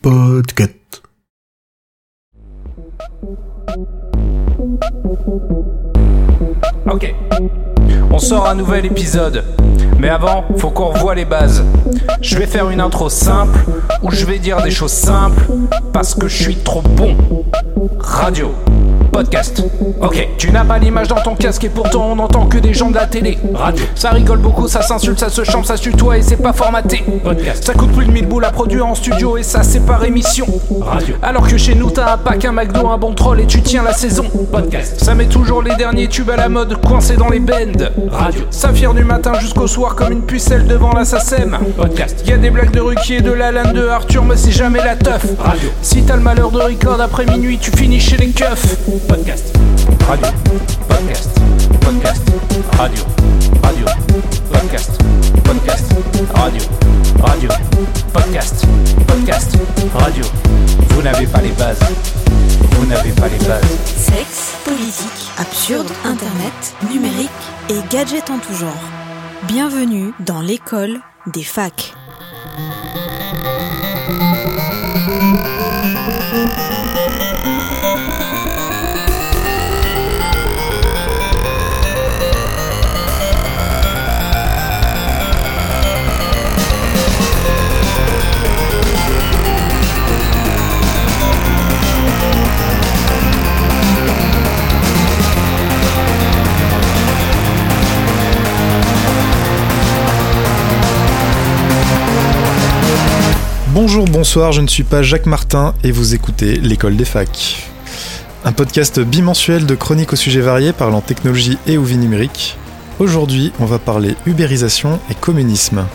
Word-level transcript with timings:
Podcast. 0.00 1.02
Ok. 6.90 7.14
On 8.10 8.18
sort 8.18 8.48
un 8.48 8.54
nouvel 8.54 8.86
épisode. 8.86 9.44
Mais 9.98 10.08
avant, 10.08 10.44
faut 10.56 10.70
qu'on 10.70 10.88
revoie 10.88 11.14
les 11.14 11.24
bases. 11.24 11.64
Je 12.20 12.36
vais 12.36 12.46
faire 12.46 12.70
une 12.70 12.80
intro 12.80 13.08
simple 13.08 13.58
où 14.02 14.10
je 14.10 14.24
vais 14.24 14.38
dire 14.38 14.62
des 14.62 14.70
choses 14.70 14.92
simples 14.92 15.42
parce 15.92 16.14
que 16.14 16.28
je 16.28 16.42
suis 16.42 16.56
trop 16.56 16.82
bon. 16.82 17.16
Radio. 17.98 18.52
Podcast. 19.12 19.62
Ok, 20.00 20.28
tu 20.38 20.50
n'as 20.50 20.64
pas 20.64 20.78
l'image 20.78 21.06
dans 21.08 21.20
ton 21.20 21.34
casque 21.34 21.64
et 21.64 21.68
pourtant 21.68 22.08
on 22.10 22.16
n'entend 22.16 22.46
que 22.46 22.56
des 22.56 22.72
gens 22.72 22.88
de 22.88 22.94
la 22.94 23.06
télé. 23.06 23.38
Radio. 23.54 23.84
Ça 23.94 24.10
rigole 24.10 24.38
beaucoup, 24.38 24.68
ça 24.68 24.80
s'insulte, 24.80 25.20
ça 25.20 25.28
se 25.28 25.44
chante, 25.44 25.66
ça 25.66 25.76
se 25.76 25.82
tutoie 25.82 26.18
et 26.18 26.22
c'est 26.22 26.36
pas 26.36 26.54
formaté. 26.54 27.04
Podcast. 27.22 27.62
Ça 27.64 27.74
coûte 27.74 27.92
plus 27.92 28.06
de 28.06 28.10
1000 28.10 28.26
boules 28.26 28.44
à 28.44 28.50
produire 28.50 28.86
en 28.86 28.94
studio 28.94 29.36
et 29.36 29.42
ça 29.42 29.62
c'est 29.62 29.80
par 29.80 30.02
émission. 30.04 30.46
Radio. 30.80 31.14
Alors 31.22 31.46
que 31.46 31.56
chez 31.58 31.74
nous 31.74 31.90
t'as 31.90 32.14
un 32.14 32.16
pack, 32.16 32.44
un 32.46 32.52
McDo, 32.52 32.88
un 32.88 32.96
bon 32.96 33.12
troll 33.12 33.40
et 33.40 33.46
tu 33.46 33.60
tiens 33.60 33.82
la 33.82 33.92
saison. 33.92 34.24
Podcast. 34.50 35.04
Ça 35.04 35.14
met 35.14 35.26
toujours 35.26 35.62
les 35.62 35.76
derniers 35.76 36.08
tubes 36.08 36.30
à 36.30 36.36
la 36.36 36.48
mode 36.48 36.80
coincés 36.80 37.16
dans 37.16 37.28
les 37.28 37.40
bends. 37.40 37.84
Radio. 38.10 38.42
Ça 38.50 38.72
fière 38.72 38.94
du 38.94 39.04
matin 39.04 39.34
jusqu'au 39.40 39.66
soir 39.66 39.94
comme 39.94 40.12
une 40.12 40.22
pucelle 40.22 40.66
devant 40.66 40.92
la 40.92 41.04
SACEM. 41.04 41.58
Podcast. 41.76 42.26
Y 42.26 42.32
a 42.32 42.38
des 42.38 42.50
blagues 42.50 42.70
de 42.70 42.80
Ruquier, 42.80 43.20
de 43.20 43.32
Lalanne, 43.32 43.74
de 43.74 43.86
Arthur, 43.86 44.24
mais 44.24 44.36
c'est 44.36 44.52
jamais 44.52 44.82
la 44.82 44.96
teuf. 44.96 45.26
Radio. 45.38 45.68
Si 45.82 46.02
t'as 46.02 46.16
le 46.16 46.22
malheur 46.22 46.50
de 46.50 46.58
record 46.58 47.00
après 47.00 47.26
minuit, 47.26 47.58
tu 47.58 47.70
finis 47.70 48.00
chez 48.00 48.16
les 48.16 48.30
keufs. 48.30 48.78
Podcast. 49.08 49.56
Radio. 50.08 50.26
Podcast. 50.88 51.30
Podcast. 51.80 52.22
Radio. 52.78 53.04
Radio. 53.62 53.86
Podcast. 54.52 54.90
Podcast. 55.44 55.92
Radio. 56.34 56.62
Radio. 57.22 57.48
Podcast. 58.12 58.66
Podcast. 59.06 59.56
Radio. 59.94 60.24
Vous 60.90 61.02
n'avez 61.02 61.26
pas 61.26 61.40
les 61.40 61.52
bases. 61.52 61.80
Vous 62.72 62.86
n'avez 62.86 63.12
pas 63.12 63.28
les 63.28 63.46
bases. 63.46 63.64
Sexe, 63.96 64.54
politique, 64.64 65.30
absurde, 65.38 65.88
internet, 66.04 66.74
numérique 66.92 67.30
et 67.68 67.78
gadgets 67.90 68.30
en 68.30 68.38
tout 68.38 68.54
genre. 68.54 68.72
Bienvenue 69.48 70.12
dans 70.20 70.40
l'école 70.40 71.00
des 71.26 71.44
facs. 71.44 71.94
Bonjour, 103.72 104.04
bonsoir, 104.06 104.52
je 104.52 104.60
ne 104.60 104.66
suis 104.68 104.82
pas 104.82 105.02
Jacques 105.02 105.26
Martin 105.26 105.74
et 105.82 105.90
vous 105.92 106.14
écoutez 106.14 106.56
l'école 106.56 106.96
des 106.96 107.04
facs. 107.04 107.68
Un 108.44 108.52
podcast 108.52 109.00
bimensuel 109.00 109.66
de 109.66 109.74
chroniques 109.74 110.12
au 110.12 110.16
sujet 110.16 110.40
variés 110.40 110.72
parlant 110.72 111.00
technologie 111.00 111.58
et 111.66 111.78
ou 111.78 111.84
vie 111.84 111.96
numérique. 111.96 112.56
Aujourd'hui, 112.98 113.52
on 113.60 113.64
va 113.64 113.78
parler 113.78 114.14
ubérisation 114.26 114.98
et 115.10 115.14
communisme. 115.14 115.86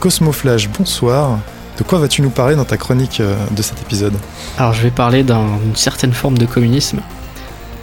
Cosmoflash, 0.00 0.68
bonsoir. 0.70 1.38
De 1.76 1.82
quoi 1.84 1.98
vas-tu 1.98 2.22
nous 2.22 2.30
parler 2.30 2.56
dans 2.56 2.64
ta 2.64 2.76
chronique 2.76 3.20
euh, 3.20 3.34
de 3.50 3.62
cet 3.62 3.80
épisode? 3.82 4.14
Alors 4.56 4.72
je 4.72 4.82
vais 4.82 4.90
parler 4.90 5.22
d'un- 5.22 5.58
d'une 5.62 5.76
certaine 5.76 6.12
forme 6.12 6.38
de 6.38 6.46
communisme 6.46 7.00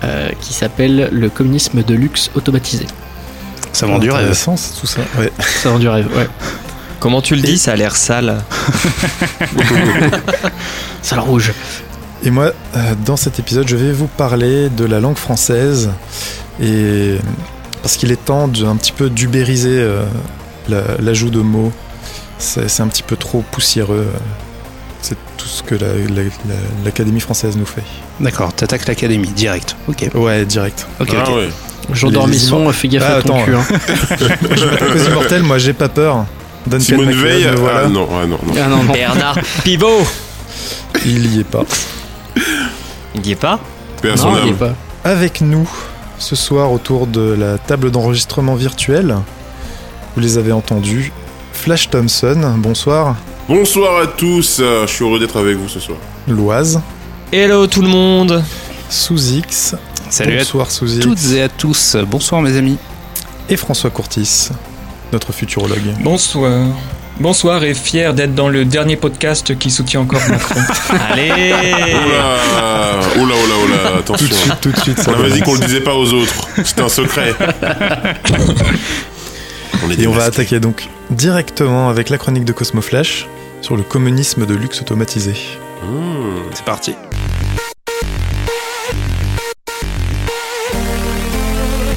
euh, 0.03 0.29
qui 0.41 0.53
s'appelle 0.53 1.09
le 1.11 1.29
communisme 1.29 1.83
de 1.83 1.93
luxe 1.93 2.29
automatisé. 2.35 2.87
Ça 3.73 3.85
vend 3.85 3.99
du 3.99 4.09
rêve. 4.09 4.29
Tout 4.79 4.87
ça. 4.87 5.01
Ouais. 5.19 5.31
Ça 5.61 5.69
vend 5.69 5.79
du 5.79 5.87
rêve, 5.87 6.07
ouais. 6.17 6.27
Comment 6.99 7.21
tu 7.21 7.35
le 7.35 7.41
dis 7.41 7.57
Ça 7.57 7.73
a 7.73 7.75
l'air 7.75 7.95
sale. 7.95 8.41
Ça 11.01 11.15
le 11.15 11.21
rouge. 11.21 11.53
Et 12.23 12.31
moi, 12.31 12.51
euh, 12.75 12.93
dans 13.05 13.17
cet 13.17 13.39
épisode, 13.39 13.67
je 13.67 13.75
vais 13.75 13.91
vous 13.91 14.07
parler 14.07 14.69
de 14.69 14.85
la 14.85 14.99
langue 14.99 15.17
française 15.17 15.91
et 16.61 17.17
parce 17.83 17.97
qu'il 17.97 18.11
est 18.11 18.23
temps 18.25 18.47
de, 18.47 18.65
un 18.65 18.75
petit 18.77 18.91
peu 18.91 19.09
d'ubériser 19.09 19.77
euh, 19.79 20.03
la- 20.69 20.97
l'ajout 20.99 21.29
de 21.29 21.41
mots. 21.41 21.71
C'est 22.39 22.81
un 22.81 22.87
petit 22.87 23.03
peu 23.03 23.15
trop 23.15 23.43
poussiéreux. 23.51 24.07
C'est 25.01 25.17
tout 25.37 25.47
ce 25.47 25.61
que 25.61 25.75
la- 25.75 25.87
la- 25.93 26.23
la- 26.23 26.55
l'Académie 26.83 27.19
française 27.19 27.55
nous 27.57 27.65
fait. 27.65 27.83
D'accord, 28.19 28.51
t'attaques 28.53 28.87
l'académie, 28.87 29.27
direct. 29.27 29.75
Ok. 29.87 30.09
Ouais, 30.15 30.45
direct. 30.45 30.87
Ok, 30.99 31.09
Ah 31.15 31.29
ok. 31.29 31.35
ouais. 31.35 31.49
Jean 31.93 32.09
Dormisson, 32.09 32.71
fais 32.71 32.87
gaffe 32.87 33.03
Ah, 33.07 33.15
à 33.17 33.21
ton 33.21 33.35
attends. 33.35 33.45
cul. 33.45 33.53
hein. 33.55 33.63
Je 34.55 34.91
Cosy 34.93 35.09
Mortel, 35.11 35.43
moi 35.43 35.59
j'ai 35.59 35.73
pas 35.73 35.89
peur. 35.89 36.25
Duncan 36.67 36.83
Simone 36.83 37.05
McLeod, 37.07 37.23
Veil, 37.23 37.45
me 37.45 37.55
voilà. 37.57 37.81
ah 37.85 37.87
non, 37.87 38.07
ah 38.11 38.25
non, 38.25 38.39
non. 38.45 38.53
Ah 38.63 38.67
non, 38.67 38.83
non. 38.83 38.93
Bernard 38.93 39.37
Pivot 39.63 40.01
Il 41.05 41.35
y 41.35 41.39
est 41.39 41.43
pas. 41.43 41.63
Il 43.15 43.25
y 43.25 43.31
est 43.31 43.35
pas 43.35 43.59
Paix 44.01 44.11
à 44.11 44.17
son 44.17 44.31
Non, 44.31 44.37
il 44.43 44.47
est 44.47 44.51
âme. 44.51 44.57
pas. 44.57 44.73
Avec 45.09 45.41
nous 45.41 45.69
ce 46.17 46.35
soir 46.35 46.71
autour 46.71 47.07
de 47.07 47.35
la 47.37 47.57
table 47.57 47.91
d'enregistrement 47.91 48.55
virtuelle, 48.55 49.15
vous 50.15 50.21
les 50.21 50.37
avez 50.37 50.51
entendus. 50.53 51.11
Flash 51.53 51.89
Thompson, 51.89 52.55
bonsoir. 52.57 53.15
Bonsoir 53.47 54.01
à 54.01 54.07
tous, 54.07 54.57
euh, 54.59 54.87
je 54.87 54.91
suis 54.93 55.03
heureux 55.05 55.19
d'être 55.19 55.37
avec 55.37 55.57
vous 55.57 55.69
ce 55.69 55.79
soir. 55.79 55.97
Loise, 56.27 56.81
Hello 57.31 57.67
tout 57.67 57.81
le 57.81 57.87
monde 57.89 58.43
sous 58.89 59.19
X, 59.33 59.75
Salut 60.09 60.37
bonsoir 60.37 60.71
sous 60.71 60.85
à 60.85 60.95
X, 60.95 60.99
toutes 61.03 61.31
et 61.33 61.41
à 61.43 61.49
tous. 61.49 61.95
Bonsoir 62.07 62.41
mes 62.41 62.57
amis. 62.57 62.77
et 63.49 63.55
François 63.57 63.89
Courtis, 63.91 64.49
notre 65.11 65.31
futurologue. 65.33 65.79
Bonsoir. 66.01 66.67
Bonsoir 67.19 67.63
et 67.63 67.73
fier 67.73 68.13
d'être 68.13 68.35
dans 68.35 68.49
le 68.49 68.65
dernier 68.65 68.97
podcast 68.97 69.57
qui 69.57 69.71
soutient 69.71 70.01
encore 70.01 70.19
Macron. 70.27 70.59
Allez 71.11 71.31
Oula, 71.31 73.23
oula, 73.23 73.35
oula, 73.35 73.55
oula, 73.65 73.77
Tout 73.77 73.93
de 73.93 73.99
attention. 73.99 74.35
suite, 74.35 74.53
tout 74.61 74.71
de 74.71 74.79
suite. 74.79 74.99
ça 74.99 75.11
On 75.11 75.19
avait 75.19 75.31
dit 75.31 75.39
commence. 75.39 75.55
qu'on 75.57 75.61
le 75.61 75.67
disait 75.67 75.81
pas 75.81 75.95
aux 75.95 76.11
autres, 76.11 76.33
c'était 76.65 76.81
un 76.81 76.89
secret. 76.89 77.33
on 79.85 79.89
Et 79.91 80.07
on 80.07 80.11
va 80.11 80.25
attaquer 80.25 80.59
donc 80.59 80.89
directement 81.09 81.87
avec 81.89 82.09
la 82.09 82.17
chronique 82.17 82.43
de 82.43 82.51
Cosmoflash 82.51 83.27
sur 83.61 83.77
le 83.77 83.83
communisme 83.83 84.45
de 84.45 84.53
luxe 84.53 84.81
automatisé. 84.81 85.31
Mmh. 85.83 86.49
C'est 86.53 86.65
parti. 86.65 86.95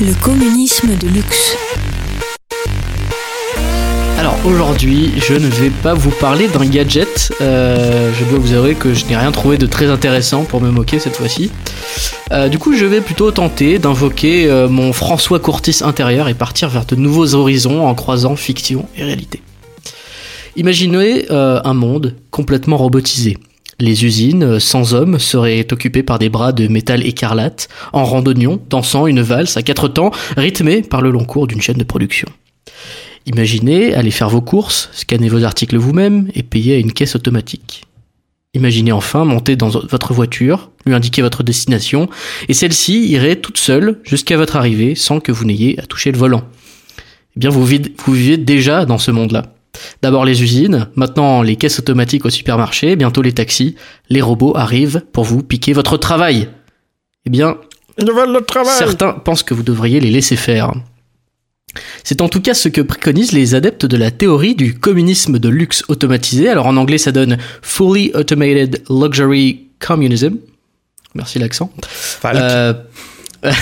Le 0.00 0.14
communisme 0.22 0.94
de 0.96 1.08
luxe. 1.08 1.56
Alors 4.18 4.34
aujourd'hui, 4.44 5.12
je 5.16 5.34
ne 5.34 5.46
vais 5.46 5.70
pas 5.70 5.94
vous 5.94 6.10
parler 6.10 6.48
d'un 6.48 6.66
gadget. 6.66 7.32
Euh, 7.40 8.12
je 8.18 8.24
dois 8.24 8.40
vous 8.40 8.52
avouer 8.52 8.74
que 8.74 8.92
je 8.92 9.06
n'ai 9.06 9.16
rien 9.16 9.30
trouvé 9.30 9.58
de 9.58 9.66
très 9.66 9.86
intéressant 9.86 10.42
pour 10.42 10.60
me 10.60 10.72
moquer 10.72 10.98
cette 10.98 11.14
fois-ci. 11.14 11.52
Euh, 12.32 12.48
du 12.48 12.58
coup, 12.58 12.74
je 12.74 12.84
vais 12.84 13.00
plutôt 13.00 13.30
tenter 13.30 13.78
d'invoquer 13.78 14.50
euh, 14.50 14.68
mon 14.68 14.92
François 14.92 15.38
Courtis 15.38 15.82
intérieur 15.84 16.28
et 16.28 16.34
partir 16.34 16.68
vers 16.68 16.84
de 16.84 16.96
nouveaux 16.96 17.36
horizons 17.36 17.86
en 17.86 17.94
croisant 17.94 18.34
fiction 18.34 18.86
et 18.96 19.04
réalité. 19.04 19.40
Imaginez 20.56 21.26
un 21.30 21.74
monde 21.74 22.16
complètement 22.32 22.76
robotisé. 22.76 23.38
Les 23.78 24.04
usines, 24.04 24.58
sans 24.58 24.94
hommes, 24.94 25.20
seraient 25.20 25.72
occupées 25.72 26.02
par 26.02 26.18
des 26.18 26.28
bras 26.28 26.50
de 26.50 26.66
métal 26.66 27.06
écarlate, 27.06 27.68
en 27.92 28.04
randonnion, 28.04 28.58
dansant 28.68 29.06
une 29.06 29.20
valse 29.20 29.56
à 29.56 29.62
quatre 29.62 29.86
temps, 29.86 30.10
rythmée 30.36 30.82
par 30.82 31.02
le 31.02 31.12
long 31.12 31.24
cours 31.24 31.46
d'une 31.46 31.60
chaîne 31.60 31.78
de 31.78 31.84
production. 31.84 32.26
Imaginez 33.28 33.94
aller 33.94 34.10
faire 34.10 34.30
vos 34.30 34.40
courses, 34.40 34.88
scanner 34.92 35.28
vos 35.28 35.44
articles 35.44 35.76
vous-même 35.76 36.30
et 36.34 36.42
payer 36.42 36.76
à 36.76 36.78
une 36.78 36.92
caisse 36.92 37.14
automatique. 37.14 37.84
Imaginez 38.54 38.90
enfin 38.92 39.24
monter 39.26 39.54
dans 39.54 39.68
votre 39.68 40.14
voiture, 40.14 40.70
lui 40.86 40.94
indiquer 40.94 41.20
votre 41.20 41.42
destination, 41.42 42.08
et 42.48 42.54
celle-ci 42.54 43.06
irait 43.08 43.36
toute 43.36 43.58
seule 43.58 44.00
jusqu'à 44.04 44.38
votre 44.38 44.56
arrivée 44.56 44.94
sans 44.94 45.20
que 45.20 45.30
vous 45.30 45.44
n'ayez 45.44 45.78
à 45.78 45.82
toucher 45.84 46.10
le 46.10 46.18
volant. 46.18 46.42
Eh 47.36 47.40
bien, 47.40 47.50
vous, 47.50 47.64
vivez- 47.66 47.92
vous 48.06 48.14
vivez 48.14 48.38
déjà 48.38 48.86
dans 48.86 48.96
ce 48.98 49.10
monde-là. 49.10 49.52
D'abord 50.00 50.24
les 50.24 50.42
usines, 50.42 50.88
maintenant 50.96 51.42
les 51.42 51.56
caisses 51.56 51.78
automatiques 51.78 52.24
au 52.24 52.30
supermarché, 52.30 52.96
bientôt 52.96 53.20
les 53.20 53.32
taxis, 53.34 53.76
les 54.08 54.22
robots 54.22 54.56
arrivent 54.56 55.02
pour 55.12 55.24
vous 55.24 55.42
piquer 55.42 55.74
votre 55.74 55.98
travail. 55.98 56.48
Eh 57.26 57.30
bien, 57.30 57.58
Certains 58.78 59.12
pensent 59.12 59.42
que 59.42 59.52
vous 59.54 59.62
devriez 59.62 60.00
les 60.00 60.10
laisser 60.10 60.36
faire. 60.36 60.72
C'est 62.04 62.20
en 62.20 62.28
tout 62.28 62.40
cas 62.40 62.54
ce 62.54 62.68
que 62.68 62.80
préconisent 62.80 63.32
les 63.32 63.54
adeptes 63.54 63.86
de 63.86 63.96
la 63.96 64.10
théorie 64.10 64.54
du 64.54 64.74
communisme 64.74 65.38
de 65.38 65.48
luxe 65.48 65.84
automatisé. 65.88 66.48
Alors 66.48 66.66
en 66.66 66.76
anglais 66.76 66.98
ça 66.98 67.12
donne 67.12 67.38
Fully 67.62 68.12
Automated 68.14 68.82
Luxury 68.88 69.68
Communism. 69.78 70.36
Merci 71.14 71.38
l'accent. 71.38 71.72
Euh, 72.24 72.74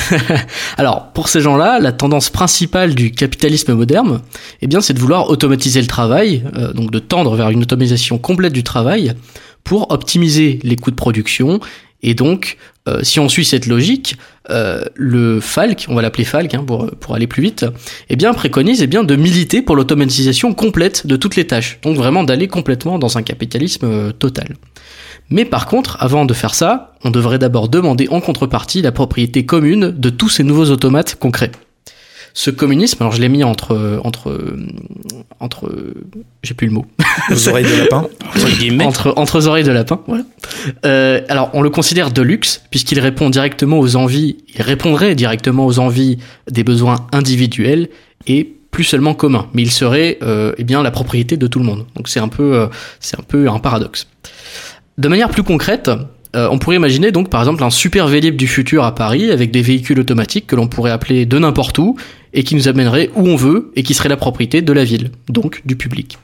Alors, 0.78 1.12
pour 1.12 1.28
ces 1.28 1.40
gens-là, 1.40 1.78
la 1.78 1.92
tendance 1.92 2.30
principale 2.30 2.94
du 2.94 3.12
capitalisme 3.12 3.74
moderne, 3.74 4.20
eh 4.62 4.66
bien, 4.66 4.80
c'est 4.80 4.94
de 4.94 4.98
vouloir 4.98 5.30
automatiser 5.30 5.80
le 5.80 5.86
travail, 5.86 6.44
euh, 6.56 6.72
donc 6.72 6.90
de 6.90 6.98
tendre 6.98 7.34
vers 7.36 7.50
une 7.50 7.62
automatisation 7.62 8.18
complète 8.18 8.52
du 8.52 8.62
travail 8.62 9.14
pour 9.64 9.90
optimiser 9.90 10.60
les 10.62 10.76
coûts 10.76 10.90
de 10.90 10.96
production. 10.96 11.60
Et 12.02 12.14
donc, 12.14 12.56
euh, 12.88 13.00
si 13.03 13.21
on 13.21 13.29
suit 13.29 13.44
cette 13.44 13.67
logique, 13.67 14.17
euh, 14.50 14.85
le 14.94 15.41
Falk, 15.41 15.87
on 15.88 15.94
va 15.94 16.03
l'appeler 16.03 16.25
Falk 16.25 16.55
hein, 16.55 16.65
pour, 16.65 16.91
pour 17.00 17.15
aller 17.15 17.27
plus 17.27 17.43
vite, 17.43 17.67
eh 18.09 18.17
bien, 18.17 18.33
préconise 18.33 18.83
eh 18.83 18.87
bien, 18.87 19.03
de 19.03 19.17
militer 19.17 19.62
pour 19.62 19.77
l'automatisation 19.77 20.55
complète 20.55 21.06
de 21.06 21.17
toutes 21.17 21.37
les 21.37 21.47
tâches. 21.47 21.79
Donc 21.83 21.97
vraiment 21.97 22.23
d'aller 22.23 22.49
complètement 22.49 22.99
dans 22.99 23.19
un 23.19 23.23
capitalisme 23.23 23.87
euh, 23.87 24.12
total. 24.12 24.56
Mais 25.31 25.44
par 25.44 25.67
contre, 25.67 25.97
avant 26.00 26.25
de 26.25 26.35
faire 26.35 26.55
ça, 26.55 26.94
on 27.03 27.11
devrait 27.11 27.38
d'abord 27.38 27.69
demander 27.69 28.09
en 28.09 28.21
contrepartie 28.21 28.83
la 28.83 28.93
propriété 28.93 29.44
commune 29.44 29.91
de 29.91 30.11
tous 30.11 30.29
ces 30.29 30.44
nouveaux 30.44 30.71
automates 30.71 31.17
concrets. 31.17 31.50
Ce 32.38 32.50
communisme, 32.50 32.99
alors 33.00 33.15
je 33.15 33.21
l'ai 33.23 33.31
mis 33.31 33.44
entre 33.44 33.99
entre 34.05 34.38
entre 35.41 35.73
j'ai 36.43 36.53
plus 36.53 36.67
le 36.67 36.75
mot. 36.75 36.85
Aux 37.31 37.49
oreilles 37.49 37.65
de 37.65 37.79
lapin. 37.79 38.09
entre 38.85 39.15
entre 39.17 39.38
les 39.38 39.47
oreilles 39.47 39.65
de 39.65 39.73
lapin, 39.73 40.00
voilà. 40.06 40.25
Euh, 40.85 41.23
alors 41.31 41.49
on 41.55 41.62
le 41.62 41.71
considère 41.71 42.11
de 42.11 42.21
luxe 42.21 42.62
puisqu'il 42.71 43.00
répond 43.00 43.31
directement 43.31 43.79
aux 43.79 43.97
envies, 43.97 44.37
il 44.55 44.61
répondrait 44.61 45.15
directement 45.15 45.65
aux 45.65 45.79
envies 45.79 46.19
des 46.50 46.62
besoins 46.62 47.06
individuels 47.11 47.88
et 48.27 48.53
plus 48.71 48.85
seulement 48.85 49.15
communs, 49.15 49.47
mais 49.55 49.62
il 49.62 49.71
serait 49.71 50.19
euh, 50.23 50.53
eh 50.59 50.65
bien 50.65 50.83
la 50.83 50.91
propriété 50.91 51.38
de 51.38 51.47
tout 51.47 51.59
le 51.59 51.65
monde. 51.65 51.87
Donc 51.94 52.06
c'est 52.09 52.21
un 52.21 52.29
peu 52.29 52.53
euh, 52.55 52.67
c'est 53.00 53.19
un 53.19 53.23
peu 53.23 53.49
un 53.49 53.61
paradoxe. 53.61 54.09
De 54.99 55.09
manière 55.09 55.31
plus 55.31 55.43
concrète, 55.43 55.91
euh, 56.37 56.49
on 56.50 56.59
pourrait 56.59 56.77
imaginer 56.77 57.12
donc 57.12 57.31
par 57.31 57.41
exemple 57.41 57.65
un 57.65 57.71
super 57.71 58.06
vélib 58.09 58.37
du 58.37 58.47
futur 58.47 58.85
à 58.85 58.94
Paris 58.94 59.31
avec 59.31 59.50
des 59.50 59.62
véhicules 59.62 59.99
automatiques 59.99 60.47
que 60.47 60.56
l'on 60.56 60.67
pourrait 60.67 60.91
appeler 60.91 61.25
de 61.25 61.38
n'importe 61.38 61.79
où 61.79 61.97
et 62.37 62.44
qui 62.44 62.55
nous 62.55 62.69
amènerait 62.69 63.11
où 63.17 63.27
on 63.27 63.35
veut 63.35 63.73
et 63.75 63.83
qui 63.83 63.94
serait 63.94 64.09
la 64.09 64.17
propriété 64.17 64.62
de 64.62 64.73
la 64.73 64.85
ville, 64.85 65.11
donc 65.29 65.62
du 65.65 65.75
public. 65.75 66.19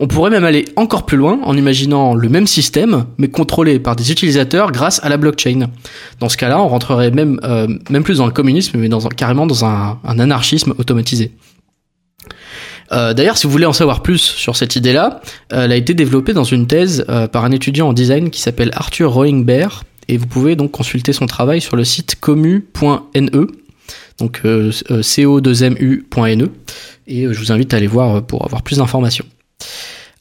On 0.00 0.06
pourrait 0.06 0.30
même 0.30 0.44
aller 0.44 0.66
encore 0.76 1.06
plus 1.06 1.16
loin 1.16 1.40
en 1.42 1.56
imaginant 1.56 2.14
le 2.14 2.28
même 2.28 2.46
système, 2.46 3.06
mais 3.18 3.28
contrôlé 3.28 3.78
par 3.78 3.96
des 3.96 4.12
utilisateurs 4.12 4.70
grâce 4.72 5.02
à 5.04 5.08
la 5.08 5.16
blockchain. 5.16 5.68
Dans 6.20 6.28
ce 6.28 6.36
cas-là, 6.36 6.60
on 6.60 6.68
rentrerait 6.68 7.10
même, 7.10 7.40
euh, 7.44 7.66
plus 8.02 8.18
dans 8.18 8.26
le 8.26 8.32
communisme, 8.32 8.78
mais 8.78 8.88
carrément 9.16 9.46
dans 9.46 9.64
un, 9.64 9.98
anarchisme 10.04 10.74
automatisé. 10.78 11.32
Euh, 12.92 13.12
D'ailleurs, 13.12 13.36
si 13.36 13.48
vous 13.48 13.52
voulez 13.52 13.66
en 13.66 13.72
savoir 13.72 14.02
plus 14.02 14.20
sur 14.20 14.54
cette 14.54 14.76
idée-là, 14.76 15.20
euh, 15.52 15.64
elle 15.64 15.72
a 15.72 15.76
été 15.76 15.94
développée 15.94 16.32
dans 16.32 16.44
une 16.44 16.68
thèse 16.68 17.04
par 17.32 17.44
un 17.44 17.50
étudiant 17.50 17.88
en 17.88 17.92
design 17.92 18.30
qui 18.30 18.40
s'appelle 18.40 18.70
Arthur 18.74 19.12
Roingber, 19.12 19.66
et 20.08 20.16
vous 20.16 20.26
pouvez 20.26 20.54
donc 20.54 20.70
consulter 20.70 21.12
son 21.12 21.26
travail 21.26 21.60
sur 21.60 21.74
le 21.74 21.82
site 21.82 22.14
commu.ne, 22.20 23.46
donc 24.18 24.40
euh, 24.44 24.70
euh, 24.90 25.00
co2mu.ne, 25.00 26.46
et 27.06 27.24
euh, 27.24 27.32
je 27.32 27.38
vous 27.38 27.52
invite 27.52 27.74
à 27.74 27.76
aller 27.76 27.86
voir 27.86 28.24
pour 28.24 28.44
avoir 28.44 28.62
plus 28.62 28.78
d'informations. 28.78 29.26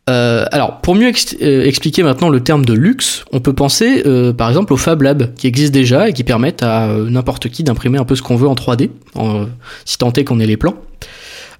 Alors, 0.08 0.82
pour 0.82 0.94
mieux 0.94 1.08
ex- 1.08 1.36
expliquer 1.42 2.04
maintenant 2.04 2.30
le 2.30 2.40
terme 2.40 2.64
de 2.64 2.74
luxe, 2.74 3.26
on 3.32 3.40
peut 3.40 3.54
penser 3.54 4.04
par 4.38 4.50
exemple 4.50 4.72
au 4.72 4.78
Fab 4.78 5.02
Lab 5.02 5.34
qui 5.34 5.48
existe 5.48 5.74
déjà 5.74 6.10
et 6.10 6.14
qui 6.14 6.24
permettent 6.24 6.62
à 6.62 6.88
n'importe 7.10 7.50
qui 7.50 7.64
d'imprimer 7.64 7.98
un 7.98 8.06
peu 8.06 8.16
ce 8.16 8.22
qu'on 8.22 8.36
veut 8.36 8.48
en 8.48 8.54
3D, 8.54 8.92
en, 9.16 9.42
euh, 9.42 9.46
si 9.84 9.98
tant 9.98 10.14
est 10.14 10.24
qu'on 10.24 10.40
ait 10.40 10.46
les 10.46 10.58
plans. 10.58 10.76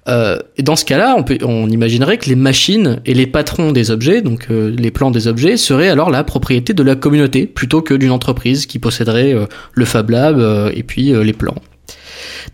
Et 0.08 0.62
dans 0.62 0.76
ce 0.76 0.84
cas-là, 0.84 1.16
on, 1.18 1.24
on 1.44 1.68
imaginerait 1.68 2.18
que 2.18 2.28
les 2.28 2.36
machines 2.36 3.00
et 3.04 3.14
les 3.14 3.26
patrons 3.26 3.72
des 3.72 3.90
objets, 3.90 4.22
donc 4.22 4.46
les 4.48 4.92
plans 4.92 5.10
des 5.10 5.26
objets, 5.26 5.56
seraient 5.56 5.88
alors 5.88 6.10
la 6.10 6.22
propriété 6.22 6.72
de 6.72 6.84
la 6.84 6.94
communauté 6.94 7.48
plutôt 7.48 7.82
que 7.82 7.94
d'une 7.94 8.12
entreprise 8.12 8.66
qui 8.66 8.78
posséderait 8.78 9.34
le 9.72 9.84
Fab 9.84 10.10
Lab 10.10 10.70
et 10.72 10.84
puis 10.84 11.06
les 11.12 11.32
plans. 11.32 11.56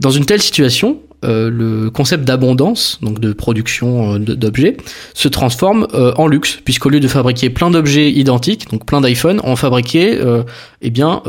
Dans 0.01 0.11
une 0.11 0.25
telle 0.25 0.43
situation, 0.43 0.99
euh, 1.25 1.51
le 1.51 1.89
concept 1.91 2.25
d'abondance, 2.25 2.99
donc 3.01 3.21
de 3.21 3.33
production 3.33 4.15
euh, 4.15 4.19
d'objets, 4.19 4.77
se 5.15 5.29
transforme 5.29 5.87
euh, 5.95 6.13
en 6.17 6.27
luxe, 6.27 6.59
puisqu'au 6.65 6.89
lieu 6.89 6.99
de 6.99 7.07
fabriquer 7.07 7.49
plein 7.49 7.71
d'objets 7.71 8.11
identiques, 8.11 8.69
donc 8.71 8.85
plein 8.85 9.01
d'iPhone, 9.01 9.41
on 9.45 9.55
fabriquait 9.55 10.19
eh 10.83 10.91
bien 10.91 11.23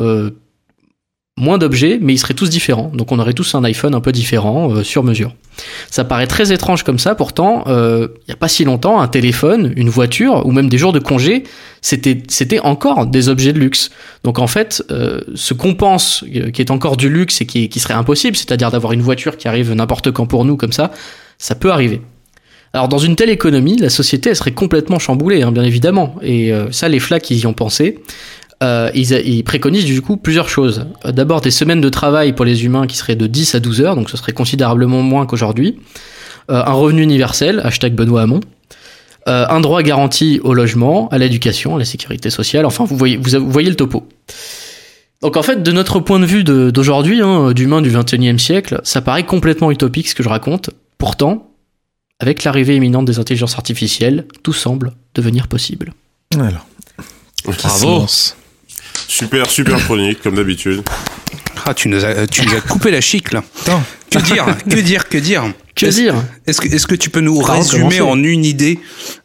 moins 1.37 1.57
d'objets, 1.57 1.97
mais 2.01 2.13
ils 2.13 2.17
seraient 2.17 2.33
tous 2.33 2.49
différents. 2.49 2.91
Donc 2.93 3.11
on 3.11 3.19
aurait 3.19 3.33
tous 3.33 3.55
un 3.55 3.63
iPhone 3.63 3.95
un 3.95 4.01
peu 4.01 4.11
différent, 4.11 4.71
euh, 4.71 4.83
sur 4.83 5.03
mesure. 5.03 5.33
Ça 5.89 6.03
paraît 6.03 6.27
très 6.27 6.51
étrange 6.51 6.83
comme 6.83 6.99
ça, 6.99 7.15
pourtant, 7.15 7.63
euh, 7.67 8.07
il 8.21 8.29
n'y 8.29 8.33
a 8.33 8.37
pas 8.37 8.47
si 8.47 8.63
longtemps, 8.63 9.01
un 9.01 9.07
téléphone, 9.07 9.73
une 9.75 9.89
voiture, 9.89 10.45
ou 10.45 10.51
même 10.51 10.69
des 10.69 10.77
jours 10.77 10.93
de 10.93 10.99
congé, 10.99 11.43
c'était 11.81 12.21
c'était 12.27 12.59
encore 12.59 13.07
des 13.07 13.29
objets 13.29 13.53
de 13.53 13.59
luxe. 13.59 13.89
Donc 14.23 14.39
en 14.39 14.47
fait, 14.47 14.83
euh, 14.91 15.21
ce 15.35 15.53
qu'on 15.53 15.73
pense 15.75 16.23
euh, 16.35 16.51
qui 16.51 16.61
est 16.61 16.71
encore 16.71 16.97
du 16.97 17.09
luxe 17.09 17.41
et 17.41 17.45
qui, 17.45 17.67
qui 17.67 17.79
serait 17.79 17.93
impossible, 17.95 18.37
c'est-à-dire 18.37 18.71
d'avoir 18.71 18.93
une 18.93 19.01
voiture 19.01 19.37
qui 19.37 19.47
arrive 19.47 19.73
n'importe 19.73 20.11
quand 20.11 20.27
pour 20.27 20.45
nous 20.45 20.55
comme 20.55 20.71
ça, 20.71 20.91
ça 21.39 21.55
peut 21.55 21.71
arriver. 21.71 22.01
Alors 22.75 22.87
dans 22.87 22.97
une 22.97 23.15
telle 23.15 23.29
économie, 23.29 23.77
la 23.77 23.91
société 23.91 24.31
elle 24.31 24.35
serait 24.35 24.51
complètement 24.51 24.97
chamboulée, 24.97 25.43
hein, 25.43 25.51
bien 25.51 25.63
évidemment. 25.63 26.15
Et 26.23 26.51
euh, 26.51 26.71
ça, 26.71 26.89
les 26.89 26.99
flacs, 26.99 27.29
ils 27.29 27.37
y 27.37 27.45
ont 27.45 27.53
pensé. 27.53 27.99
Euh, 28.63 28.89
ils, 28.95 29.11
ils 29.11 29.43
préconisent 29.43 29.85
du 29.85 30.01
coup 30.01 30.17
plusieurs 30.17 30.49
choses. 30.49 30.85
Euh, 31.05 31.11
D'abord 31.11 31.41
des 31.41 31.51
semaines 31.51 31.81
de 31.81 31.89
travail 31.89 32.33
pour 32.33 32.45
les 32.45 32.65
humains 32.65 32.87
qui 32.87 32.97
seraient 32.97 33.15
de 33.15 33.27
10 33.27 33.55
à 33.55 33.59
12 33.59 33.81
heures, 33.81 33.95
donc 33.95 34.09
ce 34.09 34.17
serait 34.17 34.31
considérablement 34.31 35.01
moins 35.01 35.25
qu'aujourd'hui. 35.25 35.79
Euh, 36.49 36.63
un 36.65 36.73
revenu 36.73 37.01
universel, 37.01 37.61
hashtag 37.63 37.93
Benoît 37.93 38.21
Hamon. 38.23 38.39
Euh, 39.27 39.45
un 39.49 39.61
droit 39.61 39.81
garanti 39.83 40.39
au 40.43 40.53
logement, 40.53 41.07
à 41.09 41.17
l'éducation, 41.17 41.75
à 41.75 41.79
la 41.79 41.85
sécurité 41.85 42.29
sociale. 42.29 42.65
Enfin, 42.65 42.83
vous 42.83 42.97
voyez, 42.97 43.17
vous, 43.17 43.29
vous 43.39 43.51
voyez 43.51 43.69
le 43.69 43.75
topo. 43.75 44.07
Donc 45.21 45.37
en 45.37 45.43
fait, 45.43 45.63
de 45.63 45.71
notre 45.71 46.01
point 46.01 46.19
de 46.19 46.25
vue 46.25 46.43
d'aujourd'hui, 46.43 47.21
hein, 47.21 47.53
d'humain 47.53 47.81
du 47.81 47.89
21e 47.89 48.37
siècle, 48.37 48.81
ça 48.83 49.01
paraît 49.01 49.25
complètement 49.25 49.71
utopique 49.71 50.09
ce 50.09 50.15
que 50.15 50.23
je 50.23 50.27
raconte. 50.27 50.71
Pourtant, 50.97 51.51
avec 52.19 52.43
l'arrivée 52.43 52.75
imminente 52.75 53.05
des 53.05 53.19
intelligences 53.19 53.55
artificielles, 53.55 54.25
tout 54.43 54.51
semble 54.53 54.91
devenir 55.15 55.47
possible. 55.47 55.93
Alors, 56.37 56.67
Bravo. 57.45 58.05
Super, 59.07 59.49
super 59.49 59.77
chronique, 59.83 60.21
comme 60.21 60.35
d'habitude. 60.35 60.81
Ah, 61.65 61.73
tu 61.73 61.87
nous 61.89 62.03
as, 62.03 62.27
tu 62.27 62.45
nous 62.45 62.53
as 62.55 62.61
coupé 62.61 62.91
la 62.91 63.01
chic 63.01 63.31
là. 63.31 63.43
Que 64.09 64.19
dire 64.19 64.45
Que 64.69 64.79
dire 64.79 65.09
Que 65.09 65.17
dire? 65.17 65.43
Que 65.75 65.85
Est-ce- 65.87 65.97
dire? 66.01 66.15
Est-ce 66.45 66.61
que, 66.61 66.67
est-ce 66.67 66.85
que 66.87 66.95
tu 66.95 67.09
peux 67.09 67.19
nous 67.21 67.39
résumer 67.39 68.01
en 68.01 68.21
une 68.21 68.45
idée 68.45 68.79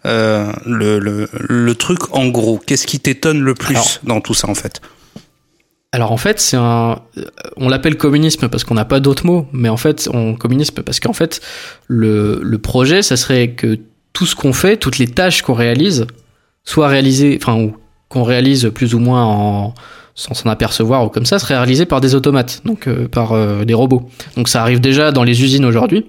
euh, 0.06 0.50
le, 0.64 0.98
le, 0.98 1.28
le 1.48 1.74
truc 1.74 2.14
en 2.14 2.28
gros? 2.28 2.58
Qu'est-ce 2.64 2.86
qui 2.86 3.00
t'étonne 3.00 3.40
le 3.40 3.54
plus 3.54 3.74
Alors. 3.74 3.98
dans 4.04 4.20
tout 4.20 4.34
ça 4.34 4.48
en 4.48 4.54
fait? 4.54 4.80
Alors 5.92 6.12
en 6.12 6.16
fait, 6.16 6.38
c'est 6.40 6.56
un, 6.56 7.00
euh, 7.18 7.24
on 7.56 7.68
l'appelle 7.68 7.96
communisme 7.96 8.48
parce 8.48 8.62
qu'on 8.64 8.74
n'a 8.74 8.84
pas 8.84 9.00
d'autre 9.00 9.24
mot, 9.26 9.46
mais 9.52 9.68
en 9.70 9.76
fait, 9.78 10.08
on 10.12 10.34
communisme 10.34 10.82
parce 10.82 11.00
qu'en 11.00 11.12
fait, 11.14 11.40
le, 11.86 12.40
le 12.42 12.58
projet, 12.58 13.02
ça 13.02 13.16
serait 13.16 13.50
que 13.52 13.78
tout 14.12 14.26
ce 14.26 14.34
qu'on 14.36 14.52
fait, 14.52 14.76
toutes 14.76 14.98
les 14.98 15.08
tâches 15.08 15.42
qu'on 15.42 15.54
réalise, 15.54 16.06
soient 16.64 16.88
réalisées, 16.88 17.38
enfin, 17.42 17.54
ou 17.58 17.76
qu'on 18.08 18.22
réalise 18.22 18.70
plus 18.74 18.94
ou 18.94 18.98
moins 18.98 19.24
en, 19.24 19.74
sans 20.14 20.34
s'en 20.34 20.48
apercevoir 20.50 21.04
ou 21.04 21.08
comme 21.08 21.26
ça, 21.26 21.38
seraient 21.38 21.56
réalisées 21.56 21.86
par 21.86 22.00
des 22.00 22.14
automates, 22.14 22.62
donc 22.64 22.86
euh, 22.88 23.06
par 23.08 23.32
euh, 23.32 23.64
des 23.64 23.74
robots. 23.74 24.08
Donc 24.36 24.48
ça 24.48 24.62
arrive 24.62 24.80
déjà 24.80 25.12
dans 25.12 25.24
les 25.24 25.42
usines 25.42 25.64
aujourd'hui. 25.64 26.06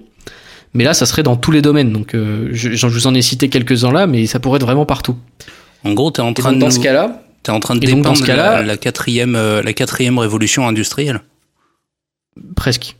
Mais 0.72 0.84
là, 0.84 0.94
ça 0.94 1.04
serait 1.04 1.22
dans 1.24 1.36
tous 1.36 1.50
les 1.50 1.62
domaines. 1.62 1.92
Donc, 1.92 2.14
euh, 2.14 2.48
je, 2.52 2.74
je 2.74 2.86
vous 2.86 3.06
en 3.08 3.14
ai 3.14 3.22
cité 3.22 3.48
quelques-uns 3.48 3.92
là, 3.92 4.06
mais 4.06 4.26
ça 4.26 4.38
pourrait 4.38 4.58
être 4.58 4.64
vraiment 4.64 4.86
partout. 4.86 5.16
En 5.84 5.94
gros, 5.94 6.10
t'es 6.10 6.22
en 6.22 6.30
Et 6.30 6.34
train 6.34 6.50
donc, 6.52 6.60
de 6.60 6.64
dans 6.64 6.70
ce 6.70 6.78
cas-là, 6.78 7.22
t'es 7.42 7.50
en 7.50 7.58
train 7.58 7.74
de 7.74 7.80
dans 7.80 7.96
dépeindre 7.96 8.26
la, 8.26 8.62
la 8.62 8.76
quatrième 8.76 9.34
euh, 9.34 9.62
la 9.62 9.72
quatrième 9.72 10.18
révolution 10.18 10.68
industrielle. 10.68 11.22
Presque. 12.54 12.96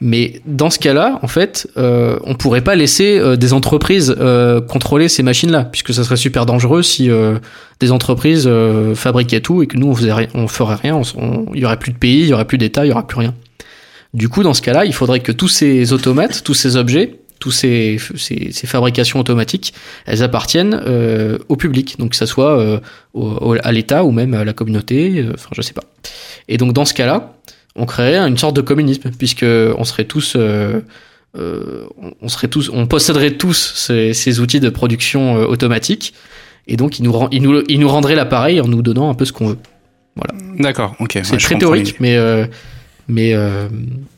Mais 0.00 0.40
dans 0.46 0.70
ce 0.70 0.78
cas-là, 0.78 1.18
en 1.22 1.28
fait, 1.28 1.68
euh, 1.76 2.18
on 2.24 2.34
pourrait 2.34 2.62
pas 2.62 2.74
laisser 2.74 3.18
euh, 3.18 3.36
des 3.36 3.52
entreprises 3.52 4.14
euh, 4.18 4.60
contrôler 4.60 5.08
ces 5.08 5.22
machines-là, 5.22 5.64
puisque 5.64 5.92
ça 5.92 6.04
serait 6.04 6.16
super 6.16 6.46
dangereux 6.46 6.82
si 6.82 7.10
euh, 7.10 7.38
des 7.80 7.92
entreprises 7.92 8.48
fabriquaient 8.94 9.40
tout 9.40 9.62
et 9.62 9.66
que 9.66 9.76
nous 9.76 9.88
on 9.88 9.94
faisait 9.94 10.12
rien, 10.12 10.28
on 10.34 10.48
ferait 10.48 10.76
rien, 10.76 11.00
il 11.54 11.60
y 11.60 11.64
aurait 11.64 11.78
plus 11.78 11.92
de 11.92 11.98
pays, 11.98 12.22
il 12.22 12.28
y 12.28 12.32
aurait 12.32 12.44
plus 12.44 12.58
d'État, 12.58 12.84
il 12.86 12.88
y 12.88 12.92
aurait 12.92 13.06
plus 13.06 13.18
rien. 13.18 13.34
Du 14.14 14.28
coup, 14.28 14.42
dans 14.42 14.54
ce 14.54 14.62
cas-là, 14.62 14.84
il 14.84 14.94
faudrait 14.94 15.20
que 15.20 15.32
tous 15.32 15.48
ces 15.48 15.92
automates, 15.92 16.42
tous 16.42 16.54
ces 16.54 16.76
objets, 16.76 17.20
tous 17.38 17.52
ces, 17.52 17.98
fabrications 18.64 19.20
automatiques, 19.20 19.74
elles 20.06 20.22
appartiennent 20.24 20.80
au 21.48 21.56
public, 21.56 21.96
donc 21.98 22.10
que 22.10 22.16
ça 22.16 22.26
soit 22.26 22.80
à 23.14 23.72
l'État 23.72 24.04
ou 24.04 24.10
même 24.10 24.34
à 24.34 24.44
la 24.44 24.52
communauté, 24.52 25.24
enfin 25.34 25.50
je 25.52 25.62
sais 25.62 25.74
pas. 25.74 25.84
Et 26.48 26.56
donc 26.56 26.72
dans 26.72 26.84
ce 26.84 26.94
cas-là, 26.94 27.38
on 27.78 27.86
créerait 27.86 28.18
une 28.28 28.36
sorte 28.38 28.54
de 28.56 28.60
communisme, 28.60 29.10
puisque 29.18 29.44
on 29.44 29.84
serait 29.84 30.04
tous, 30.04 30.34
euh, 30.36 30.80
euh, 31.36 31.84
on- 32.20 32.28
serait 32.28 32.48
tous, 32.48 32.70
on 32.72 32.86
posséderait 32.86 33.32
tous 33.32 33.54
ces, 33.54 34.12
ces 34.14 34.40
outils 34.40 34.60
de 34.60 34.68
production 34.68 35.38
euh, 35.38 35.44
automatique, 35.46 36.14
et 36.66 36.76
donc 36.76 36.98
ils 36.98 37.02
nous, 37.02 37.12
rend- 37.12 37.28
ils 37.30 37.42
nous, 37.42 37.62
ils 37.68 37.78
nous 37.80 37.88
rendraient 37.88 38.14
l'appareil 38.14 38.60
en 38.60 38.68
nous 38.68 38.82
donnant 38.82 39.08
un 39.10 39.14
peu 39.14 39.24
ce 39.24 39.32
qu'on 39.32 39.48
veut. 39.48 39.58
D'accord, 40.58 40.96
ok. 40.98 41.20
C'est 41.22 41.36
très 41.36 41.56
théorique, 41.58 41.96
mais 42.00 42.16
euh, 42.16 42.44
mais 43.06 43.34
euh, 43.34 43.68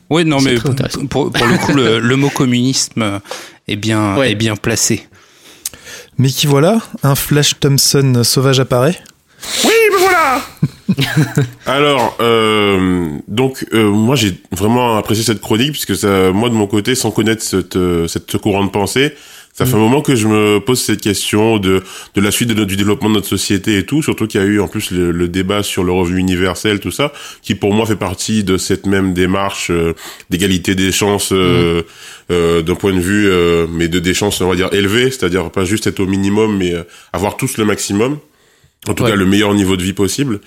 Oui, 0.09 0.25
non, 0.25 0.41
mais 0.41 0.55
pour, 1.09 1.31
pour 1.31 1.45
le 1.47 1.57
coup, 1.57 1.73
le, 1.73 1.99
le 2.11 2.15
mot 2.15 2.29
communisme 2.29 3.19
est 3.67 3.75
bien, 3.75 4.17
Ouais. 4.17 4.31
est 4.31 4.35
bien 4.35 4.55
placé. 4.55 5.07
Mais 6.17 6.29
qui 6.29 6.47
voilà, 6.47 6.79
un 7.03 7.15
Flash 7.15 7.59
Thompson 7.59 8.21
sauvage 8.23 8.59
apparaît. 8.59 8.97
Oui, 9.63 9.70
Alors, 11.65 12.17
euh, 12.19 13.07
donc 13.27 13.65
euh, 13.73 13.89
moi 13.89 14.15
j'ai 14.15 14.33
vraiment 14.51 14.97
apprécié 14.97 15.23
cette 15.23 15.41
chronique 15.41 15.71
puisque 15.71 15.95
ça, 15.95 16.31
moi 16.31 16.49
de 16.49 16.53
mon 16.53 16.67
côté, 16.67 16.95
sans 16.95 17.11
connaître 17.11 17.43
cette, 17.43 17.75
euh, 17.75 18.07
cette 18.07 18.29
ce 18.29 18.37
courant 18.37 18.65
de 18.65 18.69
pensée, 18.69 19.13
ça 19.53 19.65
fait 19.65 19.75
un 19.75 19.79
moment 19.79 20.01
que 20.01 20.15
je 20.15 20.27
me 20.27 20.59
pose 20.59 20.79
cette 20.81 21.01
question 21.01 21.57
de 21.57 21.83
de 22.15 22.21
la 22.21 22.31
suite 22.31 22.49
de 22.49 22.53
notre, 22.53 22.67
du 22.67 22.77
développement 22.77 23.09
de 23.09 23.15
notre 23.15 23.27
société 23.27 23.77
et 23.77 23.85
tout. 23.85 24.01
Surtout 24.01 24.27
qu'il 24.27 24.39
y 24.39 24.43
a 24.43 24.47
eu 24.47 24.59
en 24.59 24.67
plus 24.67 24.91
le, 24.91 25.11
le 25.11 25.27
débat 25.27 25.61
sur 25.61 25.83
le 25.83 25.91
revenu 25.91 26.19
universel, 26.19 26.79
tout 26.79 26.91
ça, 26.91 27.11
qui 27.41 27.55
pour 27.55 27.73
moi 27.73 27.85
fait 27.85 27.97
partie 27.97 28.43
de 28.43 28.57
cette 28.57 28.85
même 28.85 29.13
démarche 29.13 29.69
euh, 29.69 29.93
d'égalité 30.29 30.73
des 30.75 30.91
chances 30.91 31.31
euh, 31.33 31.83
euh, 32.31 32.61
d'un 32.61 32.75
point 32.75 32.93
de 32.93 32.99
vue, 32.99 33.27
euh, 33.27 33.67
mais 33.69 33.87
de 33.89 33.99
des 33.99 34.13
chances 34.13 34.39
on 34.41 34.47
va 34.49 34.55
dire 34.55 34.69
élevées, 34.73 35.11
c'est-à-dire 35.11 35.51
pas 35.51 35.65
juste 35.65 35.85
être 35.85 35.99
au 35.99 36.05
minimum, 36.05 36.57
mais 36.57 36.73
euh, 36.73 36.83
avoir 37.11 37.35
tous 37.35 37.57
le 37.57 37.65
maximum. 37.65 38.19
En 38.87 38.93
tout 38.93 39.03
Ouais. 39.03 39.11
cas, 39.11 39.15
le 39.15 39.25
meilleur 39.25 39.53
niveau 39.53 39.77
de 39.77 39.83
vie 39.83 39.93
possible. 39.93 40.39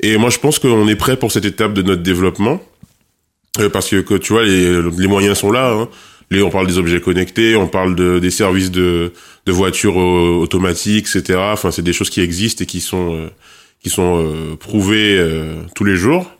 Et 0.00 0.16
moi, 0.16 0.30
je 0.30 0.38
pense 0.38 0.58
qu'on 0.58 0.88
est 0.88 0.96
prêt 0.96 1.16
pour 1.16 1.30
cette 1.32 1.44
étape 1.44 1.74
de 1.74 1.82
notre 1.82 2.02
développement. 2.02 2.60
Euh, 3.60 3.68
parce 3.68 3.90
que, 3.90 3.96
que, 4.00 4.14
tu 4.14 4.32
vois, 4.32 4.44
les, 4.44 4.80
les 4.98 5.06
moyens 5.08 5.38
sont 5.38 5.50
là. 5.52 5.72
Hein. 5.72 5.88
Les, 6.30 6.40
on 6.42 6.48
parle 6.50 6.66
des 6.66 6.78
objets 6.78 7.00
connectés, 7.02 7.54
on 7.56 7.68
parle 7.68 7.94
de, 7.94 8.18
des 8.18 8.30
services 8.30 8.70
de, 8.70 9.12
de 9.44 9.52
voitures 9.52 10.00
euh, 10.00 10.38
automatiques, 10.40 11.06
etc. 11.14 11.38
Enfin, 11.52 11.70
c'est 11.70 11.82
des 11.82 11.92
choses 11.92 12.08
qui 12.08 12.22
existent 12.22 12.62
et 12.64 12.66
qui 12.66 12.80
sont, 12.80 13.14
euh, 13.14 13.28
qui 13.82 13.90
sont 13.90 14.24
euh, 14.24 14.56
prouvées 14.56 15.18
euh, 15.18 15.56
tous 15.74 15.84
les 15.84 15.96
jours. 15.96 16.30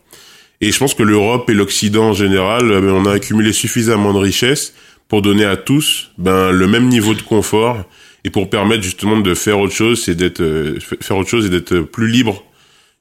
Et 0.62 0.72
je 0.72 0.78
pense 0.78 0.94
que 0.94 1.02
l'Europe 1.02 1.50
et 1.50 1.54
l'Occident 1.54 2.04
en 2.10 2.12
général, 2.14 2.70
euh, 2.70 2.92
on 2.94 3.04
a 3.04 3.12
accumulé 3.12 3.52
suffisamment 3.52 4.14
de 4.14 4.18
richesses 4.18 4.72
pour 5.08 5.20
donner 5.20 5.44
à 5.44 5.56
tous 5.58 6.12
ben, 6.16 6.50
le 6.50 6.66
même 6.66 6.88
niveau 6.88 7.12
de 7.12 7.20
confort 7.20 7.84
et 8.24 8.30
pour 8.30 8.48
permettre 8.50 8.82
justement 8.82 9.18
de 9.18 9.34
faire 9.34 9.58
autre 9.58 9.74
chose, 9.74 10.02
c'est 10.04 10.14
d'être 10.14 10.40
euh, 10.40 10.78
faire 10.80 11.16
autre 11.16 11.28
chose 11.28 11.46
et 11.46 11.50
d'être 11.50 11.80
plus 11.80 12.08
libre 12.08 12.44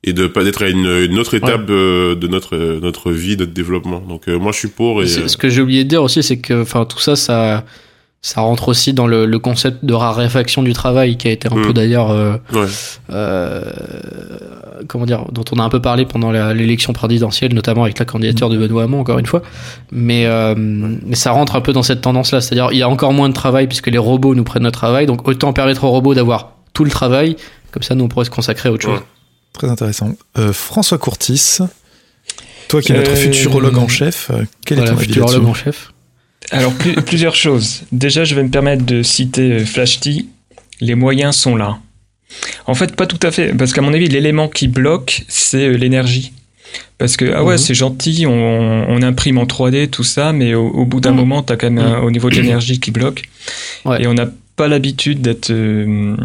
et 0.04 0.14
de 0.14 0.28
pas 0.28 0.44
d'être 0.44 0.64
à 0.64 0.70
une, 0.70 0.88
une 0.88 1.20
autre 1.20 1.36
étape 1.36 1.70
euh, 1.70 2.16
de 2.16 2.28
notre 2.28 2.56
euh, 2.56 2.80
notre 2.80 3.12
vie, 3.12 3.38
notre 3.38 3.52
développement. 3.52 4.00
Donc 4.00 4.28
euh, 4.28 4.38
moi 4.38 4.52
je 4.52 4.58
suis 4.60 4.68
pour 4.68 5.04
et 5.04 5.08
Ce 5.08 5.38
que 5.38 5.50
j'ai 5.50 5.62
oublié 5.62 5.84
de 5.84 5.90
dire 5.90 6.04
aussi, 6.04 6.24
c'est 6.24 6.40
que 6.40 6.62
enfin 6.62 6.86
tout 6.86 7.00
ça, 7.00 7.16
ça, 7.16 7.66
ça 8.24 8.42
rentre 8.42 8.68
aussi 8.70 8.94
dans 8.94 9.08
le, 9.08 9.26
le 9.26 9.40
concept 9.40 9.84
de 9.84 9.94
raréfaction 9.96 10.62
du 10.62 10.74
travail 10.74 11.18
qui 11.18 11.28
a 11.28 11.32
été 11.32 11.48
un 11.52 11.56
Mm. 11.56 11.66
peu 11.66 11.74
d'ailleurs, 11.74 12.12
euh, 12.12 12.36
ouais. 12.54 12.68
euh, 13.10 13.64
comment 14.88 15.06
dire, 15.06 15.26
dont 15.32 15.44
on 15.52 15.58
a 15.60 15.64
un 15.64 15.70
peu 15.70 15.82
parlé 15.82 16.06
pendant 16.06 16.32
l'élection 16.32 16.94
présidentielle, 16.94 17.54
notamment 17.54 17.84
avec 17.84 17.98
la 18.00 18.06
candidature 18.06 18.50
de 18.50 18.58
Benoît 18.58 18.84
Hamon, 18.84 19.00
encore 19.00 19.18
une 19.20 19.26
fois. 19.26 19.42
Mais, 19.92 20.26
euh, 20.28 20.54
mais 20.58 21.16
ça 21.16 21.32
rentre 21.32 21.56
un 21.56 21.62
peu 21.62 21.74
dans 21.74 21.84
cette 21.84 22.02
tendance-là, 22.02 22.42
c'est-à-dire 22.42 22.70
il 22.72 22.78
y 22.78 22.84
a 22.84 22.90
encore 22.90 23.14
moins 23.14 23.30
de 23.30 23.34
travail 23.34 23.68
puisque 23.68 23.88
les 23.88 23.98
robots 23.98 24.36
nous 24.36 24.44
prennent 24.44 24.64
notre 24.64 24.80
travail, 24.80 25.06
donc 25.08 25.28
autant 25.28 25.54
permettre 25.54 25.84
aux 25.84 25.90
robots 25.90 26.14
d'avoir 26.14 26.54
tout 26.74 26.84
le 26.84 26.92
travail, 26.92 27.36
comme 27.72 27.84
ça 27.84 27.96
nous 27.96 28.06
on 28.06 28.08
pourrait 28.08 28.26
se 28.26 28.30
consacrer 28.30 28.70
à 28.70 28.72
autre 28.72 28.84
chose. 28.84 29.00
Ouais. 29.00 29.06
Très 29.54 29.68
intéressant. 29.70 30.12
Euh, 30.38 30.54
François 30.54 30.98
Courtis, 30.98 31.58
toi 32.68 32.82
qui 32.82 32.92
es 32.94 32.98
notre 32.98 33.12
Euh, 33.12 33.16
futurologue 33.16 33.78
en 33.78 33.88
chef, 33.88 34.32
quel 34.66 34.78
Voilà, 34.78 34.92
est 34.92 34.94
ton 34.96 35.00
avis 35.02 35.08
futurologue 35.08 35.46
en 35.48 35.54
chef. 35.54 35.92
Alors, 36.52 36.74
plus- 36.74 36.94
plusieurs 36.96 37.36
choses. 37.36 37.84
Déjà, 37.92 38.24
je 38.24 38.36
vais 38.36 38.44
me 38.44 38.50
permettre 38.50 38.86
de 38.86 39.04
citer 39.04 39.52
euh, 39.54 39.66
Flash 39.66 40.00
T. 40.00 40.26
Les 40.82 40.96
moyens 40.96 41.36
sont 41.36 41.56
là. 41.56 41.80
En 42.66 42.74
fait, 42.76 42.96
pas 42.96 43.06
tout 43.08 43.20
à 43.24 43.32
fait, 43.32 43.54
parce 43.58 43.74
qu'à 43.74 43.82
mon 43.82 43.94
avis, 43.94 44.08
l'élément 44.08 44.48
qui 44.48 44.68
bloque, 44.68 45.24
c'est 45.28 45.68
euh, 45.68 45.78
l'énergie. 45.78 46.34
Parce 46.98 47.18
que, 47.18 47.26
ah 47.34 47.44
ouais, 47.44 47.54
Mhm. 47.56 47.58
c'est 47.58 47.74
gentil, 47.74 48.26
on, 48.28 48.32
on 48.88 49.02
imprime 49.02 49.38
en 49.38 49.46
3D, 49.46 49.90
tout 49.90 50.04
ça, 50.04 50.32
mais 50.32 50.54
au, 50.54 50.68
au 50.68 50.86
bout 50.86 51.00
d'un 51.02 51.12
Mhm. 51.12 51.18
moment, 51.18 51.44
t'as 51.44 51.56
quand 51.58 51.70
même 51.70 51.84
un- 51.86 52.00
au 52.02 52.12
niveau 52.12 52.30
de 52.30 52.36
l'énergie 52.36 52.80
qui 52.80 52.92
bloque. 52.92 53.24
Ouais. 53.86 54.02
Et 54.04 54.08
on 54.08 54.14
n'a 54.14 54.28
pas 54.56 54.68
l'habitude 54.68 55.22
d'être. 55.22 55.52
euh, 55.52 56.16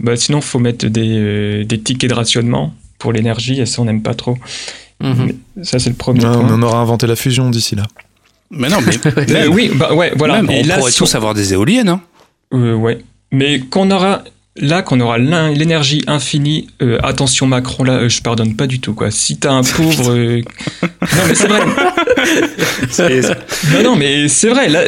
bah, 0.00 0.16
sinon, 0.16 0.40
faut 0.40 0.58
mettre 0.58 0.86
des, 0.86 1.08
euh, 1.18 1.64
des 1.64 1.80
tickets 1.80 2.10
de 2.10 2.14
rationnement 2.14 2.74
pour 2.98 3.12
l'énergie, 3.12 3.60
et 3.60 3.66
ça, 3.66 3.80
on 3.82 3.84
n'aime 3.86 4.02
pas 4.02 4.14
trop. 4.14 4.36
Mhm. 5.00 5.32
Ça, 5.62 5.78
c'est 5.78 5.90
le 5.90 5.96
premier 5.96 6.20
point. 6.20 6.32
On 6.50 6.62
aura 6.62 6.78
inventé 6.78 7.06
la 7.06 7.16
fusion 7.16 7.48
d'ici 7.50 7.74
là. 7.76 7.84
Mais 8.50 8.68
non, 8.68 8.78
mais 9.28 9.46
oui, 9.48 9.70
bah 9.74 9.94
ouais, 9.94 10.12
voilà. 10.16 10.42
même, 10.42 10.50
Et 10.50 10.62
on 10.64 10.66
là, 10.66 10.78
pourrait 10.78 10.92
si 10.92 10.98
tous 10.98 11.14
avoir 11.14 11.34
des 11.34 11.52
éoliennes. 11.54 11.88
Hein. 11.88 12.00
Euh, 12.52 12.74
ouais. 12.74 12.98
Mais 13.32 13.58
qu'on 13.60 13.90
aura 13.90 14.22
là, 14.56 14.82
qu'on 14.82 15.00
aura 15.00 15.18
l'énergie 15.18 16.02
infinie. 16.06 16.68
euh, 16.82 16.98
attention 17.02 17.46
Macron, 17.46 17.82
là, 17.82 17.94
euh, 17.94 18.08
je 18.08 18.22
pardonne 18.22 18.54
pas 18.54 18.66
du 18.68 18.78
tout 18.80 18.94
quoi. 18.94 19.10
Si 19.10 19.38
t'as 19.38 19.52
un 19.52 19.62
pauvre, 19.76 20.12
euh, 20.12 20.42
non 20.82 21.22
mais 21.26 21.34
c'est 21.34 21.48
vrai. 21.48 21.60
non 23.72 23.82
non 23.82 23.96
mais 23.96 24.28
c'est 24.28 24.48
vrai. 24.48 24.68
Là, 24.68 24.82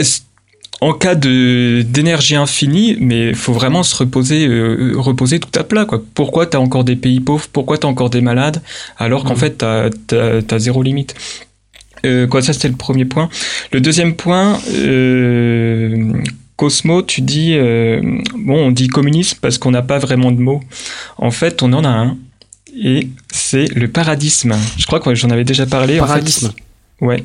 en 0.83 0.93
cas 0.93 1.15
de 1.15 1.83
d'énergie 1.89 2.37
infinie, 2.37 2.99
mais 3.01 3.33
faut 3.33 3.55
vraiment 3.55 3.83
se 3.83 3.97
reposer, 3.97 4.47
euh, 4.47 4.93
reposer 4.97 5.41
tout 5.41 5.49
à 5.59 5.65
plat 5.65 5.87
quoi. 5.87 6.03
Pourquoi 6.15 6.45
t'as 6.47 6.59
encore 6.59 6.85
des 6.85 6.97
pays 6.97 7.21
pauvres? 7.21 7.47
Pourquoi 7.53 7.79
t'as 7.79 7.89
encore 7.89 8.11
des 8.11 8.21
malades? 8.21 8.61
Alors 8.99 9.25
qu'en 9.25 9.33
Mhm. 9.35 9.41
fait 9.41 9.65
t'as 10.07 10.59
zéro 10.59 10.83
limite. 10.83 11.15
Euh, 12.07 12.27
quoi, 12.27 12.43
ça 12.43 12.53
c'était 12.53 12.69
le 12.69 12.77
premier 12.77 13.05
point. 13.05 13.29
Le 13.73 13.81
deuxième 13.81 14.15
point, 14.15 14.59
euh, 14.75 16.13
Cosmo, 16.57 17.03
tu 17.03 17.21
dis, 17.21 17.55
euh, 17.55 18.01
bon, 18.37 18.67
on 18.69 18.71
dit 18.71 18.89
communisme 18.89 19.39
parce 19.43 19.59
qu'on 19.59 19.71
n'a 19.71 19.83
pas 19.83 19.99
vraiment 19.99 20.33
de 20.33 20.41
mots. 20.41 20.63
En 21.19 21.31
fait, 21.31 21.63
on 21.63 21.73
en 21.73 21.85
a 21.85 21.89
un, 21.89 22.17
et 22.83 23.09
c'est 23.33 23.67
le 23.75 23.89
paradisme. 23.89 24.55
Je 24.79 24.87
crois 24.87 25.01
que 25.01 25.15
j'en 25.15 25.31
avais 25.31 25.45
déjà 25.45 25.67
parlé. 25.67 26.01
En 26.01 26.05
fait, 26.05 26.09
Paradisme. 26.09 26.53
ouais. 27.01 27.23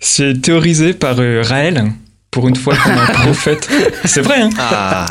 C'est 0.00 0.40
théorisé 0.42 0.94
par 0.94 1.16
euh, 1.20 1.42
Raël, 1.44 1.84
pour 2.30 2.48
une 2.48 2.56
fois 2.56 2.74
a 2.74 2.90
un 3.02 3.06
prophète. 3.22 3.68
C'est 4.04 4.22
vrai, 4.22 4.40
hein 4.40 4.50
Ah, 4.58 5.06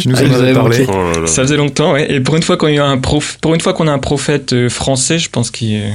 Tu 0.00 0.08
nous 0.08 0.14
Ah, 0.16 0.22
en 0.22 0.32
avais 0.34 0.52
parlé. 0.52 0.78
manqué. 0.80 0.92
Oh 0.92 1.12
là 1.14 1.20
là. 1.22 1.26
Ça 1.26 1.42
faisait 1.42 1.56
longtemps, 1.56 1.92
ouais. 1.92 2.12
Et 2.12 2.20
pour 2.20 2.36
une 2.36 2.42
fois 2.42 2.56
qu'on 2.56 2.66
a 2.76 2.82
un 2.84 2.98
prof, 2.98 3.38
pour 3.40 3.54
une 3.54 3.60
fois 3.60 3.72
qu'on 3.72 3.88
a 3.88 3.92
un 3.92 3.98
prophète 3.98 4.52
euh, 4.52 4.68
français, 4.68 5.18
je 5.18 5.30
pense 5.30 5.50
qu'il 5.50 5.74
euh, 5.76 5.90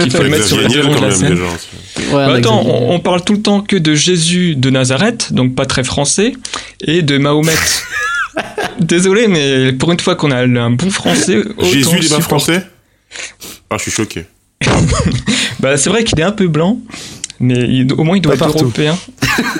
faut 0.10 0.22
le 0.22 0.28
mettre 0.28 0.44
sur 0.46 0.58
le 0.58 0.68
devant 0.68 0.94
de 0.94 1.00
la 1.06 1.10
scène. 1.10 1.32
Ouais, 1.34 1.40
Bah, 2.12 2.34
attends, 2.34 2.62
on, 2.64 2.94
on 2.94 3.00
parle 3.00 3.22
tout 3.24 3.32
le 3.32 3.42
temps 3.42 3.60
que 3.62 3.76
de 3.76 3.94
Jésus 3.94 4.54
de 4.56 4.70
Nazareth, 4.70 5.32
donc 5.32 5.54
pas 5.54 5.66
très 5.66 5.82
français, 5.84 6.34
et 6.80 7.02
de 7.02 7.18
Mahomet. 7.18 7.52
Désolé, 8.80 9.28
mais 9.28 9.72
pour 9.72 9.90
une 9.92 10.00
fois 10.00 10.14
qu'on 10.14 10.30
a 10.30 10.42
un 10.44 10.70
bon 10.70 10.90
français, 10.90 11.42
Jésus 11.62 11.96
il 11.98 12.04
est 12.06 12.10
pas 12.14 12.20
français? 12.20 12.62
Ah 13.70 13.76
je 13.78 13.82
suis 13.82 13.90
choqué. 13.92 14.24
Bah, 15.60 15.76
c'est 15.78 15.88
vrai 15.88 16.04
qu'il 16.04 16.20
est 16.20 16.22
un 16.24 16.32
peu 16.32 16.48
blanc, 16.48 16.78
mais 17.40 17.54
il- 17.68 17.90
au 17.94 18.04
moins 18.04 18.16
il 18.16 18.20
doit 18.20 18.36
Pas 18.36 18.44
être 18.46 18.52
partout. 18.52 18.64
européen. 18.64 18.96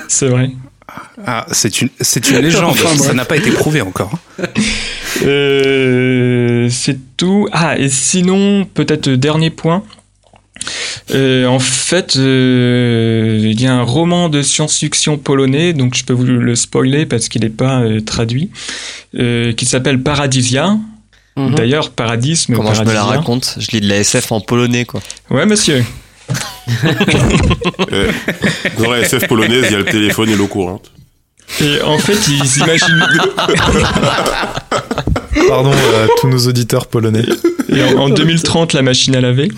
c'est 0.08 0.28
vrai. 0.28 0.50
Ah, 1.26 1.46
c'est 1.52 1.80
une, 1.80 1.88
c'est 2.00 2.30
une 2.30 2.38
légende. 2.38 2.70
Enfin, 2.70 2.96
ça 2.96 3.12
n'a 3.12 3.24
pas 3.24 3.36
été 3.36 3.50
prouvé 3.50 3.80
encore. 3.80 4.12
Euh, 5.22 6.68
c'est 6.70 6.98
tout. 7.16 7.48
Ah, 7.52 7.78
et 7.78 7.88
sinon, 7.88 8.66
peut-être 8.66 9.08
euh, 9.08 9.16
dernier 9.16 9.50
point. 9.50 9.82
Euh, 11.12 11.46
en 11.46 11.58
fait, 11.58 12.16
euh, 12.16 13.38
il 13.40 13.60
y 13.60 13.66
a 13.66 13.74
un 13.74 13.82
roman 13.82 14.28
de 14.28 14.42
science-fiction 14.42 15.18
polonais, 15.18 15.72
donc 15.72 15.94
je 15.94 16.04
peux 16.04 16.12
vous 16.12 16.24
le 16.24 16.54
spoiler 16.56 17.06
parce 17.06 17.28
qu'il 17.28 17.42
n'est 17.42 17.50
pas 17.50 17.80
euh, 17.80 18.00
traduit, 18.00 18.50
euh, 19.18 19.52
qui 19.52 19.66
s'appelle 19.66 20.02
Paradisia. 20.02 20.76
Mhm. 21.36 21.54
D'ailleurs, 21.54 21.90
paradisme. 21.90 22.54
comment 22.54 22.74
je 22.74 22.82
me 22.82 22.92
la 22.92 23.04
raconte? 23.04 23.56
Je 23.58 23.70
lis 23.72 23.80
de 23.80 23.88
la 23.88 23.96
SF 23.98 24.32
en 24.32 24.40
polonais, 24.40 24.86
quoi. 24.86 25.02
Ouais, 25.30 25.44
monsieur. 25.46 25.84
Euh, 27.92 28.10
dans 28.78 28.90
la 28.90 29.00
SF 29.00 29.28
polonaise 29.28 29.66
il 29.68 29.72
y 29.72 29.74
a 29.76 29.78
le 29.78 29.84
téléphone 29.84 30.28
et 30.30 30.36
l'eau 30.36 30.48
courante. 30.48 30.90
Et 31.60 31.80
en 31.82 31.98
fait, 31.98 32.18
ils 32.28 32.58
imaginent. 32.62 33.06
Pardon 35.48 35.70
à 35.70 36.06
tous 36.20 36.28
nos 36.28 36.38
auditeurs 36.48 36.88
polonais. 36.88 37.24
Et 37.68 37.82
en, 37.82 37.98
en 37.98 38.08
2030, 38.08 38.72
la 38.72 38.82
machine 38.82 39.14
à 39.14 39.20
laver. 39.20 39.48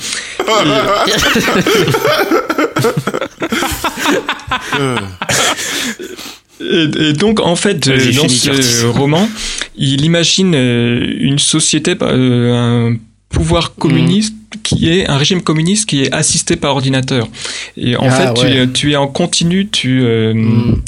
Et, 6.60 6.88
et 7.08 7.12
donc, 7.12 7.40
en 7.40 7.56
fait, 7.56 7.87
euh, 7.88 8.12
dans 8.12 8.28
ce 8.28 8.87
roman, 8.87 9.28
il 9.76 10.04
imagine 10.04 10.54
euh, 10.54 11.14
une 11.18 11.38
société, 11.38 11.96
euh, 12.02 12.52
un 12.52 12.96
pouvoir 13.28 13.75
communiste 13.75 14.35
qui 14.62 14.88
est 14.88 15.06
un 15.08 15.16
régime 15.16 15.42
communiste 15.42 15.88
qui 15.88 16.02
est 16.02 16.12
assisté 16.12 16.56
par 16.56 16.73
ordinateur. 16.75 17.28
Et 17.76 17.97
en 17.97 18.06
Ah, 18.08 18.11
fait, 18.11 18.35
tu, 18.35 18.47
ouais. 18.47 18.56
es, 18.64 18.68
tu 18.73 18.92
es 18.92 18.97
en 18.97 19.06
continu, 19.08 19.68
tu, 19.68 20.00
euh, 20.02 20.32
Mm. 20.35 20.82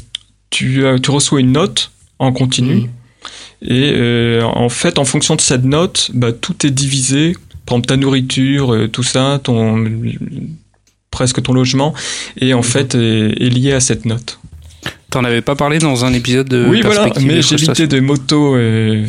tu, 0.50 0.84
euh, 0.84 0.98
tu 0.98 1.10
reçois 1.10 1.40
une 1.40 1.52
note 1.52 1.90
en 2.18 2.32
continu. 2.32 2.74
Mm. 2.74 2.88
Et 3.62 3.92
euh, 3.94 4.42
en 4.44 4.68
fait, 4.70 4.98
en 4.98 5.04
fonction 5.04 5.36
de 5.36 5.40
cette 5.42 5.64
note, 5.64 6.10
bah, 6.14 6.32
tout 6.32 6.66
est 6.66 6.70
divisé. 6.70 7.34
Par 7.66 7.76
exemple, 7.76 7.88
ta 7.88 7.96
nourriture, 7.98 8.72
euh, 8.74 8.88
tout 8.88 9.02
ça, 9.02 9.38
ton 9.42 9.84
presque 11.10 11.42
ton 11.42 11.52
logement, 11.52 11.92
et 12.38 12.54
en 12.54 12.62
fait 12.62 12.94
est, 12.94 13.42
est 13.42 13.48
lié 13.50 13.72
à 13.72 13.80
cette 13.80 14.04
note. 14.06 14.39
T'en 15.10 15.24
avais 15.24 15.42
pas 15.42 15.56
parlé 15.56 15.78
dans 15.78 16.04
un 16.04 16.12
épisode 16.12 16.48
de 16.48 16.66
oui, 16.68 16.82
voilà, 16.82 17.02
Perspective 17.04 17.26
mais 17.26 17.38
et 17.38 17.42
j'ai 17.42 17.54
évité 17.56 17.86
de 17.88 18.00
moto 18.00 18.54
euh, 18.56 19.04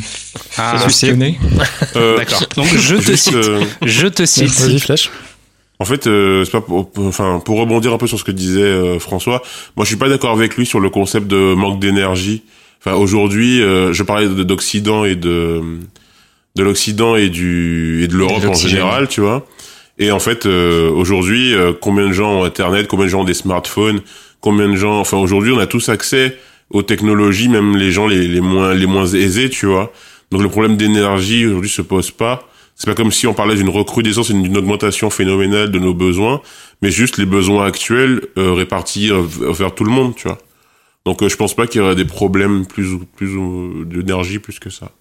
Ah. 0.58 0.76
Euh, 1.96 2.18
D'accord. 2.18 2.42
Donc 2.56 2.68
je 2.76 2.96
te 2.96 3.16
cite. 3.16 3.34
euh, 3.34 3.64
Je 3.84 4.08
te 4.08 4.26
cite. 4.26 4.50
Vas-y, 4.60 4.80
Flash. 4.80 5.10
En 5.80 5.86
fait, 5.86 6.08
euh, 6.08 6.44
c'est 6.46 6.52
pas 6.52 6.62
pour, 6.62 6.90
enfin 7.00 7.42
pour 7.44 7.58
rebondir 7.60 7.92
un 7.94 7.98
peu 7.98 8.08
sur 8.08 8.18
ce 8.20 8.24
que 8.24 8.32
disait 8.32 8.62
euh, 8.62 9.00
François. 9.00 9.42
Moi, 9.76 9.84
je 9.84 9.90
suis 9.90 9.98
pas 9.98 10.10
d'accord 10.10 10.32
avec 10.32 10.56
lui 10.56 10.66
sur 10.66 10.80
le 10.80 10.90
concept 10.90 11.28
de 11.28 11.54
manque 11.56 11.80
d'énergie. 11.80 12.44
Enfin, 12.84 12.96
aujourd'hui, 12.98 13.62
euh, 13.62 13.92
je 13.94 14.04
parlais 14.04 14.28
de- 14.28 14.44
d'Occident 14.44 15.06
et 15.06 15.16
de 15.16 15.62
de 16.56 16.64
l'Occident 16.64 17.16
et 17.16 17.30
du 17.30 18.04
et 18.04 18.08
de 18.08 18.16
l'Europe 18.16 18.44
en 18.46 18.54
général, 18.70 19.08
tu 19.08 19.22
vois. 19.22 19.46
Et 20.00 20.12
en 20.12 20.20
fait, 20.20 20.46
euh, 20.46 20.90
aujourd'hui, 20.90 21.54
euh, 21.54 21.74
combien 21.80 22.08
de 22.08 22.14
gens 22.14 22.32
ont 22.40 22.44
Internet, 22.44 22.88
combien 22.88 23.06
de 23.06 23.12
gens 23.12 23.22
ont 23.22 23.26
des 23.26 23.34
smartphones, 23.36 24.02
combien 24.42 24.68
de 24.70 24.76
gens, 24.76 25.00
enfin 25.00 25.18
aujourd'hui, 25.18 25.52
on 25.54 25.60
a 25.60 25.68
tous 25.68 25.90
accès 25.90 26.38
aux 26.70 26.84
technologies, 26.84 27.50
même 27.50 27.78
les 27.78 27.92
gens 27.92 28.08
les, 28.08 28.28
les 28.28 28.42
moins 28.42 28.74
les 28.74 28.86
moins 28.88 29.06
aisés, 29.06 29.50
tu 29.50 29.66
vois. 29.68 29.92
Donc 30.32 30.42
le 30.42 30.50
problème 30.50 30.78
d'énergie 30.78 31.46
aujourd'hui 31.46 31.70
se 31.70 31.82
pose 31.82 32.12
pas. 32.12 32.48
C'est 32.76 32.88
pas 32.88 32.96
comme 32.96 33.12
si 33.12 33.28
on 33.28 33.34
parlait 33.34 33.56
d'une 33.56 33.70
recrudescence 33.70 34.32
d'une 34.32 34.58
augmentation 34.58 35.10
phénoménale 35.10 35.70
de 35.70 35.78
nos 35.80 35.94
besoins, 35.94 36.42
mais 36.82 36.90
juste 36.90 37.18
les 37.18 37.26
besoins 37.26 37.66
actuels 37.66 38.22
euh, 38.38 38.54
répartis 38.54 39.12
euh, 39.12 39.22
vers 39.52 39.76
tout 39.76 39.84
le 39.84 39.92
monde, 39.92 40.16
tu 40.16 40.28
vois. 40.28 40.40
Donc 41.06 41.22
euh, 41.22 41.30
je 41.30 41.36
pense 41.36 41.54
pas 41.56 41.68
qu'il 41.68 41.82
y 41.82 41.84
aurait 41.84 41.96
des 41.96 42.06
problèmes 42.06 42.66
plus 42.66 42.94
ou 42.94 43.00
plus 43.16 43.36
d'énergie 43.86 44.40
plus 44.40 44.58
que 44.60 44.70
ça. 44.70 44.92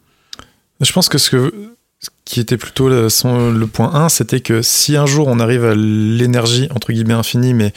Je 0.80 0.92
pense 0.92 1.08
que 1.08 1.16
ce, 1.18 1.30
que 1.30 1.52
ce 2.00 2.08
qui 2.24 2.40
était 2.40 2.56
plutôt 2.56 2.88
le, 2.88 3.08
son- 3.08 3.52
le 3.52 3.66
point 3.66 3.94
1, 3.94 4.08
c'était 4.08 4.40
que 4.40 4.62
si 4.62 4.96
un 4.96 5.06
jour 5.06 5.28
on 5.28 5.38
arrive 5.38 5.64
à 5.64 5.74
l'énergie, 5.74 6.68
entre 6.74 6.92
guillemets, 6.92 7.14
infinie, 7.14 7.54
mais 7.54 7.72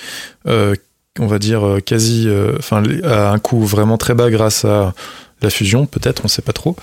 euh, 0.48 0.74
on 1.20 1.28
va 1.28 1.40
dire 1.40 1.64
euh, 1.66 1.80
quasi, 1.80 2.26
euh, 2.28 2.54
enfin, 2.58 2.82
à 3.04 3.32
un 3.32 3.40
coût 3.40 3.64
vraiment 3.64 3.98
très 3.98 4.16
bas 4.16 4.30
grâce 4.32 4.66
à 4.66 4.94
la 5.42 5.50
fusion, 5.50 5.86
peut-être, 5.86 6.22
on 6.26 6.28
sait 6.28 6.42
pas 6.42 6.54
trop, 6.54 6.76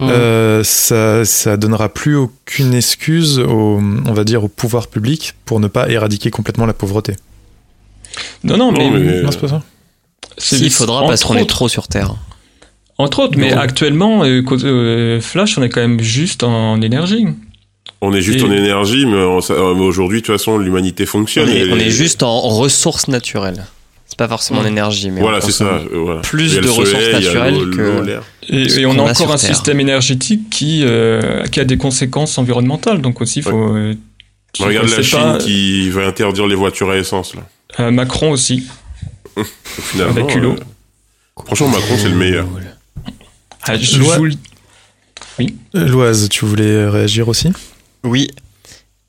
Mhm. 0.00 0.08
euh, 0.10 0.64
ça, 0.64 1.24
ça 1.24 1.56
donnera 1.56 1.88
plus 1.88 2.14
aucune 2.16 2.74
excuse 2.74 3.38
au, 3.38 3.80
on 4.06 4.12
va 4.12 4.24
dire, 4.24 4.44
au 4.44 4.48
pouvoir 4.48 4.86
public 4.88 5.34
pour 5.46 5.60
ne 5.60 5.66
pas 5.66 5.88
éradiquer 5.88 6.30
complètement 6.30 6.66
la 6.66 6.74
pauvreté. 6.74 7.16
Non, 8.44 8.56
non, 8.56 8.70
mais, 8.72 8.84
Non, 8.90 8.98
mais- 8.98 9.22
Non, 9.22 9.30
c'est 9.32 9.40
pas 9.40 9.48
ça 9.48 9.62
S'il 10.38 10.70
faudra 10.70 11.06
parce 11.06 11.24
qu'on 11.24 11.36
est 11.36 11.48
trop 11.48 11.68
sur 11.68 11.88
Terre. 11.88 12.14
Entre 12.98 13.20
autres, 13.20 13.38
mais 13.38 13.50
Non. 13.54 13.58
actuellement, 13.60 14.22
euh, 14.24 15.20
Flash, 15.20 15.58
on 15.58 15.62
est 15.62 15.68
quand 15.70 15.80
même 15.80 16.00
juste 16.00 16.42
en 16.44 16.80
énergie. 16.82 17.26
On 18.00 18.12
est 18.12 18.20
juste 18.20 18.40
Et- 18.40 18.44
en 18.44 18.50
énergie, 18.52 19.06
mais, 19.06 19.16
on- 19.16 19.40
ça- 19.40 19.54
mais 19.54 19.80
aujourd'hui, 19.84 20.20
de 20.20 20.26
toute 20.26 20.34
façon, 20.36 20.58
l'humanité 20.58 21.04
On 21.04 21.06
fonctionne. 21.06 21.48
est, 21.48 21.66
et- 21.66 21.72
on 21.72 21.76
est 21.76 21.90
juste 21.90 22.22
en 22.22 22.40
ressources 22.40 23.08
naturelles. 23.08 23.64
C'est 24.12 24.18
pas 24.18 24.28
forcément 24.28 24.60
en 24.60 24.64
Mm. 24.64 24.66
énergie, 24.66 25.10
mais 25.10 25.22
Voilà, 25.22 25.38
on 25.38 25.40
c'est 25.40 25.52
ça. 25.52 25.64
consomme 25.64 25.88
euh, 25.94 25.98
Voilà. 26.04 26.20
plus 26.20 26.54
de 26.54 26.68
ressources 26.68 26.92
naturelles 26.92 27.54
l'eau, 27.54 27.70
que- 27.74 27.80
l'eau, 27.80 28.02
l'air. 28.02 28.22
Et, 28.46 28.80
et 28.80 28.84
on 28.84 28.90
a 28.98 29.10
encore 29.10 29.32
un 29.32 29.36
Terre. 29.38 29.54
système 29.54 29.80
énergétique 29.80 30.50
qui, 30.50 30.82
euh, 30.84 31.44
qui 31.46 31.60
a 31.60 31.64
des 31.64 31.78
conséquences 31.78 32.36
environnementales. 32.36 33.00
Donc 33.00 33.22
aussi, 33.22 33.38
il 33.38 33.42
faut. 33.44 33.74
euh, 33.74 33.94
On 34.60 34.64
regarde 34.66 34.90
la 34.90 35.02
Chine 35.02 35.18
pas, 35.18 35.38
qui 35.38 35.88
va 35.88 36.06
interdire 36.06 36.46
les 36.46 36.54
voitures 36.56 36.90
à 36.90 36.98
essence, 36.98 37.34
là. 37.34 37.40
euh, 37.80 37.90
Macron 37.90 38.32
aussi. 38.32 38.66
Finalement, 39.64 40.12
Avec 40.12 40.26
culot. 40.26 40.52
euh, 40.56 41.42
franchement, 41.46 41.68
Macron, 41.68 41.94
c'est 41.96 42.10
le 42.10 42.16
meilleur. 42.16 42.46
Ah, 43.62 43.76
je 43.78 43.98
Euh, 45.74 45.88
Loise, 45.88 46.28
tu 46.28 46.44
voulais 46.44 46.86
réagir 46.86 47.28
aussi? 47.28 47.48
Oui. 48.04 48.28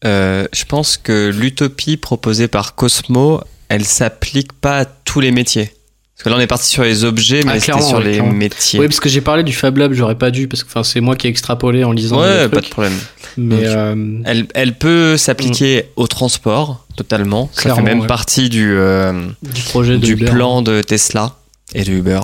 Euh, 0.06 0.48
je 0.54 0.64
pense 0.64 0.96
que 0.96 1.30
l'utopie 1.30 1.98
proposée 1.98 2.48
par 2.48 2.76
Cosmo, 2.76 3.42
elle 3.70 3.86
s'applique 3.86 4.54
pas 4.54 4.80
à 4.80 4.86
tous 4.86 5.20
les 5.20 5.32
métiers. 5.32 5.72
Parce 6.16 6.26
que 6.26 6.30
là, 6.30 6.36
on 6.38 6.40
est 6.40 6.48
parti 6.48 6.70
sur 6.70 6.84
les 6.84 7.04
objets, 7.06 7.42
Ah, 7.44 7.48
mais 7.48 7.54
c'était 7.56 7.66
clairement, 7.66 7.88
sur 7.88 7.98
ouais, 7.98 8.04
les 8.06 8.12
clairement. 8.14 8.32
métiers. 8.34 8.80
Oui, 8.80 8.88
parce 8.88 9.00
que 9.00 9.10
j'ai 9.10 9.22
parlé 9.22 9.44
du 9.44 9.52
Fab 9.52 9.76
Lab, 9.78 9.94
j'aurais 9.94 10.18
pas 10.18 10.30
dû, 10.32 10.48
parce 10.48 10.64
que 10.64 10.70
enfin, 10.70 10.84
c'est 10.84 11.02
moi 11.02 11.16
qui 11.16 11.26
ai 11.28 11.30
extrapolé 11.30 11.84
en 11.84 11.92
lisant 11.92 12.22
ouais, 12.22 12.48
pas 12.50 12.62
de 12.62 12.68
problème. 12.70 12.94
Mais 13.36 13.56
Donc, 13.56 13.66
euh, 13.66 14.20
Elle, 14.26 14.48
elle 14.54 14.78
peut 14.78 15.18
s'appliquer 15.18 15.86
au 15.96 16.06
transport, 16.08 16.86
totalement. 16.96 17.50
Ça 17.54 17.64
Clairement, 17.64 17.78
fait 17.82 17.88
même 17.90 18.00
ouais. 18.02 18.08
partie 18.08 18.50
du, 18.50 18.74
euh, 18.78 19.28
du 19.42 19.62
projet 19.64 19.94
de 19.94 20.06
du 20.06 20.14
Uber. 20.14 20.26
plan 20.26 20.62
de 20.62 20.82
Tesla 20.82 21.36
et 21.74 21.84
de 21.84 21.92
Uber. 21.92 22.22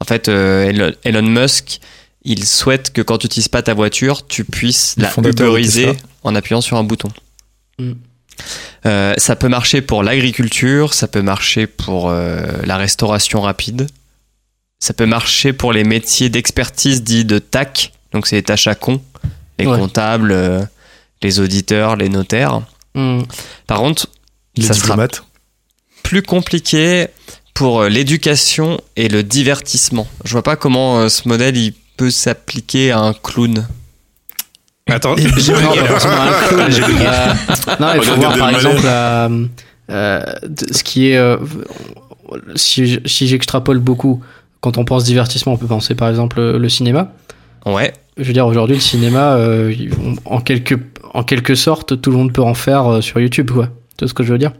En 0.00 0.04
fait, 0.04 0.28
euh, 0.28 0.68
Elon- 0.68 0.94
Elon 1.04 1.22
Musk, 1.22 1.80
il 2.24 2.44
souhaite 2.44 2.92
que 2.92 3.00
quand 3.00 3.16
tu 3.18 3.24
n'utilises 3.26 3.48
pas 3.48 3.62
ta 3.62 3.72
voiture, 3.74 4.26
tu 4.26 4.44
puisses 4.44 4.94
Le 4.98 5.04
la 5.04 5.28
uberiser 5.30 5.92
en 6.24 6.34
appuyant 6.34 6.60
sur 6.60 6.76
un 6.76 6.84
bouton. 6.84 7.08
Mm. 7.78 7.92
Euh, 8.86 9.14
ça 9.16 9.36
peut 9.36 9.48
marcher 9.48 9.80
pour 9.82 10.02
l'agriculture, 10.02 10.94
ça 10.94 11.08
peut 11.08 11.22
marcher 11.22 11.66
pour 11.66 12.10
euh, 12.10 12.40
la 12.64 12.76
restauration 12.76 13.40
rapide, 13.40 13.88
ça 14.78 14.94
peut 14.94 15.06
marcher 15.06 15.52
pour 15.52 15.72
les 15.72 15.84
métiers 15.84 16.28
d'expertise 16.28 17.02
dits 17.02 17.24
de 17.24 17.38
TAC, 17.38 17.92
donc 18.12 18.26
c'est 18.26 18.36
les 18.36 18.42
tâches 18.42 18.68
à 18.68 18.74
con, 18.74 19.02
les 19.58 19.66
Ouais. 19.66 19.76
comptables, 19.78 20.30
euh, 20.32 20.62
les 21.22 21.40
auditeurs, 21.40 21.96
les 21.96 22.08
notaires. 22.08 22.60
Hmm. 22.94 23.22
Par 23.66 23.78
contre, 23.78 24.06
Les 24.56 24.62
ça 24.64 24.74
sera 24.74 24.82
diplomates 24.86 25.24
plus 26.04 26.22
compliqué 26.22 27.08
pour 27.54 27.82
l'éducation 27.84 28.80
et 28.96 29.08
le 29.08 29.22
divertissement. 29.24 30.06
Je 30.24 30.30
vois 30.32 30.44
pas 30.44 30.54
comment 30.56 31.00
euh, 31.00 31.08
ce 31.08 31.26
modèle 31.28 31.56
il 31.56 31.74
peut 31.96 32.10
s'appliquer 32.12 32.92
à 32.92 33.00
un 33.00 33.12
clown. 33.12 33.66
Attends, 34.88 35.14
un 35.14 35.16
clown. 36.48 36.68
Euh, 37.00 37.34
non, 37.80 37.88
il 37.94 38.02
faut 38.02 38.14
voir 38.16 38.36
par 38.36 38.50
exemple 38.50 38.80
euh, 38.84 39.44
euh, 39.90 40.22
ce 40.70 40.82
qui 40.82 41.10
est. 41.10 41.16
euh, 41.16 41.36
si 42.56 43.00
j'extrapole 43.26 43.78
beaucoup, 43.78 44.22
quand 44.60 44.76
on 44.78 44.84
pense 44.84 45.04
divertissement, 45.04 45.52
on 45.54 45.56
peut 45.56 45.66
penser 45.66 45.94
par 45.94 46.08
exemple 46.08 46.40
le 46.40 46.68
cinéma. 46.68 47.12
Ouais, 47.66 47.92
Je 48.16 48.24
veux 48.24 48.32
dire, 48.32 48.46
aujourd'hui, 48.46 48.76
le 48.76 48.82
cinéma, 48.82 49.38
en, 50.24 50.40
quelque, 50.40 50.74
en 51.14 51.22
quelque 51.22 51.54
sorte, 51.54 52.00
tout 52.00 52.10
le 52.10 52.16
monde 52.16 52.32
peut 52.32 52.42
en 52.42 52.54
faire 52.54 53.02
sur 53.02 53.20
YouTube, 53.20 53.50
quoi. 53.50 53.66
Tu 53.96 54.04
vois 54.04 54.08
ce 54.08 54.14
que 54.14 54.22
je 54.24 54.32
veux 54.32 54.38
dire? 54.38 54.52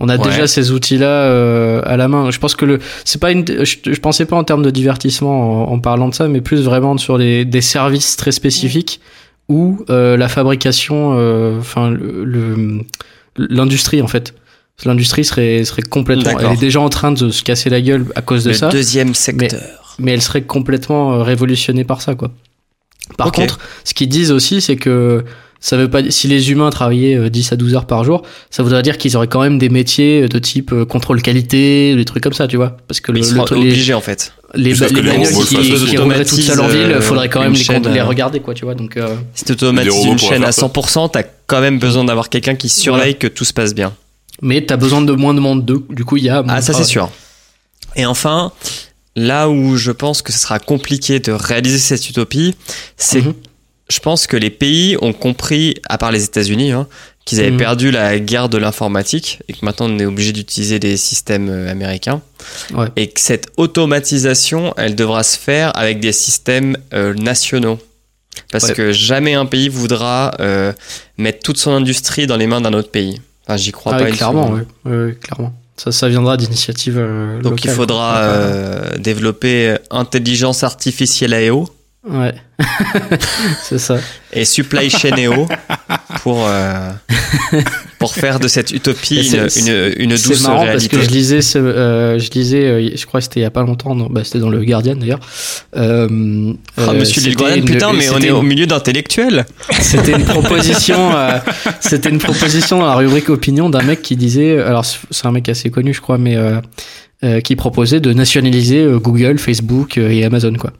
On 0.00 0.08
a 0.08 0.16
Ouais. 0.16 0.24
déjà 0.24 0.46
ces 0.46 0.70
outils-là 0.70 1.06
euh, 1.06 1.82
à 1.84 1.96
la 1.96 2.06
main. 2.08 2.30
Je 2.30 2.38
pense 2.38 2.54
que 2.54 2.64
le, 2.64 2.78
c'est 3.04 3.20
pas 3.20 3.32
une, 3.32 3.44
je, 3.64 3.76
je 3.84 4.00
pensais 4.00 4.24
pas 4.26 4.36
en 4.36 4.44
termes 4.44 4.62
de 4.62 4.70
divertissement 4.70 5.68
en, 5.70 5.72
en 5.74 5.78
parlant 5.80 6.08
de 6.08 6.14
ça, 6.14 6.28
mais 6.28 6.40
plus 6.40 6.62
vraiment 6.62 6.96
sur 6.98 7.18
des, 7.18 7.44
des 7.44 7.60
services 7.60 8.16
très 8.16 8.30
spécifiques 8.32 9.00
où 9.48 9.84
euh, 9.90 10.16
la 10.16 10.28
fabrication, 10.28 11.14
euh, 11.18 11.58
enfin 11.58 11.90
le- 11.90 12.24
le- 12.24 12.80
l'industrie 13.36 14.02
en 14.02 14.06
fait, 14.08 14.34
l'industrie 14.84 15.24
serait 15.24 15.64
serait 15.64 15.82
complètement, 15.82 16.38
elle 16.38 16.52
est 16.52 16.60
déjà 16.60 16.80
en 16.80 16.88
train 16.88 17.12
de 17.12 17.30
se 17.30 17.42
casser 17.42 17.70
la 17.70 17.80
gueule 17.80 18.04
à 18.14 18.22
cause 18.22 18.44
de 18.44 18.50
le 18.50 18.54
ça 18.54 18.68
deuxième 18.68 19.14
secteur. 19.14 19.96
mais 19.98 20.12
elle 20.12 20.22
serait 20.22 20.42
complètement 20.42 21.14
euh, 21.14 21.22
révolutionnée 21.22 21.84
par 21.84 22.02
ça, 22.02 22.14
quoi. 22.14 22.30
Par 23.16 23.32
contre, 23.32 23.58
ce 23.84 23.94
qu'ils 23.94 24.08
disent 24.10 24.32
aussi, 24.32 24.60
c'est 24.60 24.76
que 24.76 25.24
ça 25.60 25.76
veut 25.76 25.88
pas 25.90 26.08
si 26.10 26.28
les 26.28 26.50
humains 26.52 26.70
travaillaient 26.70 27.16
euh, 27.16 27.30
10 27.30 27.52
à 27.52 27.56
12 27.56 27.74
heures 27.74 27.86
par 27.86 28.04
jour, 28.04 28.22
ça 28.50 28.62
voudrait 28.62 28.82
dire 28.82 28.96
qu'ils 28.98 29.16
auraient 29.16 29.26
quand 29.28 29.40
même 29.42 29.58
des 29.58 29.68
métiers 29.68 30.28
de 30.28 30.38
type 30.38 30.72
euh, 30.72 30.84
contrôle 30.84 31.20
qualité, 31.22 31.96
des 31.96 32.04
trucs 32.04 32.22
comme 32.22 32.32
ça, 32.32 32.46
tu 32.46 32.56
vois. 32.56 32.76
Parce 32.86 33.00
que 33.00 33.10
le, 33.12 33.18
Ils 33.18 33.28
le 33.34 33.34
les, 33.36 33.52
obligés 33.70 33.94
en 33.94 34.00
fait. 34.00 34.32
les, 34.54 34.72
les 34.72 34.88
les 34.88 35.02
bagnoles 35.02 35.44
qui, 35.46 35.56
qui 35.86 35.96
rouleraient 35.96 36.24
toutes 36.24 36.40
seules 36.42 36.60
en 36.60 36.68
ville, 36.68 36.80
euh, 36.92 37.00
faudrait 37.00 37.28
quand 37.28 37.40
même 37.40 37.52
les, 37.54 37.58
chaîne, 37.58 37.82
con- 37.82 37.90
les 37.92 37.98
euh, 38.00 38.04
regarder, 38.04 38.40
quoi, 38.40 38.54
tu 38.54 38.64
vois. 38.64 38.74
Donc, 38.74 38.96
euh, 38.96 39.16
Si 39.34 39.44
tu 39.44 39.52
automatises 39.52 39.92
robots 39.92 40.12
une 40.12 40.18
chaîne 40.18 40.42
à 40.44 40.52
faire 40.52 40.54
ça. 40.54 40.66
100%, 40.68 41.10
t'as 41.10 41.22
quand 41.48 41.60
même 41.60 41.78
besoin 41.78 42.04
d'avoir 42.04 42.28
quelqu'un 42.28 42.54
qui 42.54 42.68
surveille 42.68 43.16
que 43.16 43.26
tout 43.26 43.44
se 43.44 43.52
passe 43.52 43.74
bien. 43.74 43.92
mais 44.42 44.64
t'as 44.64 44.76
besoin 44.76 45.02
de 45.02 45.12
moins 45.12 45.34
de 45.34 45.40
monde 45.40 45.64
d'eux. 45.64 45.84
Du 45.90 46.04
coup, 46.04 46.16
il 46.18 46.24
y 46.24 46.28
a. 46.28 46.42
moins 46.42 46.54
Ah, 46.54 46.62
ça 46.62 46.72
c'est 46.72 46.84
sûr. 46.84 47.10
Et 47.96 48.06
enfin, 48.06 48.52
là 49.16 49.48
où 49.48 49.76
je 49.76 49.90
pense 49.90 50.22
que 50.22 50.32
ce 50.32 50.38
sera 50.38 50.58
compliqué 50.60 51.18
de 51.18 51.32
réaliser 51.32 51.78
cette 51.78 52.08
utopie, 52.08 52.54
c'est 52.96 53.22
Mhm. 53.22 53.34
Je 53.90 53.98
pense 54.00 54.26
que 54.26 54.36
les 54.36 54.50
pays 54.50 54.96
ont 55.00 55.12
compris, 55.12 55.74
à 55.88 55.98
part 55.98 56.12
les 56.12 56.24
États-Unis, 56.24 56.72
hein, 56.72 56.86
qu'ils 57.24 57.40
avaient 57.40 57.50
Mhm. 57.50 57.56
perdu 57.58 57.90
la 57.90 58.18
guerre 58.18 58.48
de 58.48 58.56
l'informatique 58.58 59.40
et 59.48 59.52
que 59.52 59.58
maintenant 59.62 59.86
on 59.90 59.98
est 59.98 60.06
obligé 60.06 60.32
d'utiliser 60.32 60.78
des 60.78 60.96
systèmes 60.96 61.48
euh, 61.50 61.70
américains. 61.70 62.22
Ouais. 62.72 62.88
Et 62.96 63.08
que 63.08 63.20
cette 63.20 63.48
automatisation, 63.56 64.72
elle 64.76 64.94
devra 64.94 65.22
se 65.22 65.38
faire 65.38 65.76
avec 65.76 66.00
des 66.00 66.12
systèmes 66.12 66.76
euh, 66.94 67.14
nationaux. 67.14 67.78
Parce 68.52 68.68
Ouais. 68.68 68.74
que 68.74 68.92
jamais 68.92 69.34
un 69.34 69.46
pays 69.46 69.68
voudra 69.68 70.32
euh, 70.40 70.72
mettre 71.18 71.40
toute 71.42 71.58
son 71.58 71.72
industrie 71.72 72.26
dans 72.26 72.36
les 72.36 72.46
mains 72.46 72.60
d'un 72.60 72.72
autre 72.72 72.90
pays. 72.90 73.20
Enfin, 73.46 73.56
j'y 73.56 73.72
crois 73.72 73.92
Ah 73.94 73.98
pas 73.98 74.04
oui, 74.04 74.12
clairement. 74.12 74.50
Ouais, 74.50 74.62
ouais, 74.86 75.18
clairement. 75.20 75.52
Ça, 75.76 75.92
ça 75.92 76.08
viendra 76.08 76.36
d'initiatives 76.36 76.96
euh, 76.98 77.40
Donc 77.40 77.64
il 77.64 77.70
faudra 77.70 78.18
euh, 78.18 78.96
développer 78.98 79.76
intelligence 79.90 80.62
artificielle 80.64 81.32
AEO 81.34 81.68
Ouais. 82.08 82.32
c'est 83.62 83.78
ça. 83.78 83.98
et 84.32 84.44
supply 84.44 84.88
chain 84.88 85.16
EO 85.18 85.46
pour 86.22 86.46
euh, 86.46 86.90
pour 87.98 88.14
faire 88.14 88.38
de 88.38 88.46
cette 88.48 88.70
utopie 88.70 89.28
une, 89.32 89.48
une, 89.66 89.92
une 89.98 90.10
douce 90.10 90.34
C'est 90.38 90.42
marrant 90.48 90.62
réalité. 90.62 90.88
parce 90.88 91.02
que 91.04 91.10
je 91.10 91.14
lisais, 91.14 91.42
ce, 91.42 91.58
euh, 91.58 92.18
je 92.18 92.30
lisais, 92.30 92.64
euh, 92.64 92.90
je 92.96 93.04
crois 93.04 93.20
que 93.20 93.24
c'était 93.24 93.40
il 93.40 93.42
y 93.42 93.46
a 93.46 93.50
pas 93.50 93.62
longtemps, 93.62 93.94
bah, 93.96 94.22
c'était 94.24 94.38
dans 94.38 94.48
le 94.48 94.64
Guardian 94.64 94.94
d'ailleurs. 94.94 95.18
Euh, 95.76 96.52
Ah, 96.76 96.82
euh, 96.82 96.92
monsieur 96.98 97.20
Lilgoyan, 97.20 97.56
une- 97.56 97.64
putain, 97.64 97.92
mais 97.92 98.08
on 98.10 98.18
est 98.20 98.30
au 98.30 98.42
milieu 98.42 98.66
d'intellectuels. 98.66 99.44
C'était 99.80 100.12
une 100.12 100.24
proposition, 100.36 101.14
euh, 101.16 101.38
c'était 101.80 102.10
une 102.10 102.18
proposition 102.20 102.78
dans 102.78 102.86
la 102.86 102.94
rubrique 102.94 103.28
opinion 103.28 103.68
d'un 103.70 103.82
mec 103.82 104.02
qui 104.02 104.16
disait, 104.16 104.58
alors 104.60 104.84
c'est 104.84 105.26
un 105.26 105.32
mec 105.32 105.48
assez 105.48 105.70
connu, 105.70 105.92
je 105.92 106.00
crois, 106.00 106.16
mais 106.18 106.36
qui 107.42 107.56
proposait 107.56 107.98
de 108.00 108.12
nationaliser 108.12 108.86
Google, 109.02 109.38
Facebook 109.38 109.98
et 109.98 110.24
Amazon, 110.24 110.54
quoi. 110.54 110.72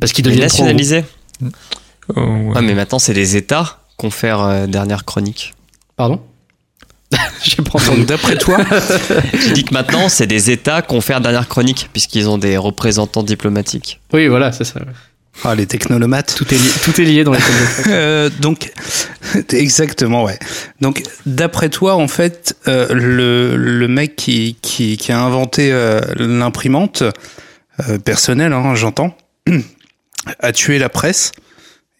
Parce 0.00 0.12
qu'ils 0.12 0.24
deviennent 0.24 0.48
trop 0.48 0.56
gros. 0.58 0.64
nationalisé. 0.64 1.04
Oh, 2.16 2.20
ouais. 2.20 2.52
Ah, 2.56 2.62
mais 2.62 2.74
maintenant, 2.74 2.98
c'est 2.98 3.12
les 3.14 3.36
États 3.36 3.78
qu'on 3.96 4.10
fait 4.10 4.32
euh, 4.32 4.66
dernière 4.66 5.04
chronique. 5.04 5.54
Pardon 5.96 6.20
J'ai 7.42 7.56
pas 7.56 7.70
entendu. 7.74 8.04
D'après 8.04 8.36
toi, 8.36 8.58
J'ai 9.34 9.52
dit 9.52 9.64
que 9.64 9.74
maintenant, 9.74 10.08
c'est 10.08 10.26
des 10.26 10.50
États 10.50 10.82
qu'on 10.82 11.00
fait 11.00 11.18
dernière 11.20 11.48
chronique, 11.48 11.90
puisqu'ils 11.92 12.28
ont 12.28 12.38
des 12.38 12.56
représentants 12.56 13.22
diplomatiques. 13.22 14.00
Oui, 14.12 14.28
voilà, 14.28 14.50
c'est 14.52 14.64
ça. 14.64 14.80
ouais. 14.80 14.86
Ah, 15.44 15.54
les 15.54 15.66
technolomates. 15.66 16.34
Tout 16.36 16.52
est 16.52 16.58
lié, 16.58 16.70
tout 16.84 17.00
est 17.00 17.04
lié 17.04 17.24
dans 17.24 17.32
les. 17.32 17.38
Euh, 17.88 18.30
donc, 18.40 18.70
exactement, 19.52 20.24
ouais. 20.24 20.38
Donc, 20.80 21.02
d'après 21.26 21.68
toi, 21.68 21.94
en 21.96 22.06
fait, 22.08 22.56
euh, 22.68 22.92
le, 22.92 23.56
le 23.56 23.88
mec 23.88 24.14
qui, 24.16 24.56
qui, 24.62 24.96
qui 24.96 25.10
a 25.10 25.20
inventé 25.20 25.72
euh, 25.72 26.00
l'imprimante 26.16 27.02
euh, 27.88 27.98
personnelle, 27.98 28.52
hein, 28.52 28.74
j'entends, 28.74 29.16
a 30.40 30.52
tué 30.52 30.78
la 30.78 30.88
presse 30.88 31.32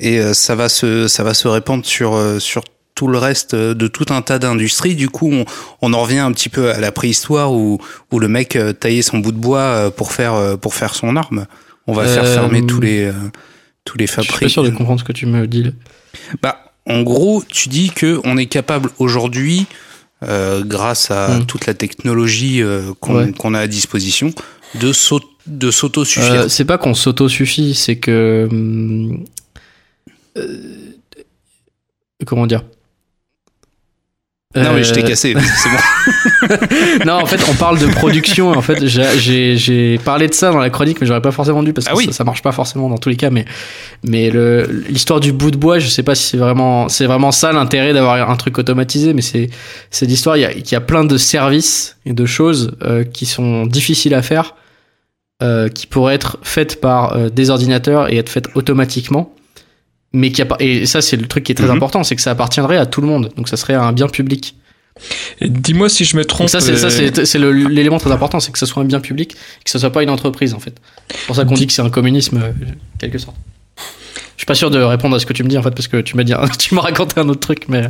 et 0.00 0.18
euh, 0.20 0.34
ça 0.34 0.54
va 0.54 0.68
se 0.68 1.08
ça 1.08 1.22
va 1.24 1.34
se 1.34 1.48
répandre 1.48 1.84
sur 1.84 2.14
euh, 2.14 2.38
sur 2.38 2.62
tout 2.94 3.06
le 3.08 3.18
reste 3.18 3.54
de 3.54 3.86
tout 3.88 4.06
un 4.10 4.20
tas 4.22 4.38
d'industries. 4.38 4.94
Du 4.94 5.08
coup, 5.08 5.30
on, 5.32 5.44
on 5.80 5.92
en 5.94 6.02
revient 6.02 6.18
un 6.18 6.30
petit 6.32 6.50
peu 6.50 6.70
à 6.70 6.78
la 6.78 6.92
préhistoire 6.92 7.52
où 7.52 7.78
où 8.10 8.18
le 8.18 8.28
mec 8.28 8.54
euh, 8.56 8.72
taillait 8.72 9.02
son 9.02 9.18
bout 9.18 9.32
de 9.32 9.38
bois 9.38 9.60
euh, 9.60 9.90
pour 9.90 10.12
faire 10.12 10.34
euh, 10.34 10.56
pour 10.56 10.74
faire 10.74 10.94
son 10.94 11.16
arme. 11.16 11.46
On 11.86 11.94
va 11.94 12.06
faire 12.06 12.24
Euh, 12.24 12.34
fermer 12.34 12.64
tous 12.66 12.80
les 12.80 13.04
euh, 13.04 13.12
tous 13.84 13.98
les 13.98 14.06
Je 14.06 14.20
suis 14.20 14.38
pas 14.38 14.48
sûr 14.48 14.62
de 14.62 14.70
comprendre 14.70 15.00
ce 15.00 15.04
que 15.04 15.12
tu 15.12 15.26
me 15.26 15.46
dis. 15.46 15.64
là. 15.64 15.70
Bah, 16.42 16.72
en 16.86 17.02
gros, 17.02 17.42
tu 17.48 17.68
dis 17.68 17.90
que 17.90 18.20
on 18.24 18.36
est 18.36 18.46
capable 18.46 18.90
aujourd'hui, 18.98 19.66
euh, 20.22 20.62
grâce 20.64 21.10
à 21.10 21.38
Mm. 21.38 21.46
toute 21.46 21.66
la 21.66 21.74
technologie 21.74 22.62
euh, 22.62 22.92
qu'on 23.00 23.16
Ouais. 23.16 23.56
a 23.56 23.60
à 23.60 23.66
disposition, 23.66 24.32
de 24.76 24.92
s'au- 24.92 25.20
de 25.46 25.70
s'auto-suffire. 25.70 26.32
Euh, 26.42 26.48
c'est 26.48 26.64
pas 26.64 26.78
qu'on 26.78 26.94
s'auto-suffit, 26.94 27.74
c'est 27.74 27.96
que. 27.96 28.48
hum, 28.50 29.24
euh, 30.38 30.92
comment 32.26 32.46
dire? 32.46 32.62
Non, 34.54 34.74
mais 34.74 34.84
je 34.84 34.92
t'ai 34.92 35.02
Euh, 35.02 35.08
cassé, 35.08 35.34
c'est 35.56 35.68
bon. 35.70 36.56
non, 37.06 37.14
en 37.14 37.24
fait, 37.24 37.40
on 37.50 37.54
parle 37.54 37.78
de 37.78 37.86
production. 37.86 38.50
En 38.50 38.60
fait, 38.60 38.86
j'ai- 38.86 39.98
parlé 40.04 40.28
de 40.28 40.34
ça 40.34 40.50
dans 40.52 40.58
la 40.58 40.68
chronique, 40.68 41.00
mais 41.00 41.06
j'aurais 41.06 41.22
pas 41.22 41.30
forcément 41.30 41.62
dû 41.62 41.72
parce 41.72 41.86
que 41.86 41.92
Ah 41.92 41.96
oui. 41.96 42.04
ça, 42.06 42.12
ça 42.12 42.24
marche 42.24 42.42
pas 42.42 42.52
forcément 42.52 42.90
dans 42.90 42.98
tous 42.98 43.08
les 43.08 43.16
cas. 43.16 43.30
Mais, 43.30 43.46
mais 44.04 44.30
l'histoire 44.90 45.20
du 45.20 45.32
bout 45.32 45.50
de 45.50 45.56
bois, 45.56 45.78
je 45.78 45.88
sais 45.88 46.02
pas 46.02 46.14
si 46.14 46.24
c'est 46.26 46.36
vraiment, 46.36 46.90
c'est 46.90 47.06
vraiment 47.06 47.32
ça 47.32 47.50
l'intérêt 47.52 47.94
d'avoir 47.94 48.28
un 48.28 48.36
truc 48.36 48.58
automatisé. 48.58 49.14
Mais 49.14 49.22
c'est, 49.22 49.48
c'est 49.90 50.04
l'histoire. 50.04 50.36
Il 50.36 50.40
y 50.40 50.44
a, 50.44 50.52
il 50.52 50.70
y 50.70 50.74
a 50.74 50.82
plein 50.82 51.04
de 51.04 51.16
services 51.16 51.96
et 52.04 52.12
de 52.12 52.26
choses 52.26 52.72
euh, 52.82 53.04
qui 53.04 53.24
sont 53.24 53.64
difficiles 53.64 54.12
à 54.12 54.20
faire, 54.20 54.54
euh, 55.42 55.68
qui 55.68 55.86
pourraient 55.86 56.14
être 56.14 56.38
faites 56.42 56.80
par 56.80 57.16
euh, 57.16 57.28
des 57.28 57.50
ordinateurs 57.50 58.12
et 58.12 58.16
être 58.16 58.28
faites 58.28 58.48
automatiquement. 58.54 59.34
Mais 60.12 60.30
qui 60.30 60.42
et 60.60 60.86
ça, 60.86 61.00
c'est 61.02 61.16
le 61.16 61.26
truc 61.26 61.44
qui 61.44 61.52
est 61.52 61.54
très 61.56 61.66
Mhm. 61.66 61.76
important, 61.76 62.04
c'est 62.04 62.14
que 62.14 62.22
ça 62.22 62.30
appartiendrait 62.30 62.76
à 62.76 62.86
tout 62.86 63.00
le 63.00 63.06
monde. 63.06 63.32
Donc, 63.36 63.48
ça 63.48 63.56
serait 63.56 63.74
un 63.74 63.92
bien 63.92 64.08
public. 64.08 64.54
Dis-moi 65.40 65.88
si 65.88 66.04
je 66.04 66.16
me 66.16 66.24
trompe. 66.24 66.40
Donc 66.42 66.50
ça, 66.50 66.60
c'est, 66.60 66.76
ça, 66.76 66.88
euh, 66.88 67.24
c'est, 67.24 67.38
l'élément 67.38 67.98
très 67.98 68.12
important, 68.12 68.40
c'est 68.40 68.52
que 68.52 68.58
ce 68.58 68.66
soit 68.66 68.82
un 68.82 68.86
bien 68.86 69.00
public, 69.00 69.34
que 69.64 69.70
ce 69.70 69.78
soit 69.78 69.90
pas 69.90 70.02
une 70.02 70.10
entreprise, 70.10 70.52
en 70.52 70.58
fait. 70.58 70.74
C'est 71.10 71.26
pour 71.26 71.36
ça 71.36 71.44
qu'on 71.44 71.54
dit 71.54 71.66
que 71.66 71.72
c'est 71.72 71.82
un 71.82 71.90
communisme, 71.90 72.42
quelque 72.98 73.18
sorte. 73.18 73.36
Je 74.36 74.42
suis 74.42 74.46
pas 74.46 74.54
sûr 74.54 74.70
de 74.70 74.78
répondre 74.80 75.16
à 75.16 75.18
ce 75.18 75.24
que 75.26 75.32
tu 75.32 75.44
me 75.44 75.48
dis, 75.48 75.56
en 75.56 75.62
fait, 75.62 75.70
parce 75.70 75.88
que 75.88 76.00
tu 76.02 76.16
m'as 76.16 76.24
dit, 76.24 76.34
tu 76.58 76.74
m'as 76.74 76.82
raconté 76.82 77.18
un 77.20 77.28
autre 77.28 77.40
truc, 77.40 77.64
mais. 77.68 77.88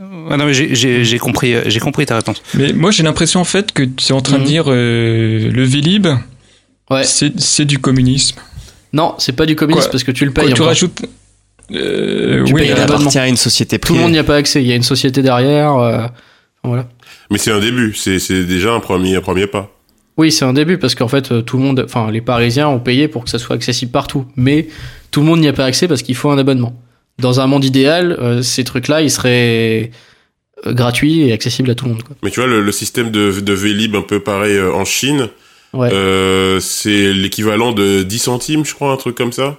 Ah 0.00 0.36
non, 0.36 0.44
mais 0.46 0.54
j'ai- 0.54 1.18
compris, 1.18 1.54
euh, 1.54 1.62
j'ai 1.66 1.80
compris 1.80 2.06
ta 2.06 2.14
réponse. 2.16 2.40
Mais 2.54 2.72
moi, 2.72 2.90
j'ai 2.90 3.02
l'impression 3.02 3.40
en 3.40 3.44
fait 3.44 3.72
que 3.72 3.82
tu 3.82 4.08
es 4.08 4.12
en 4.12 4.20
train 4.20 4.38
Mhm. 4.38 4.44
de 4.44 4.48
dire 4.48 4.64
euh, 4.68 5.50
le 5.50 5.62
Vélib, 5.64 6.06
Ouais. 6.90 7.02
c'est 7.04 7.64
du 7.64 7.78
communisme. 7.78 8.38
Non, 8.92 9.14
c'est 9.18 9.32
pas 9.32 9.44
du 9.46 9.56
communisme 9.56 9.82
Quoi 9.86 9.90
parce 9.92 10.04
que 10.04 10.12
tu 10.12 10.24
le 10.24 10.30
Quoi, 10.30 10.44
payes. 10.44 10.52
tu 10.52 10.60
encore. 10.60 10.68
rajoutes. 10.68 11.02
Euh, 11.72 12.44
Tu 12.44 12.52
oui, 12.54 12.60
payes 12.62 12.68
Il 12.68 12.72
un 12.72 12.76
abonnement. 12.76 13.00
appartient 13.00 13.18
à 13.18 13.28
une 13.28 13.36
société 13.36 13.78
Tout 13.78 13.88
le 13.92 13.96
privée. 13.96 14.02
monde 14.04 14.12
n'y 14.12 14.18
a 14.18 14.24
pas 14.24 14.36
accès. 14.36 14.62
Il 14.62 14.68
y 14.68 14.72
a 14.72 14.76
une 14.76 14.82
société 14.82 15.20
derrière. 15.22 15.74
euh, 15.74 16.06
Voilà. 16.64 16.88
Mais 17.30 17.38
c'est 17.38 17.52
un 17.52 17.60
début, 17.60 17.94
c'est 17.94 18.44
déjà 18.44 18.72
un 18.72 18.80
premier, 18.80 19.14
un 19.16 19.20
premier 19.20 19.46
pas. 19.46 19.70
Oui, 20.16 20.32
c'est 20.32 20.44
un 20.44 20.52
début 20.52 20.76
parce 20.78 20.94
qu'en 20.94 21.06
fait, 21.08 21.44
tout 21.44 21.56
le 21.58 21.62
monde, 21.62 21.82
enfin, 21.84 22.10
les 22.10 22.20
Parisiens 22.20 22.68
ont 22.68 22.80
payé 22.80 23.06
pour 23.06 23.22
que 23.24 23.30
ça 23.30 23.38
soit 23.38 23.54
accessible 23.56 23.92
partout. 23.92 24.26
Mais 24.36 24.66
tout 25.10 25.20
le 25.20 25.26
monde 25.26 25.40
n'y 25.40 25.46
a 25.48 25.52
pas 25.52 25.64
accès 25.64 25.86
parce 25.88 26.02
qu'il 26.02 26.14
faut 26.16 26.30
un 26.30 26.38
abonnement. 26.38 26.74
Dans 27.18 27.40
un 27.40 27.46
monde 27.46 27.64
idéal, 27.64 28.16
euh, 28.20 28.42
ces 28.42 28.62
trucs-là, 28.64 29.02
ils 29.02 29.10
seraient 29.10 29.90
euh, 30.66 30.72
gratuits 30.72 31.22
et 31.22 31.32
accessibles 31.32 31.70
à 31.70 31.74
tout 31.74 31.86
le 31.86 31.92
monde. 31.92 32.02
Quoi. 32.02 32.16
Mais 32.22 32.30
tu 32.30 32.40
vois, 32.40 32.48
le, 32.48 32.60
le 32.60 32.72
système 32.72 33.10
de, 33.10 33.32
de 33.40 33.52
Vélib 33.52 33.96
un 33.96 34.02
peu 34.02 34.20
pareil 34.20 34.56
euh, 34.56 34.72
en 34.72 34.84
Chine, 34.84 35.28
Ouais. 35.74 35.90
euh, 35.92 36.60
c'est 36.60 37.12
l'équivalent 37.12 37.72
de 37.72 38.02
10 38.02 38.18
centimes, 38.20 38.64
je 38.64 38.72
crois, 38.74 38.90
un 38.90 38.96
truc 38.96 39.14
comme 39.16 39.32
ça. 39.32 39.58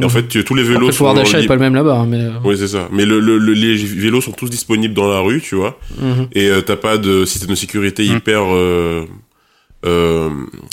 Et 0.00 0.04
en 0.04 0.06
Mhm. 0.06 0.12
fait, 0.12 0.28
tu- 0.28 0.44
tous 0.44 0.54
les 0.54 0.62
Après, 0.62 0.74
vélos 0.74 0.86
le 0.86 0.92
pouvoir 0.92 1.14
d'achat 1.14 1.38
est 1.38 1.40
libres. 1.40 1.48
pas 1.48 1.54
le 1.56 1.60
même 1.62 1.74
là-bas, 1.74 1.96
hein, 1.96 2.06
mais. 2.06 2.20
euh, 2.20 2.30
Oui, 2.44 2.56
c'est 2.56 2.68
ça. 2.68 2.88
Mais 2.92 3.04
le, 3.04 3.18
le- 3.18 3.38
le- 3.38 3.54
les 3.54 3.74
vélos 3.74 4.20
sont 4.20 4.30
tous 4.30 4.48
disponibles 4.48 4.94
dans 4.94 5.08
la 5.08 5.18
rue, 5.18 5.40
tu 5.40 5.56
vois. 5.56 5.76
mhm. 6.00 6.28
Et 6.32 6.46
euh, 6.48 6.60
t'as 6.60 6.76
pas 6.76 6.96
de 6.98 7.24
système 7.24 7.50
de 7.50 7.54
sécurité 7.56 8.08
Mhm. 8.08 8.16
hyper, 8.18 8.42
euh, 8.54 9.04
euh, 9.84 10.28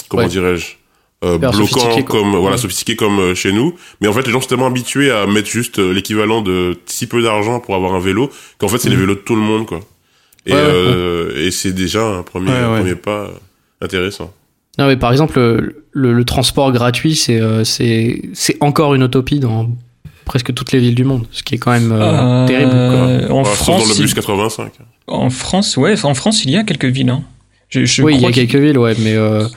comment 0.09 0.23
Ouais. 0.23 0.29
dirais-je, 0.29 0.75
euh, 1.23 1.37
bloquant 1.37 1.53
sophistiqué, 1.65 2.03
quoi. 2.03 2.19
comme 2.21 2.35
voilà 2.35 2.57
sophistiqué 2.57 2.95
comme 2.95 3.19
euh, 3.19 3.35
chez 3.35 3.51
nous. 3.53 3.75
Mais 4.01 4.07
en 4.07 4.13
fait, 4.13 4.25
les 4.27 4.31
gens 4.31 4.41
sont 4.41 4.47
tellement 4.49 4.67
habitués 4.67 5.11
à 5.11 5.25
mettre 5.27 5.49
juste 5.49 5.79
euh, 5.79 5.91
l'équivalent 5.93 6.41
de 6.41 6.77
si 6.85 7.07
peu 7.07 7.21
d'argent 7.23 7.59
pour 7.59 7.73
avoir 7.75 7.93
un 7.95 7.99
vélo 7.99 8.29
qu'en 8.57 8.67
fait, 8.67 8.77
c'est 8.79 8.89
les 8.89 8.95
Mhm. 8.95 9.01
vélos 9.01 9.15
de 9.15 9.19
tout 9.21 9.35
le 9.35 9.41
monde, 9.41 9.65
quoi. 9.65 9.79
Et, 10.45 10.53
Ouais, 10.53 10.61
ouais, 10.61 11.43
et 11.45 11.51
c'est 11.51 11.71
déjà 11.73 12.05
un 12.05 12.21
premier, 12.23 12.51
Ouais, 12.51 12.57
un 12.57 12.71
ouais. 12.73 12.79
premier 12.79 12.95
pas 12.95 13.31
intéressant. 13.81 14.31
Non, 14.77 14.87
mais 14.87 14.97
par 14.97 15.11
exemple, 15.11 15.39
le, 15.39 15.85
le- 15.93 16.13
le 16.13 16.25
transport 16.25 16.71
gratuit, 16.73 17.15
c'est 17.15 17.39
euh, 17.39 17.63
c'est 17.63 18.21
c'est 18.33 18.57
encore 18.59 18.93
une 18.93 19.03
utopie 19.03 19.39
dans 19.39 19.69
presque 20.25 20.53
toutes 20.53 20.71
les 20.73 20.79
villes 20.79 20.95
du 20.95 21.05
monde, 21.05 21.25
ce 21.31 21.43
qui 21.43 21.55
est 21.55 21.57
quand 21.57 21.71
même 21.71 21.91
euh, 21.91 22.43
Euh, 22.43 22.47
terrible. 22.47 23.27
quoi. 23.27 23.37
En 23.37 23.43
France, 23.45 23.83
dans 23.83 23.89
le 23.89 23.95
il- 23.95 24.01
bus 24.01 24.13
85. 24.13 24.71
en 25.07 25.29
France, 25.29 25.77
ouais, 25.77 26.03
en 26.05 26.13
France, 26.13 26.43
il 26.43 26.51
y 26.51 26.57
a 26.57 26.63
quelques 26.63 26.85
villes. 26.85 27.09
Hein. 27.09 27.23
Je, 27.69 27.85
je 27.85 28.01
oui, 28.03 28.15
il 28.15 28.21
y 28.21 28.25
a 28.25 28.31
quelques 28.31 28.55
villes, 28.55 28.77
ouais, 28.77 28.95
mais 28.99 29.13
euh, 29.15 29.47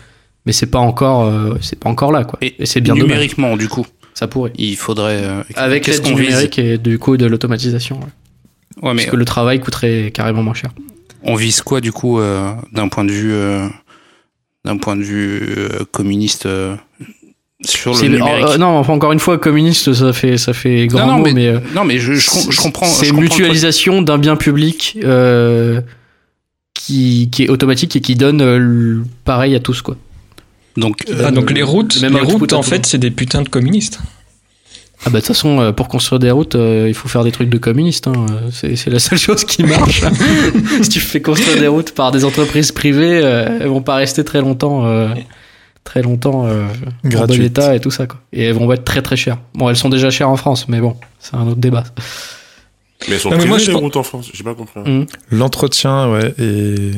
mais 0.48 0.52
c'est 0.54 0.66
pas 0.66 0.78
encore 0.80 1.26
euh, 1.26 1.54
c'est 1.60 1.78
pas 1.78 1.90
encore 1.90 2.10
là, 2.10 2.24
quoi. 2.24 2.38
Et 2.42 2.54
Et, 2.62 2.64
c'est 2.66 2.80
bien 2.80 2.94
dommage. 2.94 3.06
Numériquement, 3.08 3.54
du 3.58 3.68
coup, 3.68 3.86
Ça 4.14 4.26
pourrait. 4.26 4.50
il 4.56 4.76
faudrait. 4.76 5.20
euh, 5.22 5.42
Avec 5.54 5.86
l'aide 5.86 6.02
du 6.02 6.14
numérique 6.14 6.58
et 6.58 6.78
du 6.78 6.98
coup 6.98 7.16
de 7.18 7.26
l'automatisation, 7.26 7.96
ouais. 8.00 8.06
Ouais, 8.82 8.94
mais 8.94 9.02
parce 9.02 9.10
que 9.10 9.16
le 9.16 9.24
travail 9.26 9.60
coûterait 9.60 10.10
carrément 10.12 10.42
moins 10.42 10.54
cher. 10.54 10.70
on 11.22 11.34
vise 11.34 11.60
quoi, 11.60 11.80
du 11.82 11.92
coup, 11.92 12.18
euh, 12.18 12.50
d'un 12.72 12.88
point 12.88 13.04
de 13.04 13.10
vue, 13.12 13.32
euh, 13.32 13.68
d'un 14.64 14.78
point 14.78 14.96
de 14.96 15.02
vue 15.02 15.40
euh, 15.58 15.84
communiste 15.92 16.46
euh, 16.46 16.76
sur 17.66 17.90
le 17.92 17.98
C'est- 17.98 18.08
numérique? 18.08 18.44
euh, 18.46 18.56
non, 18.56 18.78
enfin 18.78 18.94
encore 18.94 19.12
une 19.12 19.18
fois, 19.18 19.36
communiste, 19.36 19.92
ça 19.92 20.12
fait 20.14 20.38
ça 20.38 20.54
fait 20.54 20.86
grand 20.86 21.06
non, 21.08 21.18
mot, 21.18 21.24
mais- 21.24 21.32
mais, 21.34 21.46
euh, 21.48 21.58
Non, 21.74 21.84
mais 21.84 21.98
je, 21.98 22.14
je, 22.14 22.30
com- 22.30 22.46
je 22.50 22.56
comprends. 22.60 22.86
C'est 22.86 23.12
mutualisation 23.12 24.00
d'un 24.00 24.16
bien 24.16 24.36
public 24.36 24.96
euh, 25.04 25.80
qui, 26.72 27.28
qui 27.32 27.42
est 27.44 27.48
automatique 27.48 27.96
et 27.96 28.00
qui 28.00 28.14
donne 28.14 28.40
euh, 28.40 29.02
pareil 29.24 29.54
à 29.56 29.60
tous, 29.60 29.82
quoi. 29.82 29.96
Donc, 30.76 31.04
euh, 31.08 31.14
Ah, 31.18 31.22
donne, 31.24 31.34
donc 31.34 31.50
euh, 31.50 31.54
les 31.54 31.62
routes, 31.62 32.00
même 32.00 32.14
les 32.14 32.20
routes 32.20 32.52
en 32.52 32.62
fait, 32.62 32.86
c'est 32.86 32.98
des 32.98 33.10
putains 33.10 33.42
de 33.42 33.48
communistes. 33.48 33.98
Ah 35.04 35.10
bah 35.10 35.20
de 35.20 35.24
toute 35.24 35.28
façon, 35.28 35.60
euh, 35.60 35.70
pour 35.72 35.86
construire 35.86 36.18
des 36.18 36.30
routes, 36.32 36.56
euh, 36.56 36.86
il 36.88 36.94
faut 36.94 37.06
faire 37.08 37.22
des 37.22 37.30
trucs 37.30 37.48
de 37.48 37.58
communistes. 37.58 38.08
hein. 38.08 38.26
Euh, 38.30 38.48
C'est 38.52 38.74
c'est 38.74 38.90
la 38.90 38.98
seule 38.98 39.18
chose 39.18 39.44
qui 39.44 39.62
marche. 39.62 40.02
si 40.82 40.88
tu 40.88 40.98
fais 41.00 41.22
construire 41.22 41.58
des 41.60 41.68
routes 41.68 41.92
par 41.92 42.10
des 42.10 42.24
entreprises 42.24 42.72
privées, 42.72 43.20
euh, 43.22 43.58
elles 43.60 43.68
vont 43.68 43.80
pas 43.82 43.94
rester 43.94 44.24
très 44.24 44.40
longtemps, 44.40 44.86
euh, 44.86 45.08
très 45.84 46.02
longtemps 46.02 46.46
euh, 46.46 46.64
en 47.14 47.26
bon 47.26 47.42
état 47.42 47.76
et 47.76 47.80
tout 47.80 47.92
ça. 47.92 48.06
Quoi. 48.08 48.18
Et 48.32 48.44
elles 48.46 48.54
vont 48.54 48.70
être 48.72 48.84
très 48.84 49.00
très 49.02 49.16
chères. 49.16 49.38
Bon, 49.54 49.68
elles 49.70 49.76
sont 49.76 49.88
déjà 49.88 50.10
chères 50.10 50.30
en 50.30 50.36
France, 50.36 50.68
mais 50.68 50.80
bon, 50.80 50.96
c'est 51.20 51.36
un 51.36 51.46
autre 51.46 51.60
débat. 51.60 51.84
Mais 53.08 53.14
elles 53.14 53.20
sont 53.20 53.28
Non, 53.30 53.36
mais 53.36 53.38
privées, 53.42 53.48
moi, 53.50 53.58
je 53.58 53.70
les 53.70 53.76
routes 53.76 53.96
en 53.96 54.02
France. 54.02 54.30
J'ai 54.34 54.42
pas 54.42 54.54
compris. 54.54 54.80
Mhm. 54.84 55.06
L'entretien, 55.30 56.10
ouais, 56.10 56.34
et 56.40 56.90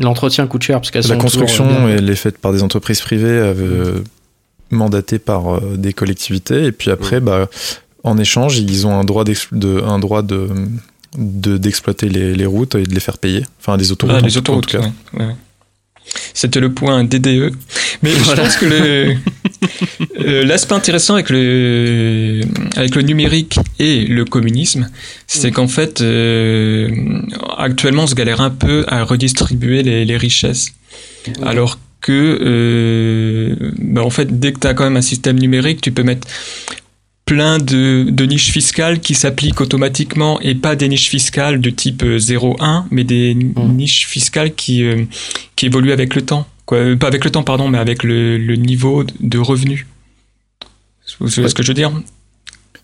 L'entretien 0.00 0.46
coûte 0.46 0.62
cher 0.62 0.80
parce 0.80 0.90
qu'elles 0.90 1.06
la 1.08 1.16
construction, 1.16 1.66
toujours, 1.68 1.82
euh, 1.86 1.96
elle 1.98 2.10
est 2.10 2.14
faite 2.16 2.38
par 2.38 2.52
des 2.52 2.62
entreprises 2.62 3.00
privées 3.00 3.28
euh, 3.28 4.00
mandatées 4.70 5.18
par 5.18 5.54
euh, 5.56 5.76
des 5.76 5.92
collectivités. 5.92 6.64
Et 6.64 6.72
puis 6.72 6.90
après, 6.90 7.20
bah, 7.20 7.48
en 8.02 8.16
échange, 8.18 8.58
ils 8.58 8.86
ont 8.86 8.98
un 8.98 9.04
droit, 9.04 9.24
d'ex- 9.24 9.48
de, 9.52 9.80
un 9.82 9.98
droit 9.98 10.22
de, 10.22 10.48
de- 11.18 11.58
d'exploiter 11.58 12.08
les, 12.08 12.34
les 12.34 12.46
routes 12.46 12.74
et 12.76 12.82
de 12.84 12.94
les 12.94 13.00
faire 13.00 13.18
payer. 13.18 13.44
Enfin, 13.60 13.76
des 13.76 13.92
autoroutes. 13.92 14.16
Ah, 14.16 14.22
en 14.22 14.26
les 14.26 14.32
tout- 14.32 14.38
en 14.38 14.40
autoroutes, 14.40 14.66
tout 14.68 14.78
cas. 14.78 14.90
ouais, 15.18 15.26
ouais. 15.26 15.34
C'était 16.34 16.60
le 16.60 16.72
point 16.72 17.04
DDE. 17.04 17.52
Mais 18.02 18.10
je 18.10 18.34
pense 18.34 18.56
que 18.56 18.66
le 18.66 19.14
euh, 20.18 20.44
l'aspect 20.44 20.74
intéressant 20.74 21.14
avec 21.14 21.30
le 21.30 22.40
avec 22.76 22.94
le 22.94 23.02
numérique 23.02 23.58
et 23.78 24.04
le 24.04 24.24
communisme, 24.24 24.90
c'est 25.26 25.50
qu'en 25.50 25.68
fait 25.68 26.00
euh, 26.00 26.88
actuellement 27.58 28.04
on 28.04 28.06
se 28.06 28.14
galère 28.14 28.40
un 28.40 28.50
peu 28.50 28.84
à 28.88 29.04
redistribuer 29.04 29.82
les, 29.82 30.04
les 30.04 30.16
richesses, 30.16 30.72
alors 31.42 31.78
que 32.00 32.38
euh, 32.40 33.72
bah, 33.78 34.02
en 34.02 34.10
fait 34.10 34.38
dès 34.38 34.52
que 34.52 34.60
tu 34.60 34.66
as 34.66 34.74
quand 34.74 34.84
même 34.84 34.96
un 34.96 35.02
système 35.02 35.38
numérique, 35.38 35.80
tu 35.80 35.92
peux 35.92 36.02
mettre 36.02 36.26
plein 37.30 37.58
de, 37.58 38.06
de 38.10 38.24
niches 38.24 38.50
fiscales 38.50 38.98
qui 38.98 39.14
s'appliquent 39.14 39.60
automatiquement 39.60 40.40
et 40.40 40.56
pas 40.56 40.74
des 40.74 40.88
niches 40.88 41.08
fiscales 41.08 41.60
de 41.60 41.70
type 41.70 42.02
euh, 42.02 42.18
0,1 42.18 42.86
mais 42.90 43.04
des 43.04 43.34
niches 43.34 44.06
fiscales 44.06 44.52
qui 44.52 44.82
euh, 44.82 45.04
qui 45.54 45.66
évoluent 45.66 45.92
avec 45.92 46.16
le 46.16 46.22
temps 46.22 46.46
quoi 46.70 46.78
Euh, 46.78 46.96
pas 46.96 47.06
avec 47.08 47.24
le 47.24 47.30
temps 47.30 47.42
pardon 47.42 47.68
mais 47.68 47.78
avec 47.78 48.02
le, 48.02 48.38
le 48.38 48.56
niveau 48.56 49.04
de 49.20 49.38
revenu 49.38 49.86
vous 51.18 51.28
savez 51.28 51.48
ce 51.48 51.54
que 51.54 51.62
je 51.64 51.68
veux 51.68 51.74
dire? 51.74 51.90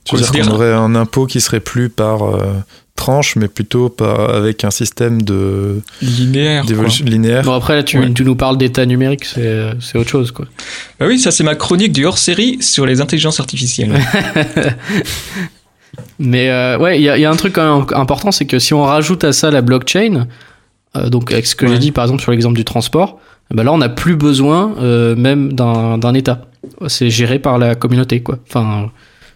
Tu 0.04 0.16
veux 0.16 0.20
dire 0.22 0.30
qu'on 0.46 0.50
aurait 0.54 0.72
un 0.72 0.94
impôt 0.96 1.26
qui 1.26 1.40
serait 1.40 1.60
plus 1.60 1.88
par 1.88 2.22
euh, 2.24 2.54
tranche, 2.96 3.36
mais 3.36 3.46
plutôt 3.48 3.88
par, 3.88 4.30
avec 4.34 4.64
un 4.64 4.70
système 4.72 5.22
de 5.22 5.80
Linéaire. 6.02 7.44
Bon, 7.44 7.52
après, 7.54 7.76
là, 7.76 7.82
tu, 7.84 7.98
Ouais. 7.98 8.12
tu 8.12 8.24
nous 8.24 8.34
parles 8.36 8.58
d'état 8.58 8.84
numérique, 8.84 9.24
c'est 9.24 9.70
c'est 9.80 9.96
autre 9.98 10.10
chose, 10.10 10.32
quoi. 10.32 10.46
Bah 10.98 11.06
oui, 11.06 11.18
ça 11.20 11.30
c'est 11.30 11.44
ma 11.44 11.54
chronique 11.54 11.92
du 11.92 12.04
hors-série 12.04 12.58
sur 12.60 12.84
les 12.86 13.00
intelligences 13.00 13.38
artificielles. 13.40 13.92
Mais 16.18 16.50
euh, 16.50 16.78
ouais, 16.78 16.98
il 16.98 17.02
y, 17.02 17.08
a- 17.08 17.16
il 17.16 17.20
y 17.20 17.24
a 17.24 17.30
un 17.30 17.36
truc 17.36 17.54
quand 17.54 17.78
même 17.78 17.86
important, 17.94 18.32
c'est 18.32 18.46
que 18.46 18.58
si 18.58 18.74
on 18.74 18.82
rajoute 18.82 19.24
à 19.24 19.32
ça 19.32 19.50
la 19.50 19.62
blockchain, 19.62 20.26
euh, 20.96 21.08
donc 21.08 21.32
avec 21.32 21.46
ce 21.46 21.54
que 21.54 21.66
j'ai 21.66 21.74
Ouais. 21.74 21.78
dit 21.78 21.92
par 21.92 22.04
exemple 22.04 22.22
sur 22.22 22.32
l'exemple 22.32 22.56
du 22.56 22.64
transport, 22.64 23.18
bah 23.54 23.62
là 23.64 23.72
on 23.72 23.78
n'a 23.78 23.88
plus 23.88 24.16
besoin 24.16 24.74
euh, 24.80 25.14
même 25.16 25.52
d'un 25.52 25.98
d'un 25.98 26.14
État. 26.14 26.42
C'est 26.88 27.10
géré 27.10 27.38
par 27.38 27.58
la 27.58 27.74
communauté, 27.76 28.20
quoi. 28.22 28.38
Enfin, 28.48 28.90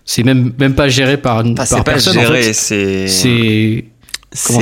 c'est 0.04 0.24
même 0.24 0.52
même 0.58 0.74
pas 0.74 0.88
géré 0.88 1.16
par, 1.16 1.42
une 1.42 1.52
Enfin, 1.52 1.64
c'est 1.64 1.76
pas 1.76 1.84
personne. 1.92 2.18
en 2.18 2.22
géré, 2.22 2.42
fait. 2.42 2.52
c'est. 2.52 3.06
C'est 3.08 3.84
Comment. 4.46 4.60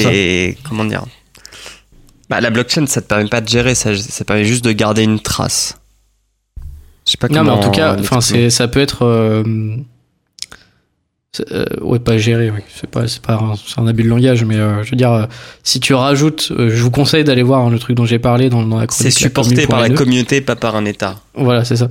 Comment 0.68 0.84
dire? 0.84 1.04
Bah, 2.30 2.40
La 2.40 2.50
blockchain, 2.50 2.86
ça 2.86 3.00
te 3.00 3.06
permet 3.06 3.28
pas 3.28 3.40
de 3.40 3.48
gérer, 3.48 3.74
ça, 3.74 3.96
ça 3.96 4.24
permet 4.24 4.44
juste 4.44 4.64
de 4.64 4.72
garder 4.72 5.02
une 5.02 5.20
trace. 5.20 5.78
Je 7.06 7.12
sais 7.12 7.16
pas 7.16 7.28
non, 7.28 7.38
comment. 7.40 7.44
mais 7.44 7.58
en 7.58 7.62
tout 7.62 7.70
cas, 7.70 7.96
enfin, 7.98 8.20
c'est 8.20 8.50
ça 8.50 8.68
peut 8.68 8.80
être 8.80 9.04
euh, 9.04 9.42
euh, 11.52 11.64
ouais 11.80 11.98
pas 11.98 12.18
géré. 12.18 12.50
Oui. 12.50 12.60
C'est 12.74 12.90
pas 12.90 13.06
c'est 13.06 13.22
pas 13.22 13.34
un, 13.34 13.54
c'est 13.56 13.78
un 13.78 13.86
abus 13.86 14.02
de 14.02 14.08
langage, 14.08 14.44
mais 14.44 14.56
euh, 14.56 14.82
je 14.82 14.90
veux 14.90 14.96
dire, 14.96 15.12
euh, 15.12 15.26
si 15.62 15.80
tu 15.80 15.94
rajoutes, 15.94 16.52
euh, 16.52 16.70
je 16.70 16.82
vous 16.82 16.90
conseille 16.90 17.24
d'aller 17.24 17.42
voir 17.42 17.66
hein, 17.66 17.70
le 17.70 17.78
truc 17.78 17.96
dont 17.96 18.06
j'ai 18.06 18.18
parlé 18.18 18.48
dans, 18.48 18.62
dans 18.62 18.78
la 18.78 18.86
C'est 18.88 19.10
chronique, 19.10 19.20
la 19.20 19.28
supporté 19.28 19.66
par 19.66 19.80
la 19.80 19.90
communauté, 19.90 20.40
pas 20.40 20.56
par 20.56 20.76
un 20.76 20.84
État. 20.84 21.20
Voilà, 21.34 21.64
c'est 21.64 21.76
ça. 21.76 21.90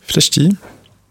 Flashty 0.00 0.50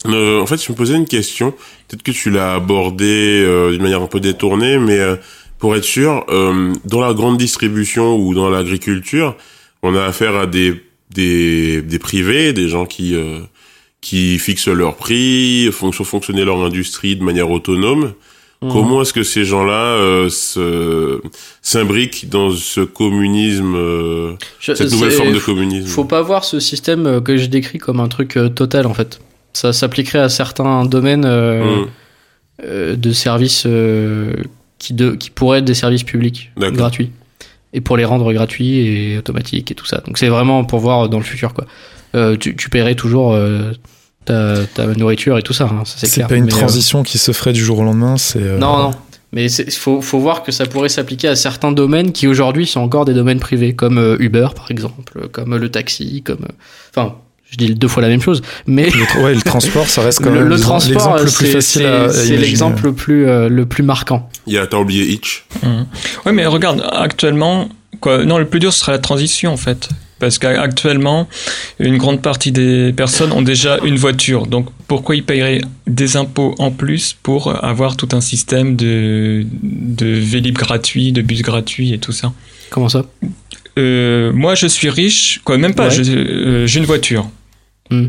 Euh, 0.06 0.41
en 0.41 0.45
fait, 0.45 0.63
je 0.63 0.71
me 0.71 0.78
posais 0.78 0.95
une 0.95 1.06
question. 1.06 1.52
Peut-être 1.88 2.04
que 2.04 2.12
tu 2.12 2.30
l'as 2.30 2.56
abordé 2.56 3.43
euh, 3.45 3.71
d'une 3.71 3.82
manière 3.82 4.02
un 4.02 4.08
peu 4.08 4.19
détournée, 4.19 4.78
mais 4.80 5.00
euh, 5.00 5.15
pour 5.60 5.76
être 5.76 5.84
sûr, 5.84 6.26
euh, 6.30 6.73
dans 6.86 7.02
la 7.02 7.13
grande 7.13 7.38
distribution 7.38 8.15
ou 8.15 8.34
dans 8.34 8.50
l'agriculture, 8.50 9.36
on 9.84 9.95
a 9.95 10.04
affaire 10.04 10.36
à 10.36 10.47
des 10.47 10.84
des, 11.10 11.82
des 11.82 12.00
privés, 12.00 12.52
des 12.52 12.67
gens 12.67 12.86
qui 12.86 13.15
euh, 13.15 13.39
qui 14.08 14.39
fixent 14.39 14.70
leur 14.70 14.96
prix, 14.96 15.70
font 15.74 15.91
fonctionner 15.91 16.46
leur 16.46 16.63
industrie 16.63 17.15
de 17.17 17.24
manière 17.24 17.50
autonome. 17.52 18.13
Mhm. 18.62 18.72
Comment 18.72 19.02
est-ce 19.02 19.12
que 19.12 19.22
ces 19.24 19.43
gens-là 19.43 19.84
euh, 19.98 20.30
se 20.30 21.20
s'imbriquent 21.62 22.30
dans 22.30 22.50
ce 22.52 22.82
communisme, 22.82 23.76
euh, 23.76 24.32
Je- 24.62 24.74
cette 24.74 24.91
nouvelle 24.93 25.12
forme 25.12 25.34
de 25.34 25.39
communisme? 25.39 25.88
Faut 25.88 26.06
pas 26.06 26.22
voir 26.22 26.46
ce 26.46 26.60
système 26.62 27.06
euh, 27.06 27.20
que 27.22 27.36
je 27.38 27.48
décris 27.48 27.80
comme 27.80 28.00
un 28.00 28.08
truc 28.08 28.38
euh, 28.38 28.48
total 28.50 28.88
en 28.88 28.93
fait. 28.93 29.20
Ça 29.54 29.74
s'appliquerait 29.74 30.20
à 30.20 30.30
certains 30.30 30.86
domaines 30.86 31.26
euh, 31.26 31.86
de 32.96 33.12
services 33.12 33.67
qui, 34.80 34.93
de, 34.93 35.12
qui 35.15 35.30
pourraient 35.30 35.60
être 35.60 35.65
des 35.65 35.74
services 35.74 36.04
publics 36.04 36.50
gratuits 36.58 37.12
et 37.74 37.82
pour 37.82 37.98
les 37.98 38.06
rendre 38.06 38.32
gratuits 38.34 38.78
et 38.88 39.17
automatiques 39.17 39.70
et 39.72 39.76
tout 39.76 39.86
ça. 39.86 40.02
Donc 40.08 40.17
c'est 40.17 40.30
vraiment 40.30 40.63
pour 40.63 40.80
voir 40.80 41.10
dans 41.10 41.17
le 41.17 41.24
futur 41.26 41.54
quoi. 41.54 41.65
Tu, 42.39 42.56
tu 42.56 42.70
paierais 42.70 42.96
toujours 42.96 43.38
ta, 44.28 44.66
ta 44.74 44.86
nourriture 44.86 45.38
et 45.38 45.42
tout 45.42 45.54
ça, 45.54 45.66
hein, 45.66 45.82
ça, 45.86 45.96
c'est 46.08 46.28
pas 46.28 46.36
une 46.36 46.46
Mais, 46.46 46.54
euh, 46.54 46.58
transition 46.58 47.02
qui 47.04 47.18
se 47.18 47.32
ferait 47.32 47.54
du 47.54 47.63
jour 47.63 47.80
au 47.80 47.84
lendemain, 47.84 48.18
c'est. 48.18 48.40
euh, 48.42 48.58
non, 48.60 48.78
non. 48.78 48.92
Mais 49.34 49.52
il 49.52 49.72
faut, 49.74 50.02
faut 50.02 50.20
voir 50.20 50.42
que 50.44 50.52
ça 50.54 50.66
pourrait 50.66 50.88
s'appliquer 50.90 51.28
à 51.28 51.36
certains 51.36 51.72
domaines 51.74 52.12
qui 52.13 52.28
aujourd'hui 52.28 52.66
sont 52.66 52.80
encore 52.80 53.04
des 53.04 53.13
domaines 53.13 53.40
privés, 53.42 53.74
comme 53.74 53.98
euh, 53.98 54.16
Uber 54.20 54.48
par 54.56 54.72
exemple, 54.72 55.28
comme 55.32 55.54
euh, 55.54 55.58
le 55.60 55.70
taxi, 55.70 56.22
comme. 56.24 56.44
euh, 56.44 56.54
Enfin, 56.96 57.16
je 57.52 57.58
dis 57.58 57.74
deux 57.76 57.88
fois 57.90 58.02
la 58.02 58.10
même 58.10 58.22
chose, 58.22 58.42
mais 58.68 58.86
Le, 58.90 59.04
tra- 59.06 59.24
ouais, 59.24 59.34
le 59.36 59.42
transport, 59.42 59.88
ça 59.88 60.02
reste 60.02 60.20
quand 60.24 60.30
le, 60.32 60.40
même 60.40 60.48
le 60.50 60.60
transport, 60.60 60.92
l'exemple 61.16 61.26
le 61.26 61.32
plus 61.32 61.46
facile 61.48 62.08
c'est 62.12 62.38
l'exemple 62.38 62.84
le 62.86 62.94
plus, 62.94 63.28
euh, 63.28 63.48
le 63.50 63.66
plus 63.66 63.84
marquant. 63.84 64.30
Il 64.48 64.54
y 64.54 64.58
a, 64.58 64.66
t'as 64.68 64.78
oublié 64.78 65.04
Hitch. 65.12 65.46
Ouais, 66.26 66.32
mais 66.32 66.46
regarde, 66.46 66.84
actuellement, 66.92 67.68
quoi, 68.00 68.24
non, 68.26 68.38
le 68.38 68.46
plus 68.46 68.60
dur 68.62 68.72
ce 68.74 68.80
sera 68.80 68.92
la 68.94 69.00
transition 69.00 69.52
en 69.52 69.58
fait. 69.58 69.90
Parce 70.19 70.39
qu'actuellement, 70.39 71.27
une 71.80 71.97
grande 71.97 72.21
partie 72.21 72.51
des 72.51 72.91
personnes 72.93 73.32
ont 73.32 73.41
déjà 73.43 73.77
une 73.84 73.97
voiture. 73.97 74.47
Donc 74.47 74.67
pourquoi 74.88 75.15
ils 75.15 75.23
paieraient 75.23 75.62
des 75.86 76.17
impôts 76.17 76.56
en 76.58 76.71
plus 76.71 77.15
pour 77.21 77.63
avoir 77.63 77.97
tout 77.97 78.10
un 78.13 78.21
système 78.21 78.75
de, 78.75 79.45
de 79.63 80.08
Vélib 80.08 80.56
gratuit, 80.56 81.12
de 81.12 81.21
bus 81.21 81.41
gratuits 81.43 81.93
et 81.93 81.99
tout 81.99 82.12
ça? 82.13 82.34
Comment 82.71 82.89
ça? 82.89 83.06
Euh, 83.77 84.32
Moi, 84.34 84.56
je 84.56 84.65
suis 84.67 84.89
riche, 84.89 85.39
quoi, 85.43 85.58
même 85.60 85.75
pas, 85.75 85.88
Ouais. 85.89 86.10
euh, 86.10 86.65
j'ai 86.65 86.80
une 86.80 86.86
voiture. 86.86 87.30
Hmm. 87.91 88.08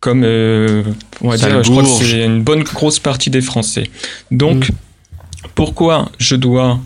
Comme, 0.00 0.22
euh, 0.24 0.82
on 1.20 1.28
va 1.28 1.36
dire, 1.36 1.62
je 1.62 1.70
crois 1.70 1.82
que 1.82 1.88
c'est 1.90 2.24
une 2.24 2.42
bonne 2.42 2.62
grosse 2.62 2.98
partie 2.98 3.28
des 3.28 3.42
Français. 3.42 3.84
Donc, 4.30 4.70
Hmm. 4.70 4.74
pourquoi 5.54 6.10
je 6.18 6.36
dois, 6.36 6.80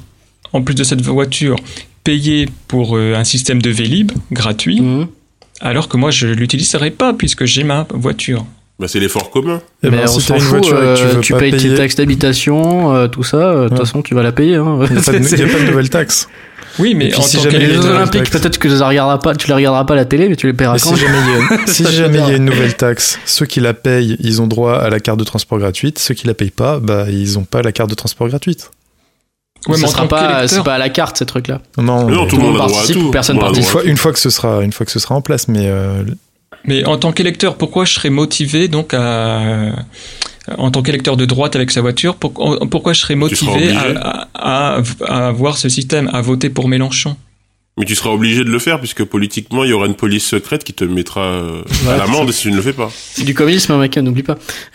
en 0.53 0.63
plus 0.63 0.75
de 0.75 0.83
cette 0.83 1.01
voiture, 1.01 1.57
payer 2.05 2.49
pour 2.69 2.97
euh, 2.97 3.15
un 3.17 3.25
système 3.25 3.61
de 3.63 3.71
Vélib 3.71 4.13
gratuit, 4.31 4.81
Mhm. 4.81 5.07
alors 5.61 5.89
que 5.89 5.97
moi, 5.97 6.11
je 6.11 6.27
l'utiliserai 6.29 6.91
pas 6.91 7.13
puisque 7.15 7.45
j'ai 7.47 7.65
ma 7.65 7.87
voiture 7.93 8.45
Bah, 8.79 8.89
c'est 8.89 8.99
l'effort 9.01 9.31
commun. 9.31 9.61
Eh 9.83 9.89
ben, 9.91 10.01
Mais 10.01 10.07
si 10.07 10.17
on 10.17 10.19
t'as 10.19 10.25
s'en 10.27 10.35
une 10.35 10.41
fout, 10.41 10.51
voiture 10.59 10.77
et 10.77 10.81
que 10.81 10.85
euh, 10.85 10.97
tu 10.97 11.15
veux 11.17 11.21
tu 11.21 11.33
pas 11.33 11.39
payes 11.39 11.51
payer, 11.53 11.69
tes 11.71 11.75
taxes 11.77 11.95
d'habitation, 11.97 12.95
euh, 12.95 13.07
tout 13.09 13.23
ça, 13.23 13.37
euh, 13.37 13.63
de 13.65 13.69
toute 13.69 13.79
Ouais. 13.79 13.85
façon 13.85 14.03
tu 14.03 14.15
vas 14.15 14.23
la 14.23 14.33
payer. 14.33 14.57
Hein. 14.57 14.81
il 14.91 14.93
n'y 14.93 14.99
a, 14.99 15.03
pas 15.03 15.13
de- 15.13 15.19
il 15.33 15.39
y 15.39 15.43
a 15.43 15.47
pas 15.47 15.61
de 15.61 15.67
nouvelle 15.71 15.91
taxe. 15.91 16.29
Oui, 16.81 16.97
mais 16.97 17.15
en 17.15 17.23
si 17.23 17.37
tant 17.37 17.45
jamais 17.45 17.55
Et 17.55 17.59
il 17.59 17.63
y 17.63 17.65
a 17.67 17.69
les 17.69 17.75
une 17.77 17.81
Jeux 17.83 17.87
nouvelle 17.87 17.97
Olympiques, 18.03 18.23
taxe. 18.25 18.31
peut-être 18.43 18.59
que 18.59 18.67
tu 18.67 18.75
les 18.75 18.83
regarderas 18.85 19.19
pas, 19.19 19.37
tu 19.37 19.47
les 19.47 19.55
regarderas 19.55 19.85
pas 19.85 19.95
à 19.95 19.97
la 19.97 20.05
télé, 20.07 20.29
mais 20.29 20.35
tu 20.35 20.49
les 20.49 20.55
paieras 20.55 20.77
quand 20.81 20.97
si 20.97 21.01
jamais 21.03 21.19
il 21.25 21.55
y 21.57 21.61
a, 21.61 21.67
si 21.69 21.83
Ça, 21.85 21.91
je 21.93 21.97
jamais 21.99 22.15
il 22.15 22.21
y 22.21 22.23
a 22.23 22.27
verrai. 22.27 22.37
une 22.39 22.45
nouvelle 22.47 22.75
taxe, 22.75 23.21
ceux 23.27 23.47
qui 23.47 23.61
la 23.61 23.75
payent, 23.75 24.17
ils 24.19 24.43
ont 24.43 24.49
droit 24.49 24.75
à 24.77 24.91
la 24.91 24.99
carte 24.99 25.21
de 25.21 25.25
transport 25.25 25.61
gratuite. 25.61 26.01
Ceux 26.01 26.15
qui 26.15 26.27
la 26.27 26.35
payent 26.35 26.51
pas, 26.51 26.81
bah, 26.81 27.07
ils 27.09 27.39
ont 27.39 27.45
pas 27.45 27.63
la 27.63 27.71
carte 27.71 27.91
de 27.91 27.95
transport 27.95 28.27
gratuite. 28.29 28.73
Ouais, 29.69 29.77
mais 29.79 29.85
en 29.85 29.89
sera 29.89 30.03
tant 30.03 30.09
pas, 30.09 30.21
qu'électeur- 30.21 30.49
c'est 30.51 30.65
pas 30.65 30.75
à 30.75 30.79
la 30.79 30.89
carte 30.91 31.17
ces 31.19 31.27
trucs-là. 31.27 31.61
Non, 31.79 32.09
non, 32.09 32.27
tout 32.27 32.37
le 32.37 32.43
monde 32.43 32.57
à 32.57 32.59
participe, 32.61 32.95
tout. 32.97 33.11
personne 33.11 33.39
a 33.43 33.49
une 33.49 33.59
à 33.59 33.63
fois, 33.63 33.83
tout. 33.83 33.89
une 33.89 33.97
fois 33.97 34.13
que 34.13 34.19
ce 34.19 34.31
sera, 34.31 34.63
une 34.63 34.73
fois 34.73 34.85
que 34.87 34.93
ce 34.93 34.99
sera 34.99 35.15
en 35.15 35.21
place, 35.23 35.49
mais 35.49 35.67
euh, 35.69 36.03
Mais 36.67 36.85
en 36.87 36.97
tant 36.99 37.13
qu'électeur, 37.13 37.57
pourquoi 37.57 37.85
je 37.85 37.93
serais 37.95 38.11
motivé 38.11 38.69
donc 38.69 38.95
à 38.95 39.73
en 40.59 40.71
tant 40.71 40.83
qu'électeur 40.83 41.17
de 41.17 41.25
droite 41.25 41.57
avec 41.57 41.71
sa 41.71 41.81
voiture, 41.81 42.17
pour- 42.17 42.35
pourquoi 42.71 42.93
je 42.93 43.01
serais 43.01 43.15
motivé 43.15 43.73
à, 43.75 44.29
à, 44.35 44.81
à 45.07 45.27
avoir 45.29 45.57
ce 45.57 45.71
système, 45.71 46.11
à 46.13 46.21
voter 46.21 46.51
pour 46.51 46.69
Mélenchon? 46.69 47.17
Mais 47.77 47.85
tu 47.87 47.97
seras 47.97 48.11
obligé 48.11 48.45
de 48.45 48.51
le 48.51 48.59
faire 48.61 48.79
puisque 48.79 49.03
politiquement, 49.03 49.65
il 49.65 49.71
y 49.71 49.73
aura 49.73 49.87
une 49.87 49.97
police 49.97 50.25
secrète 50.25 50.63
qui 50.63 50.73
te 50.75 50.85
mettra 50.85 51.23
euh, 51.23 51.63
à 51.89 51.97
l'amende 51.97 52.31
si 52.31 52.43
tu 52.43 52.51
ne 52.53 52.57
le 52.57 52.63
fais 52.63 52.73
pas. 52.73 52.89
C'est 52.95 53.25
du 53.25 53.35
communisme, 53.35 53.73
hein, 53.73 53.79
mec, 53.79 53.97
n'oublie 53.97 54.23
pas. 54.23 54.39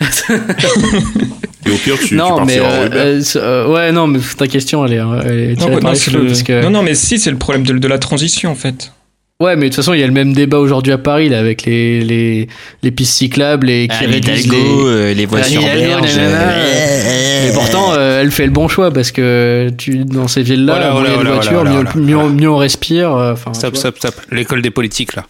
Et 1.66 1.70
au 1.70 1.76
pire, 1.76 1.98
tu, 1.98 2.08
tu 2.08 2.14
non, 2.16 2.44
mais 2.44 2.58
partiras 2.58 2.68
en 2.68 2.82
euh, 2.82 2.88
euh, 2.92 3.22
euh, 3.36 3.68
ouais, 3.72 3.92
non, 3.92 4.06
mais 4.06 4.18
ta 4.36 4.46
question, 4.48 4.84
elle 4.84 4.92
est, 4.94 4.96
elle 5.24 5.38
est 5.52 5.56
tirée 5.56 5.70
non, 5.70 5.74
par 5.76 5.82
non, 5.84 5.90
les 5.92 5.96
c'est 5.98 6.10
cheveux, 6.10 6.22
le- 6.22 6.26
parce 6.28 6.42
que- 6.42 6.62
non, 6.62 6.70
non, 6.70 6.82
mais 6.82 6.94
si, 6.94 7.18
c'est 7.18 7.30
le 7.30 7.38
problème 7.38 7.64
de, 7.64 7.74
de 7.78 7.88
la 7.88 7.98
transition 7.98 8.50
en 8.50 8.54
fait. 8.54 8.92
Ouais, 9.40 9.56
mais 9.56 9.62
de 9.62 9.68
toute 9.70 9.76
façon, 9.76 9.94
il 9.94 10.00
y 10.00 10.02
a 10.02 10.06
le 10.06 10.12
même 10.12 10.34
débat 10.34 10.58
aujourd'hui 10.58 10.92
à 10.92 10.98
Paris, 10.98 11.30
là, 11.30 11.38
avec 11.38 11.64
les, 11.64 12.02
les, 12.02 12.46
les 12.82 12.90
pistes 12.90 13.14
cyclables 13.16 13.70
et 13.70 13.88
qui 13.88 13.96
Ah, 13.98 14.06
réduisent 14.06 14.44
Hidalgo, 14.44 14.90
les... 14.90 14.94
euh, 14.94 15.14
les 15.14 15.26
berges. 15.26 15.50
nanana. 15.54 16.52
euh, 16.52 17.48
Et 17.48 17.52
pourtant, 17.54 17.94
euh, 17.94 18.20
elle 18.20 18.30
fait 18.32 18.44
le 18.44 18.50
bon 18.52 18.68
choix 18.68 18.90
parce 18.92 19.12
que 19.12 19.70
tu, 19.78 20.04
dans 20.04 20.28
ces 20.28 20.42
villes-là, 20.42 20.74
Voilà, 20.74 20.90
voilà, 20.90 21.08
de 21.08 21.14
voilà, 21.14 21.30
voitures, 21.32 21.52
voilà, 21.52 21.70
mieux, 21.70 21.76
voilà, 21.84 21.92
mieux, 21.96 22.14
voilà. 22.16 22.28
mieux 22.28 22.50
on 22.50 22.56
respire. 22.58 23.14
euh, 23.16 23.32
Enfin, 23.32 23.54
Stop, 23.54 23.76
stop, 23.76 23.96
stop. 23.96 24.14
L'école 24.30 24.60
des 24.60 24.70
politiques, 24.70 25.16
là. 25.16 25.24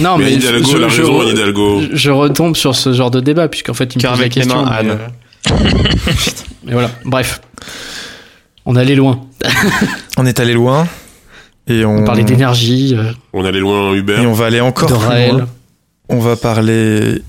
Non, 0.00 0.18
mais 0.18 0.24
mais 0.24 0.32
Hidalgo, 0.34 0.68
je, 0.72 0.76
elle 0.76 0.84
a 0.84 0.88
je- 0.88 1.00
raison, 1.02 1.20
je- 1.22 1.28
Hidalgo. 1.32 1.80
je- 1.92 1.96
je 1.96 2.10
retombe 2.10 2.56
sur 2.56 2.74
ce 2.74 2.92
genre 2.92 3.12
de 3.12 3.20
débat, 3.20 3.46
puisqu'en 3.46 3.74
fait, 3.74 3.94
il 3.94 3.98
me 3.98 4.02
Cœur 4.02 4.10
pose 4.12 4.18
la 4.18 4.24
avec 4.24 4.34
les 4.34 4.40
question. 4.42 4.64
mains, 4.64 4.70
mais, 4.82 4.90
Anne. 4.90 4.98
euh, 5.52 5.54
mais 6.64 6.72
voilà, 6.72 6.90
bref. 7.04 7.40
On 8.66 8.74
allait 8.74 8.96
loin. 8.96 9.20
on 10.16 10.26
est 10.26 10.40
allé 10.40 10.54
loin 10.54 10.88
et 11.66 11.84
on, 11.84 11.98
On 11.98 12.04
parlait 12.04 12.24
d'énergie, 12.24 12.94
euh, 12.96 13.12
On 13.32 13.44
allait 13.44 13.60
loin 13.60 13.90
en 13.90 13.94
Uber. 13.94 14.18
et 14.22 14.26
on 14.26 14.32
va 14.32 14.46
aller 14.46 14.60
encore 14.60 14.88
plus 14.88 15.28
loin. 15.32 15.48
On 16.08 16.18
va 16.20 16.36
parler 16.36 17.22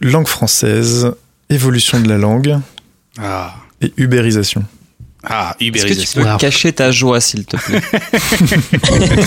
langue 0.00 0.26
française, 0.28 1.12
évolution 1.48 2.00
de 2.00 2.08
la 2.08 2.18
langue 2.18 2.58
Ah, 3.20 3.54
et 3.80 3.92
ubérisation. 3.96 4.64
ah 5.22 5.54
Est-ce 5.60 5.86
que 5.86 5.92
tu 5.94 6.06
peux 6.20 6.36
cacher 6.38 6.72
ta 6.72 6.90
joie, 6.90 7.20
s'il 7.20 7.44
te 7.44 7.56
plaît 7.56 7.80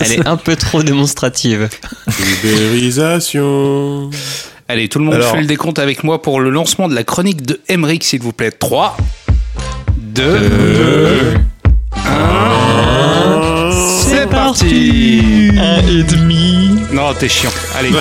Elle 0.00 0.12
est 0.12 0.26
un 0.28 0.36
peu 0.36 0.54
trop 0.54 0.82
démonstrative. 0.82 1.68
Ubérisation. 2.44 4.10
Allez, 4.68 4.88
tout 4.88 4.98
le 4.98 5.06
monde 5.06 5.14
Alors- 5.14 5.32
fait 5.32 5.40
le 5.40 5.46
décompte 5.46 5.78
avec 5.78 6.04
moi 6.04 6.20
pour 6.22 6.40
le 6.40 6.50
lancement 6.50 6.88
de 6.88 6.94
la 6.94 7.02
chronique 7.04 7.42
de 7.42 7.60
Emmerich, 7.68 8.04
s'il 8.04 8.20
vous 8.20 8.32
plaît. 8.32 8.50
3, 8.52 8.96
2, 9.96 10.22
Euh, 10.24 11.34
1. 11.96 12.57
C'est 14.30 14.34
parti 14.34 15.50
Un 15.58 15.78
et 15.88 16.02
demi. 16.02 16.82
Non, 16.92 17.14
t'es 17.14 17.28
chiant. 17.30 17.50
Allez. 17.78 17.88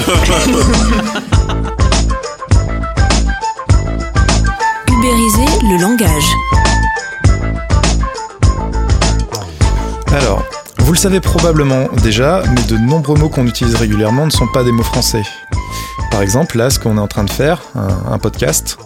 Ubériser 4.89 5.45
le 5.63 5.81
langage. 5.81 6.25
Alors, 10.11 10.43
vous 10.79 10.91
le 10.91 10.97
savez 10.97 11.21
probablement 11.21 11.87
déjà, 12.03 12.41
mais 12.53 12.63
de 12.63 12.77
nombreux 12.77 13.17
mots 13.17 13.29
qu'on 13.29 13.47
utilise 13.47 13.75
régulièrement 13.75 14.25
ne 14.25 14.31
sont 14.31 14.47
pas 14.47 14.63
des 14.65 14.71
mots 14.73 14.83
français. 14.83 15.23
Par 16.11 16.21
exemple, 16.21 16.57
là, 16.57 16.69
ce 16.69 16.77
qu'on 16.79 16.97
est 16.97 17.01
en 17.01 17.07
train 17.07 17.23
de 17.23 17.29
faire, 17.31 17.61
un, 17.75 18.11
un 18.11 18.19
podcast, 18.19 18.77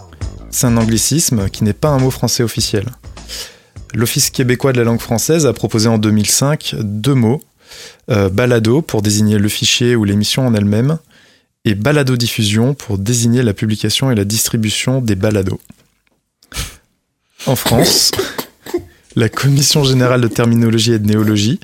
c'est 0.52 0.68
un 0.68 0.78
anglicisme 0.78 1.50
qui 1.50 1.64
n'est 1.64 1.74
pas 1.74 1.90
un 1.90 1.98
mot 1.98 2.12
français 2.12 2.44
officiel. 2.44 2.86
L'Office 3.94 4.30
québécois 4.30 4.74
de 4.74 4.78
la 4.78 4.84
langue 4.84 5.02
française 5.02 5.46
a 5.46 5.54
proposé 5.54 5.88
en 5.90 5.98
2005 5.98 6.76
deux 6.80 7.14
mots 7.14 7.42
euh, 8.10 8.30
balado 8.30 8.82
pour 8.82 9.02
désigner 9.02 9.38
le 9.38 9.50
fichier 9.50 9.96
ou 9.96 10.04
l'émission 10.04 10.46
en 10.46 10.54
elle-même, 10.54 10.98
et 11.64 11.76
balado-diffusion 11.76 12.74
pour 12.74 12.98
désigner 12.98 13.44
la 13.44 13.54
publication 13.54 14.12
et 14.12 14.16
la 14.16 14.26
distribution 14.26 15.02
des 15.02 15.16
balados. 15.16 15.62
En 17.46 17.56
France, 17.56 18.12
la 19.16 19.30
Commission 19.30 19.84
générale 19.84 20.22
de 20.22 20.28
terminologie 20.28 20.94
et 20.94 21.00
de 21.00 21.08
néologie, 21.08 21.60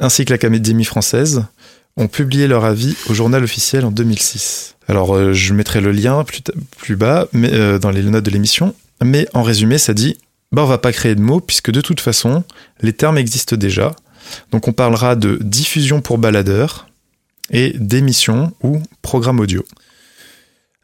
ainsi 0.00 0.24
que 0.24 0.32
l'Académie 0.32 0.84
française, 0.84 1.44
ont 1.96 2.08
publié 2.08 2.46
leur 2.46 2.64
avis 2.64 2.96
au 3.08 3.14
journal 3.14 3.42
officiel 3.44 3.84
en 3.84 3.90
2006. 3.90 4.76
Alors, 4.88 5.14
euh, 5.14 5.32
je 5.32 5.54
mettrai 5.54 5.80
le 5.80 5.92
lien 5.92 6.22
plus, 6.24 6.42
plus 6.76 6.96
bas 6.96 7.28
mais, 7.32 7.52
euh, 7.52 7.78
dans 7.78 7.90
les 7.90 8.02
notes 8.02 8.24
de 8.24 8.30
l'émission, 8.30 8.74
mais 9.02 9.26
en 9.32 9.42
résumé, 9.42 9.78
ça 9.78 9.94
dit 9.94 10.16
bah, 10.54 10.62
on 10.62 10.66
va 10.66 10.78
pas 10.78 10.92
créer 10.92 11.14
de 11.14 11.20
mots 11.20 11.40
puisque 11.40 11.70
de 11.70 11.80
toute 11.80 12.00
façon, 12.00 12.44
les 12.80 12.92
termes 12.92 13.18
existent 13.18 13.56
déjà. 13.56 13.94
Donc, 14.50 14.68
on 14.68 14.72
parlera 14.72 15.16
de 15.16 15.38
diffusion 15.42 16.00
pour 16.00 16.18
baladeur 16.18 16.86
et 17.50 17.74
d'émission 17.78 18.52
ou 18.62 18.80
programme 19.02 19.40
audio. 19.40 19.64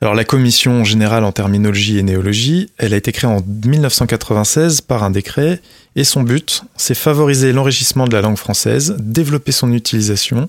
Alors 0.03 0.15
la 0.15 0.25
commission 0.25 0.83
générale 0.83 1.25
en 1.25 1.33
terminologie 1.33 1.99
et 1.99 2.03
néologie, 2.03 2.71
elle 2.79 2.95
a 2.95 2.97
été 2.97 3.13
créée 3.13 3.29
en 3.29 3.43
1996 3.43 4.81
par 4.81 5.03
un 5.03 5.11
décret 5.11 5.61
et 5.95 6.05
son 6.05 6.23
but, 6.23 6.63
c'est 6.75 6.95
favoriser 6.95 7.53
l'enrichissement 7.53 8.07
de 8.07 8.15
la 8.15 8.23
langue 8.23 8.39
française, 8.39 8.97
développer 8.99 9.53
son 9.53 9.75
utilisation 9.75 10.49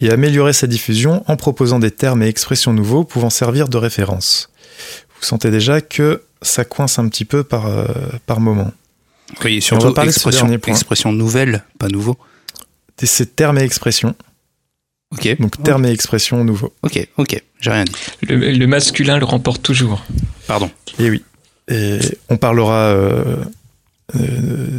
et 0.00 0.10
améliorer 0.10 0.52
sa 0.52 0.68
diffusion 0.68 1.24
en 1.26 1.36
proposant 1.36 1.80
des 1.80 1.90
termes 1.90 2.22
et 2.22 2.28
expressions 2.28 2.72
nouveaux 2.72 3.02
pouvant 3.02 3.30
servir 3.30 3.68
de 3.68 3.78
référence. 3.78 4.48
Vous 5.18 5.26
sentez 5.26 5.50
déjà 5.50 5.80
que 5.80 6.22
ça 6.44 6.64
coince 6.64 6.98
un 6.98 7.08
petit 7.08 7.24
peu 7.24 7.42
par, 7.42 7.66
euh, 7.66 7.84
par 8.26 8.40
moment. 8.40 8.72
Oui, 9.44 9.58
On 9.58 9.60
surtout 9.60 9.86
va 9.88 9.92
parler 9.94 10.10
de 10.10 10.14
expression, 10.14 10.48
expression 10.66 11.12
nouvelle, 11.12 11.64
pas 11.78 11.88
nouveau. 11.88 12.16
Et 13.02 13.06
C'est 13.06 13.34
termes 13.34 13.58
et 13.58 13.62
expressions, 13.62 14.14
Ok. 15.12 15.36
donc 15.40 15.62
termes 15.62 15.84
et 15.86 15.90
expressions 15.90 16.44
nouveaux. 16.44 16.72
Ok, 16.82 17.06
ok, 17.16 17.42
j'ai 17.60 17.70
rien 17.70 17.84
dit. 17.84 17.92
Le, 18.22 18.52
le 18.52 18.66
masculin 18.66 19.18
le 19.18 19.24
remporte 19.24 19.62
toujours. 19.62 20.04
Pardon. 20.46 20.70
Et 20.98 21.10
oui. 21.10 21.24
Et 21.68 21.98
on 22.28 22.36
parlera 22.36 22.88
euh, 22.88 23.36
euh, 24.16 24.20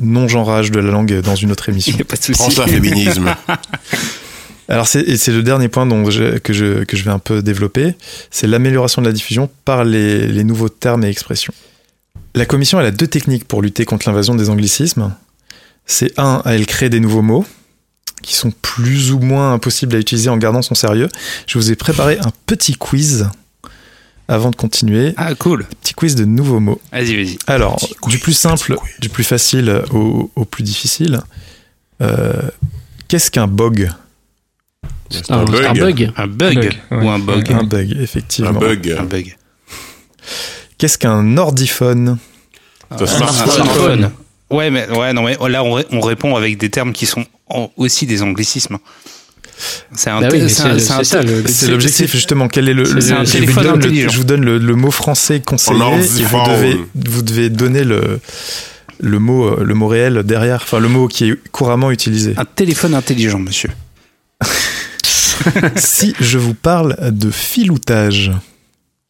non-genrage 0.01 0.71
de 0.71 0.79
la 0.79 0.91
langue 0.91 1.19
dans 1.21 1.35
une 1.35 1.51
autre 1.51 1.67
émission. 1.69 1.93
Il 1.95 2.01
a 2.01 2.05
pas 2.05 2.15
de 2.15 2.23
souci. 2.23 2.39
Prends 2.39 2.49
ça, 2.51 2.67
féminisme. 2.67 3.35
Alors 4.67 4.87
c'est 4.87 5.03
le 5.27 5.43
dernier 5.43 5.67
point 5.67 5.85
dont 5.85 6.09
je- 6.09 6.37
que, 6.39 6.51
je, 6.53 6.83
que 6.83 6.97
je 6.97 7.03
vais 7.03 7.11
un 7.11 7.19
peu 7.19 7.41
développer, 7.43 7.95
c'est 8.31 8.47
l'amélioration 8.47 9.01
de 9.01 9.07
la 9.07 9.13
diffusion 9.13 9.49
par 9.63 9.83
les, 9.83 10.27
les 10.27 10.43
nouveaux 10.43 10.69
termes 10.69 11.03
et 11.03 11.09
expressions. 11.09 11.53
La 12.33 12.45
commission 12.45 12.79
elle 12.79 12.87
a 12.87 12.91
deux 12.91 13.07
techniques 13.07 13.45
pour 13.47 13.61
lutter 13.61 13.85
contre 13.85 14.07
l'invasion 14.09 14.33
des 14.35 14.49
anglicismes. 14.49 15.13
C'est 15.85 16.17
un, 16.19 16.41
elle 16.45 16.65
crée 16.65 16.89
des 16.89 16.99
nouveaux 16.99 17.21
mots 17.21 17.45
qui 18.23 18.33
sont 18.33 18.51
plus 18.63 19.11
ou 19.11 19.19
moins 19.19 19.53
impossibles 19.53 19.95
à 19.95 19.99
utiliser 19.99 20.29
en 20.29 20.37
gardant 20.37 20.63
son 20.63 20.73
sérieux. 20.73 21.09
Je 21.45 21.59
vous 21.59 21.71
ai 21.71 21.75
préparé 21.75 22.17
un 22.19 22.31
petit 22.47 22.73
quiz 22.73 23.27
avant 24.27 24.49
de 24.49 24.55
continuer. 24.55 25.13
Ah, 25.17 25.35
cool. 25.35 25.65
Petit 25.83 25.93
quiz 25.93 26.15
de 26.15 26.25
nouveaux 26.25 26.59
mots. 26.59 26.81
Vas-y, 26.91 27.15
vas-y. 27.15 27.37
Alors, 27.45 27.75
Petit 27.75 27.93
quiz, 27.93 28.15
du 28.15 28.19
plus 28.19 28.33
simple, 28.33 28.77
du 28.99 29.09
plus 29.09 29.23
facile 29.23 29.83
au, 29.91 30.31
au 30.35 30.45
plus 30.45 30.63
difficile. 30.63 31.19
Euh, 32.01 32.33
Qu'est-ce 33.07 33.29
qu'un 33.29 33.45
bog? 33.45 33.91
C'est 35.09 35.29
Un, 35.31 35.39
un 35.39 35.45
bug. 35.45 35.65
un 35.65 35.73
bug. 35.73 36.11
Un 36.17 36.27
bug, 36.27 36.55
Bug, 36.55 36.63
ouais. 36.91 36.97
ou 37.03 37.09
un 37.09 37.19
bug. 37.19 37.51
Un 37.51 37.63
bug, 37.63 37.97
effectivement. 38.01 38.49
Un 38.51 38.53
bug. 38.53 38.95
Un 38.99 39.03
bug. 39.03 39.35
Qu'est-ce 40.77 40.97
qu'un 40.97 41.37
ordiphone? 41.37 42.17
Un 42.91 42.95
Un 43.03 43.05
smartphone. 43.05 44.11
Ouais, 44.49 44.69
mais 44.69 44.87
ouais, 44.89 45.13
non, 45.13 45.23
mais 45.23 45.37
là, 45.49 45.63
on, 45.63 45.73
ré- 45.73 45.85
on 45.91 46.01
répond 46.01 46.35
avec 46.35 46.57
des 46.57 46.69
termes 46.69 46.93
qui 46.93 47.05
sont 47.05 47.25
en- 47.49 47.71
aussi 47.77 48.05
des 48.05 48.21
anglicismes. 48.21 48.77
C'est 49.95 50.09
un, 50.09 50.19
Bah 50.21 50.27
oui, 50.31 50.49
c'est 50.49 51.67
l'objectif, 51.69 52.11
justement. 52.11 52.47
Quel 52.47 52.67
est 52.69 52.73
le, 52.73 52.83
le- 52.83 52.97
un 53.13 53.23
je, 53.23 53.25
vous 53.25 53.31
téléphone 53.31 53.63
donne 53.63 53.71
le, 53.79 53.85
intelligent. 53.85 54.09
je 54.09 54.17
vous 54.17 54.23
donne 54.23 54.43
le, 54.45 54.57
le 54.57 54.75
mot 54.75 54.91
français 54.91 55.39
conseillé 55.39 55.77
et 55.77 55.79
vous 55.79 56.35
ordiphone. 56.35 56.47
devez, 56.51 56.79
vous 56.95 57.21
devez 57.21 57.49
donner 57.49 57.83
le, 57.83 58.19
le, 58.99 59.19
mot, 59.19 59.45
euh, 59.45 59.63
le 59.63 59.73
mot 59.73 59.87
réel 59.87 60.23
derrière, 60.23 60.59
enfin 60.61 60.79
le 60.79 60.89
mot 60.89 61.07
qui 61.07 61.29
est 61.29 61.35
couramment 61.51 61.89
utilisé. 61.91 62.33
un 62.37 62.45
téléphone 62.45 62.93
intelligent, 62.95 63.39
monsieur. 63.39 63.69
si 65.75 66.13
je 66.19 66.37
vous 66.37 66.53
parle 66.53 66.95
de 67.11 67.29
filoutage, 67.31 68.31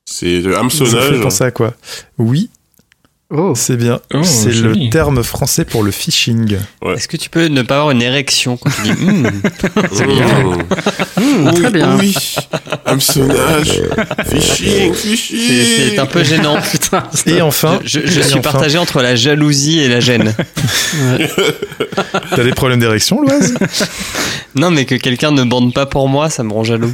C'est 0.05 0.41
ça 0.41 0.47
vous 0.49 0.53
fait 0.53 0.59
hameçonnage. 0.59 1.21
penser 1.21 1.43
à 1.43 1.51
quoi? 1.51 1.73
Oui, 2.17 2.49
Oh. 3.31 3.53
c'est 3.55 3.75
bien. 3.75 3.99
Oh, 4.13 4.21
c'est 4.23 4.51
le 4.51 4.89
terme 4.91 5.23
français 5.23 5.65
pour 5.65 5.81
le 5.83 5.89
phishing. 5.91 6.57
Est-ce 6.95 7.07
que 7.07 7.17
tu 7.17 7.29
peux 7.29 7.47
ne 7.47 7.63
pas 7.63 7.77
avoir 7.77 7.91
une 7.91 8.01
érection 8.03 8.55
quand 8.55 8.69
tu 8.69 8.83
dis 8.83 9.01
Hmm, 11.17 11.45
Mmh. 11.47 11.53
très 11.53 11.71
bien. 11.71 11.97
Oui, 11.97 12.13
hameçonnage, 12.85 13.81
phishing, 14.29 14.93
C'est 14.93 14.93
phishing. 14.93 15.89
c'est 15.93 15.99
un 15.99 16.05
peu 16.05 16.23
gênant. 16.23 16.57
Et 17.25 17.41
enfin, 17.41 17.79
Je, 17.83 18.01
je- 18.01 18.05
je 18.07 18.19
et 18.19 18.23
suis 18.23 18.33
enfin, 18.33 18.41
partagé 18.41 18.77
entre 18.77 19.01
la 19.01 19.15
jalousie 19.15 19.79
et 19.79 19.87
la 19.89 19.99
gêne. 20.01 20.33
T'as 22.29 22.43
des 22.43 22.51
problèmes 22.51 22.79
d'érection, 22.79 23.21
Loise 23.21 23.55
Non, 24.55 24.69
mais 24.71 24.85
que 24.85 24.95
quelqu'un 24.95 25.31
ne 25.31 25.43
bande 25.43 25.73
pas 25.73 25.85
pour 25.87 26.07
moi, 26.09 26.29
ça 26.29 26.43
me 26.43 26.53
rend 26.53 26.63
jaloux. 26.63 26.93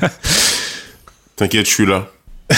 T'inquiète, 1.35 1.65
je 1.65 1.71
suis 1.71 1.85
là. 1.85 2.07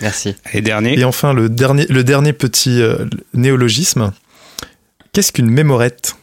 Merci. 0.00 0.34
Et 0.52 0.60
dernier. 0.60 0.98
Et 0.98 1.04
enfin, 1.04 1.32
le 1.32 1.48
dernier, 1.48 1.86
le 1.88 2.04
dernier 2.04 2.32
petit 2.32 2.80
euh, 2.82 3.06
néologisme. 3.34 4.12
Qu'est-ce 5.12 5.32
qu'une 5.32 5.50
mémorette? 5.50 6.14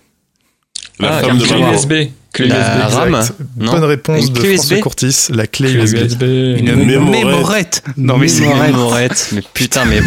La 1.00 1.18
ah, 1.18 1.22
femme 1.22 1.38
de 1.40 1.44
clé 1.46 1.60
maman. 1.60 1.74
USB. 1.74 1.94
Clé 2.34 2.48
La 2.48 2.88
USB. 2.88 2.94
RAM. 2.96 3.24
Non. 3.58 3.72
Bonne 3.72 3.84
réponse 3.86 4.28
Une 4.28 4.34
de 4.34 4.40
François? 4.40 4.78
Courtis, 4.80 5.28
la 5.30 5.48
clé 5.48 5.72
Clé 5.72 5.82
USB. 5.84 5.96
USB. 5.98 6.22
Une 6.24 6.76
mémorette. 6.86 7.26
mémorette. 7.26 7.84
Non, 7.98 8.18
mais 8.18 8.28
c'est. 8.28 8.42
Mémorette. 8.42 8.72
Mémorette. 8.74 9.30
Mais 9.34 9.42
putain, 9.54 9.86
mais 9.86 10.02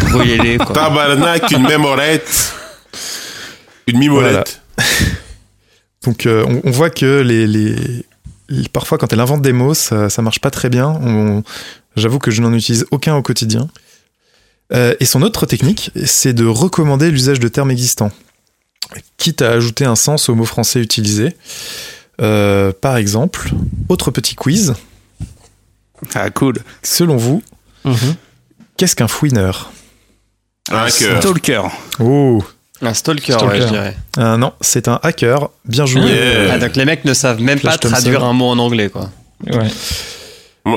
quoi. 0.59 0.75
Tabarnak, 0.75 1.51
une 1.51 1.67
mémorette. 1.67 2.53
Une 3.89 3.99
mimolette. 3.99 4.61
Donc 6.05 6.27
euh, 6.27 6.45
on, 6.49 6.61
on 6.69 6.71
voit 6.71 6.91
que 6.91 7.21
les, 7.21 7.47
les- 7.47 8.05
les- 8.49 8.69
parfois 8.69 8.99
quand 8.99 9.13
elle 9.13 9.21
invente 9.21 9.43
des 9.43 9.53
mots, 9.53 9.75
ça, 9.75 10.09
ça 10.09 10.23
marche 10.23 10.41
pas 10.41 10.51
très 10.51 10.69
bien. 10.69 10.89
On- 11.03 11.43
J'avoue 11.97 12.19
que 12.19 12.31
je 12.31 12.43
n'en 12.43 12.53
utilise 12.53 12.87
aucun 12.91 13.15
au 13.17 13.23
quotidien. 13.23 13.69
Euh, 14.73 14.95
et 15.01 15.05
son 15.05 15.23
autre 15.23 15.47
technique, 15.47 15.91
c'est 16.05 16.33
de 16.33 16.45
recommander 16.45 17.11
l'usage 17.11 17.39
de 17.41 17.49
termes 17.49 17.71
existants, 17.71 18.11
quitte 19.17 19.41
à 19.43 19.51
ajouter 19.53 19.85
un 19.85 19.97
sens 19.97 20.29
aux 20.29 20.35
mots 20.35 20.45
français 20.45 20.81
utilisés. 20.81 21.37
Euh, 22.21 22.73
par 22.81 22.97
exemple, 22.97 23.51
autre 23.89 24.11
petit 24.11 24.35
quiz. 24.35 24.75
Ah, 26.15 26.31
cool. 26.31 26.57
Selon 26.83 27.17
vous, 27.17 27.43
Mhm. 27.85 28.17
qu'est-ce 28.77 28.97
qu'un 28.97 29.09
fouineur? 29.09 29.71
Un 30.71 30.79
hacker. 30.79 31.23
Stalker. 31.23 31.63
Oh 32.01 32.45
Un 32.83 32.93
stalker, 32.93 33.33
Stalker. 33.35 33.47
ouais, 33.47 33.61
je 33.63 33.67
dirais. 33.69 33.97
euh, 34.19 34.37
Non, 34.37 34.53
c'est 34.61 34.89
un 34.89 34.99
hacker. 35.03 35.49
Bien 35.65 35.87
joué. 35.87 36.03
Yeah. 36.11 36.53
Ah, 36.55 36.59
donc 36.59 36.75
les 36.77 36.85
mecs 36.85 37.05
ne 37.05 37.15
savent 37.15 37.41
même 37.41 37.59
Flash 37.61 37.79
pas 37.79 37.89
traduire 37.91 38.19
Thompson. 38.19 38.31
un 38.31 38.33
mot 38.33 38.47
en 38.49 38.59
anglais, 38.59 38.91
quoi. 38.91 39.11
Ouais. 39.47 39.69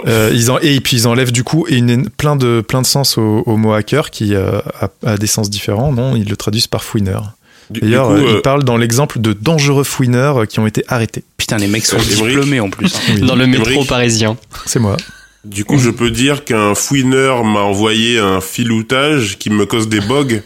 Euh, 0.07 0.29
ils 0.33 0.51
en, 0.51 0.59
et 0.59 0.79
puis 0.81 0.97
ils 0.97 1.07
enlèvent 1.07 1.31
du 1.31 1.43
coup 1.43 1.65
une, 1.67 2.09
plein, 2.09 2.35
de, 2.35 2.61
plein 2.61 2.81
de 2.81 2.85
sens 2.87 3.17
au, 3.17 3.43
au 3.45 3.57
mot 3.57 3.73
hacker 3.73 4.11
qui 4.11 4.35
euh, 4.35 4.59
a, 4.79 4.89
a 5.05 5.17
des 5.17 5.27
sens 5.27 5.49
différents. 5.49 5.91
Non, 5.91 6.15
ils 6.15 6.29
le 6.29 6.35
traduisent 6.37 6.67
par 6.67 6.83
fouineur. 6.83 7.33
D'ailleurs, 7.71 8.09
euh, 8.09 8.17
euh, 8.17 8.33
ils 8.37 8.41
parlent 8.41 8.63
dans 8.63 8.77
l'exemple 8.77 9.19
de 9.19 9.33
dangereux 9.33 9.83
fouineurs 9.83 10.47
qui 10.47 10.59
ont 10.59 10.65
été 10.67 10.83
arrêtés. 10.87 11.23
Putain, 11.37 11.57
les 11.57 11.67
mecs 11.67 11.85
sont 11.85 11.97
Euh, 11.97 12.25
diplômés 12.25 12.59
en 12.59 12.69
plus. 12.69 12.93
Oui, 13.09 13.21
Dans 13.21 13.35
le 13.35 13.45
métro 13.47 13.83
parisien. 13.85 14.37
C'est 14.65 14.79
moi. 14.79 14.97
du 15.45 15.65
coup, 15.65 15.77
je 15.77 15.89
peux 15.91 16.09
dire 16.11 16.45
qu'un 16.45 16.73
fouineur 16.75 17.43
m'a 17.43 17.61
envoyé 17.61 18.19
un 18.19 18.41
filoutage 18.41 19.37
qui 19.39 19.49
me 19.49 19.65
cause 19.65 19.87
des 19.87 20.01
bugs 20.01 20.41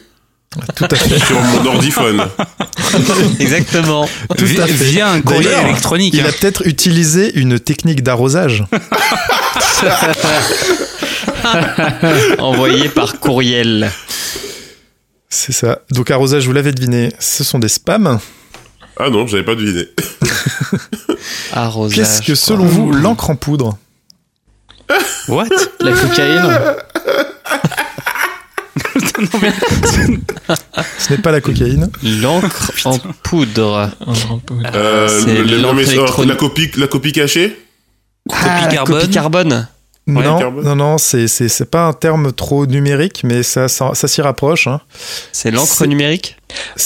Tout 0.75 0.87
à 0.89 0.95
fait. 0.95 1.19
sur 1.19 1.39
mon 1.39 1.65
ordiphone. 1.65 2.27
Exactement. 3.39 4.07
Tout 4.37 4.45
à 4.45 4.67
fait. 4.67 4.73
Via 4.85 5.09
un 5.09 5.21
courrier 5.21 5.51
électronique. 5.63 6.13
Il 6.13 6.21
hein. 6.21 6.29
a 6.29 6.31
peut-être 6.31 6.67
utilisé 6.67 7.37
une 7.39 7.59
technique 7.59 8.03
d'arrosage. 8.03 8.65
Envoyé 12.39 12.89
par 12.89 13.19
courriel. 13.19 13.91
C'est 15.29 15.51
ça. 15.51 15.79
Donc 15.91 16.11
arrosage, 16.11 16.45
vous 16.45 16.53
l'avez 16.53 16.71
deviné, 16.71 17.11
ce 17.19 17.43
sont 17.43 17.59
des 17.59 17.67
spams. 17.67 18.19
Ah 18.97 19.09
non, 19.09 19.25
j'avais 19.25 19.43
pas 19.43 19.55
deviné. 19.55 19.87
Arrosage. 21.53 21.97
Qu'est-ce 21.97 22.21
que 22.21 22.27
quoi. 22.27 22.35
selon 22.35 22.65
vous, 22.65 22.91
l'encre 22.91 23.31
en 23.31 23.35
poudre? 23.35 23.77
What? 25.27 25.47
La 25.79 25.93
cocaïne? 25.93 26.59
Ce 30.99 31.11
n'est 31.13 31.19
pas 31.19 31.31
la 31.31 31.41
cocaïne. 31.41 31.89
L'encre 32.03 32.71
en 32.85 32.97
poudre. 33.23 33.89
Euh, 34.73 35.07
c'est 35.07 35.43
le- 35.43 35.57
l'encre 35.61 35.79
électronique. 35.79 36.29
la 36.29 36.35
copie, 36.35 36.71
la 36.77 36.87
copie 36.87 37.11
cachée 37.11 37.57
Ah, 38.31 38.67
carbone. 38.71 39.01
Copie 39.01 39.13
carbone. 39.13 39.67
Non, 40.05 40.37
carbone 40.37 40.65
non, 40.65 40.75
non, 40.75 40.97
c'est 40.97 41.27
c'est 41.29 41.47
c'est 41.47 41.69
pas 41.69 41.85
un 41.87 41.93
terme 41.93 42.33
trop 42.33 42.65
numérique, 42.65 43.21
mais 43.23 43.41
ça 43.43 43.67
ça, 43.69 43.91
ça 43.93 44.07
s'y 44.07 44.21
rapproche. 44.21 44.67
Hein. 44.67 44.81
C'est 45.31 45.49
l'encre 45.51 45.73
C'est- 45.75 45.87
numérique 45.87 46.37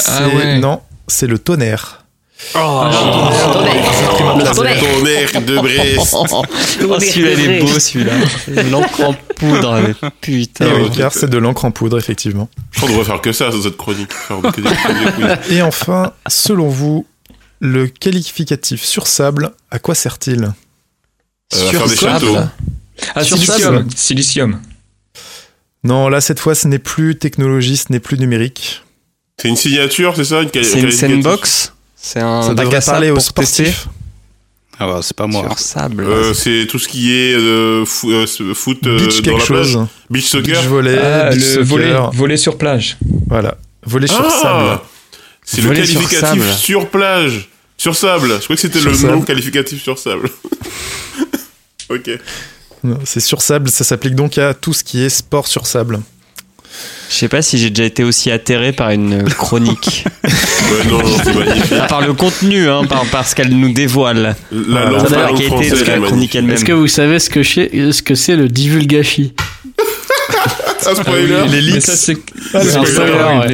Ah 0.07 0.28
ouais. 0.28 0.59
non, 0.59 0.82
c'est 1.07 1.25
le 1.28 1.39
tonnerre. 1.39 2.03
Le 2.54 4.54
tonnerre. 4.54 4.80
Tonnerre 4.80 5.42
de 5.42 5.56
Brest. 5.58 6.14
Oh, 6.14 6.46
celui-là, 7.00 7.32
il 7.34 7.40
est 7.52 7.60
beau, 7.62 7.80
celui-là. 7.80 8.14
L'encre 8.70 9.02
en 9.02 9.14
poudre, 9.36 9.80
mais 9.82 10.10
putain. 10.22 10.68
Et 10.68 10.82
oui, 10.84 10.90
car 10.96 11.12
c'est 11.14 11.30
de 11.30 11.38
l'encre 11.38 11.66
en 11.66 11.72
poudre, 11.72 11.98
effectivement. 11.98 12.50
Je 12.72 12.78
crois 12.78 12.90
qu'on 12.90 12.96
devrait 12.96 13.08
faire 13.12 13.22
que 13.22 13.32
ça 13.32 13.52
sur 13.52 13.64
cette 13.64 13.78
chronique. 13.78 14.12
Et 15.50 15.62
enfin, 15.62 16.14
selon 16.28 16.68
vous, 16.70 17.06
le 17.60 17.88
qualificatif 17.88 18.84
sur 18.84 19.08
sable, 19.08 19.52
à 19.72 19.80
quoi 19.80 19.96
sert-il 19.96 20.44
Euh, 20.44 20.48
à 21.52 21.56
Sur 21.58 21.72
faire 21.72 21.88
des 21.88 21.96
sable. 21.96 22.26
châteaux. 22.26 22.38
Ah, 23.16 23.24
Sur 23.24 23.38
silicium. 23.38 23.88
Silicium. 23.96 24.62
Non, 25.84 26.10
là, 26.10 26.22
cette 26.22 26.40
fois, 26.40 26.56
ce 26.56 26.68
n'est 26.68 26.80
plus 26.80 27.18
technologie, 27.18 27.78
ce 27.78 27.92
n'est 27.92 28.00
plus 28.00 28.18
numérique. 28.20 28.84
C'est 29.42 29.48
une 29.50 29.56
signature, 29.56 30.16
c'est 30.16 30.26
ça 30.26 30.42
une 30.42 30.50
C'est 30.52 30.80
une 30.80 30.92
sandbox 30.92 31.74
C'est 32.00 32.20
un 32.22 32.41
ça 32.43 32.54
bac 32.54 32.66
devrait 32.66 32.78
à 32.78 32.82
sable 32.82 33.08
pour 33.08 33.16
tester 33.34 33.66
sportifs. 33.66 33.88
Ah 34.80 34.86
bah, 34.86 35.00
c'est 35.02 35.16
pas 35.18 35.26
moi. 35.26 35.41
Sur 35.43 35.58
sable. 35.60 36.04
Euh, 36.04 36.34
c'est 36.36 36.68
tout 36.70 36.78
ce 36.78 36.88
qui 36.88 37.12
est 37.12 37.34
euh, 37.34 37.84
fo- 37.84 38.12
euh, 38.12 38.54
foot 38.54 38.78
euh, 38.86 38.98
Beach 39.00 39.16
dans 39.18 39.22
quelque 39.24 39.39
la 39.39 39.45
plage. 39.45 39.72
chose. 39.72 39.88
Beach 40.10 40.26
soccer. 40.28 40.60
Beach 40.62 40.68
volley, 40.70 41.00
Ah, 41.02 41.30
beach 41.32 41.56
le 41.58 42.38
sur 42.38 42.58
plage. 42.60 42.98
Voilà. 43.28 43.58
Voler 43.84 44.08
sur 44.08 44.24
Ah 44.24 44.30
sable. 44.30 44.80
C'est 45.43 45.58
le 45.62 45.64
sur 45.64 45.74
qualificatif 45.74 46.54
sur, 46.58 46.89
plage. 46.89 47.50
Sur 47.78 47.95
sable. 47.95 48.34
Je 48.39 48.43
crois 48.43 48.56
que 48.56 48.62
c'était 48.62 48.82
le 48.82 48.93
sable. 48.93 49.14
nom 49.14 49.22
qualificatif 49.22 49.82
sur 49.82 49.98
sable. 49.98 50.30
ok. 51.89 52.12
C'est 53.06 53.20
sur 53.20 53.41
sable, 53.41 53.70
ça 53.70 53.84
s'applique 53.84 54.14
donc 54.16 54.38
à 54.38 54.54
tout 54.54 54.74
ce 54.74 54.84
qui 54.84 55.04
est 55.04 55.10
sport 55.10 55.48
sur 55.48 55.66
sable. 55.66 56.00
Je 57.09 57.15
sais 57.15 57.28
pas 57.30 57.41
si 57.41 57.57
j'ai 57.57 57.69
déjà 57.69 57.86
été 57.86 58.03
aussi 58.03 58.32
atterré 58.32 58.73
par 58.73 58.89
une 58.91 59.23
chronique. 59.23 60.05
Ouais, 60.23 60.30
non, 60.89 60.97
non, 60.99 61.17
c'est 61.23 61.34
magnifique. 61.45 61.73
Ah, 61.82 61.88
par 61.88 62.01
le 62.01 62.13
contenu, 62.13 62.69
hein, 62.69 62.84
par, 62.86 63.05
par 63.05 63.28
ce 63.28 63.34
qu'elle 63.36 63.49
nous 63.57 63.71
dévoile. 63.71 64.36
La 64.51 64.99
Ça 65.07 65.17
la 65.17 65.28
française 65.38 65.84
de 65.84 65.86
la 65.91 65.99
chronique 65.99 66.36
elle-même. 66.36 66.55
Est-ce 66.55 66.65
que 66.65 66.73
vous 66.73 66.88
savez 66.88 67.19
ce 67.19 67.30
que 67.30 67.43
c'est 67.43 67.91
ce 67.91 68.01
que 68.01 68.15
c'est 68.15 68.36
le 68.36 68.49
divulgachi 68.49 69.34
Ah. 70.86 70.91
Les 71.15 71.47
Mais 71.49 71.61
leaks. 71.61 71.89
Ah, 72.53 73.39
ouais. 73.39 73.47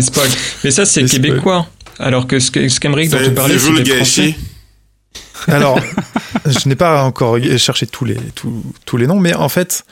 Mais 0.63 0.71
ça, 0.71 0.85
c'est 0.85 1.03
québécois. 1.05 1.67
Alors 1.99 2.27
que 2.27 2.39
ce 2.39 2.51
que- 2.51 2.67
ce 2.69 2.79
qu'Emeric 2.79 3.09
dont 3.09 3.17
tu 3.23 3.31
parlais, 3.31 3.57
c'est 3.59 3.95
français. 3.95 4.35
Alors, 5.47 5.79
je 6.45 6.67
n'ai 6.69 6.75
pas 6.75 7.03
encore 7.03 7.37
cherché 7.57 7.85
tous 7.85 8.05
les, 8.05 8.17
tous, 8.35 8.63
tous 8.85 8.97
les 8.97 9.07
noms, 9.07 9.19
mais 9.19 9.33
en 9.35 9.49
fait, 9.49 9.83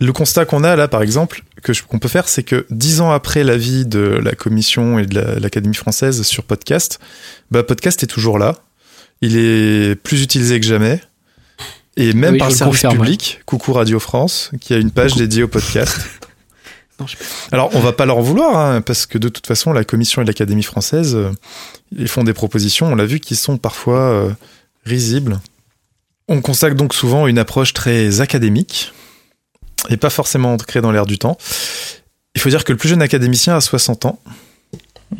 le 0.00 0.12
constat 0.12 0.44
qu'on 0.44 0.62
a 0.62 0.76
là, 0.76 0.88
par 0.88 1.02
exemple, 1.02 1.42
que 1.62 1.72
je- 1.72 1.82
qu'on 1.82 1.98
peut 1.98 2.08
faire, 2.08 2.28
c'est 2.28 2.42
que 2.42 2.66
dix 2.70 3.00
ans 3.00 3.10
après 3.10 3.44
l'avis 3.44 3.86
de 3.86 4.00
la 4.00 4.32
commission 4.34 4.98
et 4.98 5.06
de 5.06 5.14
la- 5.20 5.38
l'Académie 5.38 5.74
française 5.74 6.22
sur 6.22 6.44
podcast, 6.44 6.98
bah, 7.50 7.62
podcast 7.62 8.02
est 8.02 8.06
toujours 8.06 8.38
là. 8.38 8.56
Il 9.22 9.36
est 9.36 9.94
plus 9.96 10.22
utilisé 10.22 10.58
que 10.60 10.66
jamais. 10.66 11.00
Et 11.96 12.12
même 12.14 12.34
Oui, 12.34 12.38
par 12.38 12.48
le 12.48 12.54
service 12.54 12.80
confirme, 12.82 12.98
public, 12.98 13.40
coucou 13.46 13.72
Radio 13.72 13.98
France, 13.98 14.50
qui 14.60 14.72
a 14.74 14.78
une 14.78 14.90
page 14.90 15.14
dédiée 15.16 15.42
au 15.42 15.48
podcast. 15.48 15.98
Non, 17.00 17.06
je- 17.06 17.16
Alors, 17.50 17.70
on 17.74 17.80
va 17.80 17.94
pas 17.94 18.04
leur 18.04 18.18
en 18.18 18.20
vouloir, 18.20 18.58
hein, 18.58 18.82
parce 18.82 19.06
que 19.06 19.16
de 19.16 19.30
toute 19.30 19.46
façon, 19.46 19.72
la 19.72 19.84
commission 19.84 20.20
et 20.20 20.26
l'Académie 20.26 20.62
française, 20.62 21.14
euh, 21.14 21.30
ils 21.96 22.08
font 22.08 22.24
des 22.24 22.34
propositions, 22.34 22.88
on 22.92 22.94
l'a 22.94 23.06
vu, 23.06 23.20
qui 23.20 23.36
sont 23.36 23.56
parfois 23.56 24.00
euh, 24.00 24.30
risibles. 24.84 25.40
On 26.28 26.42
constate 26.42 26.74
donc 26.74 26.92
souvent 26.92 27.26
une 27.26 27.38
approche 27.38 27.72
très 27.72 28.20
académique, 28.20 28.92
et 29.90 29.96
pas 29.96 30.10
forcément 30.10 30.54
ancrée 30.54 30.80
dans 30.80 30.92
l'air 30.92 31.04
du 31.06 31.18
temps. 31.18 31.36
Il 32.34 32.40
faut 32.40 32.48
dire 32.48 32.64
que 32.64 32.72
le 32.72 32.78
plus 32.78 32.88
jeune 32.88 33.02
académicien 33.02 33.56
a 33.56 33.60
60 33.60 34.06
ans, 34.06 34.18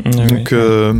oui. 0.06 0.26
donc 0.26 0.52
euh, 0.52 0.94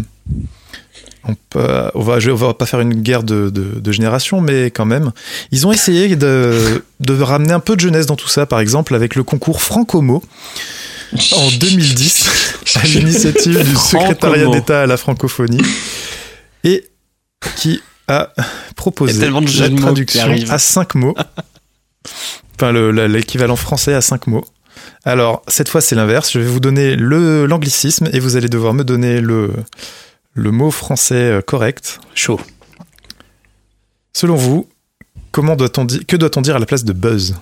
on, 1.25 1.35
peut, 1.51 1.91
on, 1.95 2.01
va, 2.03 2.19
je- 2.19 2.31
on 2.31 2.35
va 2.35 2.53
pas 2.55 2.67
faire 2.67 2.81
une 2.81 2.95
guerre 3.03 3.23
de, 3.23 3.49
de, 3.51 3.79
de 3.81 3.93
génération, 3.93 4.41
mais 4.41 4.71
quand 4.71 4.87
même. 4.87 5.13
Ils 5.53 5.67
ont 5.67 5.73
essayé 5.73 6.17
de, 6.17 6.83
de 6.99 7.21
ramener 7.23 7.53
un 7.53 7.61
peu 7.61 7.77
de 7.77 7.81
jeunesse 7.81 8.07
dans 8.07 8.17
tout 8.17 8.29
ça, 8.29 8.47
par 8.47 8.59
exemple 8.61 8.95
avec 8.95 9.15
le 9.15 9.23
concours 9.23 9.63
Francomo 9.63 10.23
en 11.37 11.49
2010 11.61 12.29
à 12.77 12.87
l'initiative 12.87 13.63
du 13.65 13.77
secrétariat 13.77 14.47
d'État 14.53 14.83
à 14.83 14.87
la 14.87 14.97
francophonie 14.97 15.61
et 16.65 16.85
qui 17.57 17.81
a 18.09 18.33
proposé 18.75 19.13
la 19.61 19.69
traduction 19.83 20.21
à 20.51 20.59
cinq 20.59 20.95
mots. 20.97 21.15
Enfin, 22.63 22.73
l'équivalent 23.09 23.57
français 23.57 23.95
à 23.95 24.03
cinq 24.03 24.27
mots. 24.27 24.45
Alors, 25.05 25.43
cette 25.49 25.71
fois, 25.71 25.81
c'est 25.81 25.95
l'inverse. 25.95 26.31
Je 26.31 26.41
vais 26.41 26.45
vous 26.45 26.61
donner 26.61 26.95
le, 26.95 27.47
l'anglicisme 27.47 28.11
et 28.13 28.21
vous 28.21 28.37
allez 28.37 28.51
devoir 28.51 28.75
me 28.75 28.85
donner 28.85 29.23
le, 29.23 29.51
le 30.35 30.51
mot 30.51 30.71
français 30.71 31.15
euh, 31.15 31.41
correct. 31.41 32.01
Chaud. 32.15 32.39
Selon 34.13 34.35
vous, 34.35 34.69
comment 35.33 35.57
doit-on 35.57 35.87
dire, 35.87 36.01
que 36.07 36.17
doit-on 36.17 36.43
dire 36.43 36.55
à 36.55 36.59
la 36.59 36.67
place 36.67 36.85
de 36.85 36.93
buzz? 36.93 37.37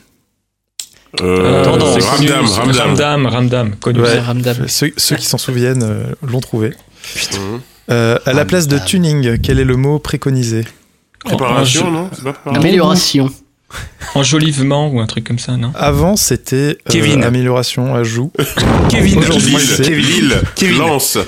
Euh, 1.21 1.65
Tendance, 1.65 1.95
connu. 1.95 2.31
Ramdam, 2.31 2.47
Ramdam. 2.47 2.77
Ramdam, 2.77 3.27
Ramdam, 3.27 3.77
connu. 3.77 4.01
Ouais. 4.01 4.21
Ramdam. 4.21 4.69
Ceux, 4.69 4.93
ceux 4.97 5.17
qui 5.17 5.27
s'en 5.27 5.39
souviennent 5.39 5.83
euh, 5.83 6.13
l'ont 6.23 6.41
trouvé. 6.41 6.75
Euh, 7.91 8.19
à 8.25 8.33
la 8.35 8.45
place 8.45 8.69
de 8.69 8.79
tuning, 8.79 9.37
quel 9.41 9.59
est 9.59 9.65
le 9.65 9.77
mot 9.77 9.99
préconisé? 9.99 10.65
Préparation, 11.25 11.91
non? 11.91 12.09
C'est 12.13 12.23
pas 12.23 12.35
préparation 12.35 12.63
Amélioration. 12.63 13.31
Enjolivement 14.15 14.89
ou 14.89 15.01
un 15.01 15.07
truc 15.07 15.25
comme 15.25 15.39
ça, 15.39 15.57
non? 15.57 15.73
Avant, 15.75 16.17
c'était 16.17 16.57
euh, 16.57 16.75
Kevin. 16.91 17.23
amélioration, 17.25 17.95
ajout. 17.95 18.33
Kevin. 18.89 19.21
Lille, 19.21 20.41
Kevin. 20.57 20.79
Lance. 20.79 21.19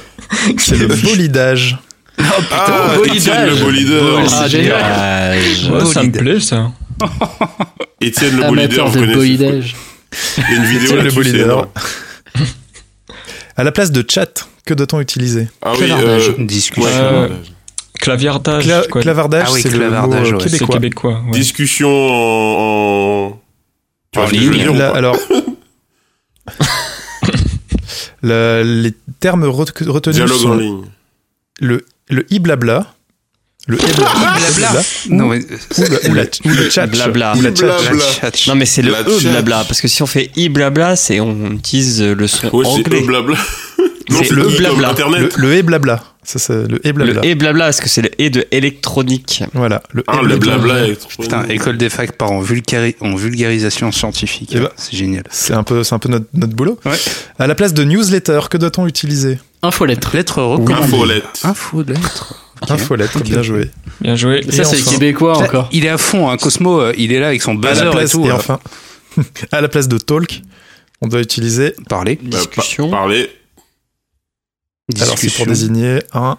C'est 0.58 0.76
le 0.76 0.86
bolidage. 0.86 1.78
Ah, 2.18 2.94
bolidage. 2.96 3.16
Étienne 3.16 3.46
le 3.46 3.54
bolideur. 3.56 4.20
Ah, 4.32 4.48
génial. 4.48 5.38
Ouais, 5.72 5.84
ça 5.86 6.02
me 6.02 6.10
plaît, 6.12 6.40
ça. 6.40 6.72
Étienne 8.00 8.36
le 8.40 8.46
bolideur, 8.48 8.88
vous 8.88 8.94
de 8.94 9.00
connaissez 9.00 9.16
bolidage. 9.36 9.76
Il 10.38 10.42
y 10.42 10.46
a 10.46 10.56
une 10.56 10.64
vidéo 10.64 10.84
Étienne 10.84 11.04
le 11.04 11.10
bolideur. 11.12 11.68
À 13.56 13.64
la 13.64 13.72
place 13.72 13.90
de 13.90 14.04
chat, 14.08 14.48
que 14.64 14.74
doit-on 14.74 15.00
utiliser? 15.00 15.48
Ah 15.62 15.72
oui, 15.78 15.90
euh, 15.90 16.32
discussion. 16.38 16.90
ouais, 16.90 16.96
Euh. 16.98 17.28
Claviardage, 18.00 18.64
Cla- 18.66 18.88
quoi. 18.88 19.02
clavardage, 19.02 19.44
Ah 19.48 19.52
oui, 19.52 19.60
c'est 19.62 19.70
le 19.70 19.90
mot 19.90 20.12
euh, 20.14 20.32
ouais. 20.32 20.38
Québécois. 20.44 20.74
québécois. 20.74 21.22
ouais. 21.26 21.30
Discussion 21.32 21.88
en... 21.90 23.38
ligne. 24.30 24.50
dire 24.52 24.94
alors, 24.94 25.16
Le- 28.22 28.62
les 28.82 28.92
termes 29.18 29.44
ret- 29.44 29.64
retenus 29.86 30.16
Dialogue 30.16 30.46
en 30.46 30.54
ligne. 30.54 30.82
le, 31.60 31.84
le 32.10 32.26
i-blabla, 32.32 32.94
le 33.66 33.76
e-blabla, 33.78 34.82
Non, 35.10 35.28
mais 35.28 35.38
ou, 35.38 35.82
le- 35.82 36.10
ou 36.10 36.14
la- 36.14 36.22
ou 36.44 36.48
le 36.48 36.70
chat. 36.70 36.86
Blabla. 36.86 37.34
Ou 37.36 37.40
la 37.42 37.54
chat. 37.54 37.66
Blabla. 37.80 38.04
chat. 38.20 38.46
Non 38.48 38.54
mais 38.56 38.66
c'est 38.66 38.82
le 38.82 38.92
E 38.92 39.20
blabla 39.30 39.64
parce 39.64 39.80
que 39.80 39.88
si 39.88 40.02
on 40.02 40.06
fait 40.06 40.30
i 40.36 40.48
blabla 40.48 40.96
c'est 40.96 41.20
on 41.20 41.52
utilise 41.52 42.02
le 42.02 42.26
son 42.26 42.48
Ouais, 42.54 42.64
c'est 44.10 44.30
le 44.30 44.44
blabla. 44.56 44.94
Le 45.18 45.28
le 45.36 45.62
blabla. 45.62 45.92
Le, 45.94 45.98
le. 45.98 46.02
Ça, 46.22 46.38
c'est 46.38 46.68
le 46.68 46.80
e-blabla. 46.86 47.22
Le 47.22 47.30
e 47.30 47.34
blabla 47.34 47.64
parce 47.64 47.80
que 47.80 47.88
c'est 47.88 48.02
le 48.02 48.10
e 48.20 48.28
de 48.28 48.44
électronique. 48.50 49.42
Voilà, 49.54 49.82
le 49.92 50.04
Ah, 50.06 50.20
le 50.22 50.36
blabla 50.36 50.86
est 50.86 50.96
trop 50.96 51.22
Putain, 51.22 51.44
école 51.48 51.78
des 51.78 51.88
facs 51.88 52.12
part 52.12 52.30
en, 52.30 52.42
vulgari- 52.42 52.94
en 53.00 53.14
vulgarisation 53.16 53.90
scientifique. 53.90 54.50
Eh 54.54 54.60
ben. 54.60 54.68
C'est 54.76 54.96
génial. 54.96 55.24
C'est 55.30 55.54
un 55.54 55.62
peu, 55.62 55.82
c'est 55.82 55.94
un 55.94 55.98
peu 55.98 56.08
notre, 56.10 56.26
notre 56.34 56.54
boulot. 56.54 56.78
Ouais. 56.84 56.92
À 57.38 57.46
la 57.46 57.54
place 57.54 57.72
de 57.72 57.84
newsletter, 57.84 58.40
que 58.50 58.58
doit-on 58.58 58.86
utiliser? 58.86 59.38
Infolettre. 59.62 60.10
Lettre 60.14 60.42
recommandée. 60.42 60.84
Infolette. 60.84 61.24
Info 61.44 61.82
lettre. 61.82 62.34
Ok. 62.62 62.70
Infolettre, 62.70 63.16
Ok. 63.16 63.22
bien 63.24 63.42
joué. 63.42 63.70
Bien 64.02 64.14
joué. 64.16 64.42
Ça, 64.50 64.62
Et 64.62 64.64
c'est 64.66 64.82
enfin, 64.82 64.90
québécois 64.90 65.34
Ça, 65.36 65.44
encore. 65.44 65.68
Il 65.72 65.86
est 65.86 65.88
à 65.90 65.98
fond, 65.98 66.28
hein. 66.30 66.36
Cosmo, 66.36 66.80
euh, 66.80 66.92
il 66.98 67.12
est 67.12 67.20
là 67.20 67.28
avec 67.28 67.40
son 67.42 67.52
À 67.52 67.54
buzzer 67.56 67.84
la 67.84 67.90
et 67.90 67.94
place, 67.94 68.10
tout. 68.10 68.26
et 68.26 68.30
euh, 68.30 68.34
enfin, 68.34 68.60
à 69.52 69.60
la 69.62 69.68
place 69.68 69.88
de 69.88 69.96
talk, 69.96 70.42
on 71.00 71.08
doit 71.08 71.20
utiliser. 71.22 71.74
Parler. 71.88 72.18
Bah, 72.22 72.36
Discussion. 72.38 72.90
par- 72.90 73.08
Alors, 75.00 75.18
c'est 75.18 75.32
pour 75.34 75.46
désigner 75.46 76.00
un 76.12 76.36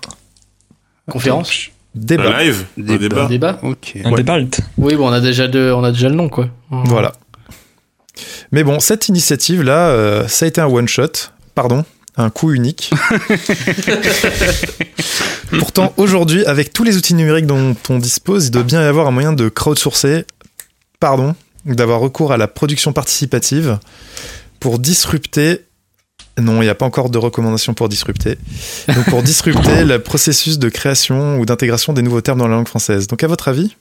Conférence. 1.10 1.70
débat. 1.96 2.36
Un 2.38 2.44
live. 2.44 2.66
Un 2.78 2.82
Débat. 2.82 2.98
débat. 2.98 3.26
Débat. 3.28 3.60
Ok. 3.64 3.94
Un 4.04 4.12
Ouais. 4.12 4.18
débalt. 4.18 4.60
Oui, 4.78 4.96
bon, 4.96 5.10
on 5.10 5.14
a 5.14 5.20
déjà 5.22 5.48
deux, 5.48 5.72
on 5.74 5.84
a 5.84 5.92
déjà 5.92 6.10
le 6.10 6.16
nom, 6.16 6.30
quoi. 6.30 6.50
Voilà. 6.70 7.14
Mais 8.52 8.64
bon, 8.64 8.80
cette 8.80 9.08
initiative-là, 9.10 9.90
euh, 9.90 10.28
ça 10.28 10.46
a 10.46 10.48
été 10.48 10.62
un 10.62 10.68
one-shot. 10.68 11.12
Pardon, 11.56 11.84
un 12.18 12.30
coup 12.30 12.52
unique. 12.54 12.92
Pourtant, 15.60 15.94
aujourd'hui, 15.98 16.46
avec 16.46 16.74
tous 16.74 16.84
les 16.84 16.98
outils 16.98 17.14
numériques 17.14 17.46
dont 17.46 17.76
on 17.90 18.00
dispose, 18.00 18.48
il 18.48 18.52
doit 18.52 18.64
bien 18.64 18.82
y 18.82 18.86
avoir 18.86 19.08
un 19.08 19.12
moyen 19.12 19.34
de 19.34 19.50
crowdsourcer, 19.50 20.26
pardon, 21.00 21.36
d'avoir 21.66 22.00
recours 22.00 22.32
à 22.32 22.38
la 22.38 22.48
production 22.48 22.94
participative 22.94 23.78
pour 24.60 24.80
disrupter. 24.80 25.62
Non, 26.40 26.62
il 26.62 26.66
n'y 26.66 26.70
a 26.70 26.76
pas 26.76 26.86
encore 26.86 27.10
de 27.10 27.18
recommandation 27.18 27.74
pour 27.74 27.90
disrupter. 27.90 28.38
Donc, 28.88 29.06
pour 29.10 29.22
disrupter 29.24 29.84
le 29.84 30.00
processus 30.00 30.60
de 30.60 30.70
création 30.70 31.40
ou 31.40 31.46
d'intégration 31.46 31.94
des 31.94 32.02
nouveaux 32.02 32.22
termes 32.22 32.40
dans 32.40 32.48
la 32.48 32.56
langue 32.56 32.68
française. 32.68 33.08
Donc, 33.08 33.24
à 33.24 33.28
votre 33.28 33.48
avis, 33.48 33.76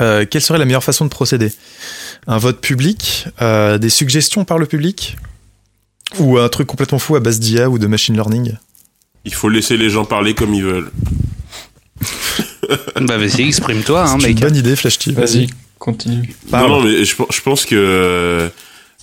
euh, 0.00 0.26
quelle 0.28 0.42
serait 0.42 0.58
la 0.58 0.64
meilleure 0.64 0.84
façon 0.84 1.04
de 1.04 1.10
procéder? 1.10 1.52
Un 2.26 2.38
vote 2.38 2.60
public, 2.60 3.26
euh, 3.40 3.78
des 3.78 3.90
suggestions 3.90 4.44
par 4.44 4.58
le 4.58 4.66
public? 4.66 5.16
Ou 6.18 6.38
un 6.38 6.48
truc 6.48 6.66
complètement 6.66 6.98
fou 6.98 7.16
à 7.16 7.20
base 7.20 7.40
d'IA 7.40 7.70
ou 7.70 7.78
de 7.78 7.86
machine 7.86 8.14
learning? 8.14 8.54
Il 9.24 9.34
faut 9.34 9.48
laisser 9.48 9.76
les 9.76 9.90
gens 9.90 10.04
parler 10.04 10.34
comme 10.34 10.54
ils 10.54 10.62
veulent. 10.62 10.90
Bah 13.00 13.18
vas-y, 13.18 13.42
exprime-toi, 13.42 14.08
hein, 14.08 14.16
mec. 14.18 14.30
une 14.30 14.40
bonne 14.40 14.56
idée, 14.56 14.74
Flash 14.76 14.94
Steve. 14.94 15.14
Vas-y, 15.14 15.48
continue. 15.78 16.34
Non, 16.50 16.68
non, 16.68 16.82
mais 16.82 17.04
je, 17.04 17.14
je 17.14 17.40
pense 17.42 17.64
que 17.66 17.74
euh, 17.74 18.48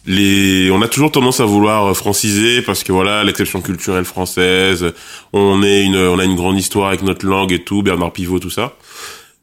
les, 0.07 0.69
on 0.71 0.81
a 0.81 0.87
toujours 0.87 1.11
tendance 1.11 1.39
à 1.39 1.45
vouloir 1.45 1.95
franciser 1.95 2.61
parce 2.61 2.83
que 2.83 2.91
voilà, 2.91 3.23
l'exception 3.23 3.61
culturelle 3.61 4.05
française, 4.05 4.93
on 5.33 5.61
est 5.63 5.83
une, 5.83 5.95
on 5.97 6.17
a 6.19 6.25
une 6.25 6.35
grande 6.35 6.57
histoire 6.57 6.87
avec 6.89 7.03
notre 7.03 7.25
langue 7.25 7.51
et 7.51 7.63
tout, 7.63 7.83
Bernard 7.83 8.11
Pivot, 8.11 8.39
tout 8.39 8.49
ça. 8.49 8.73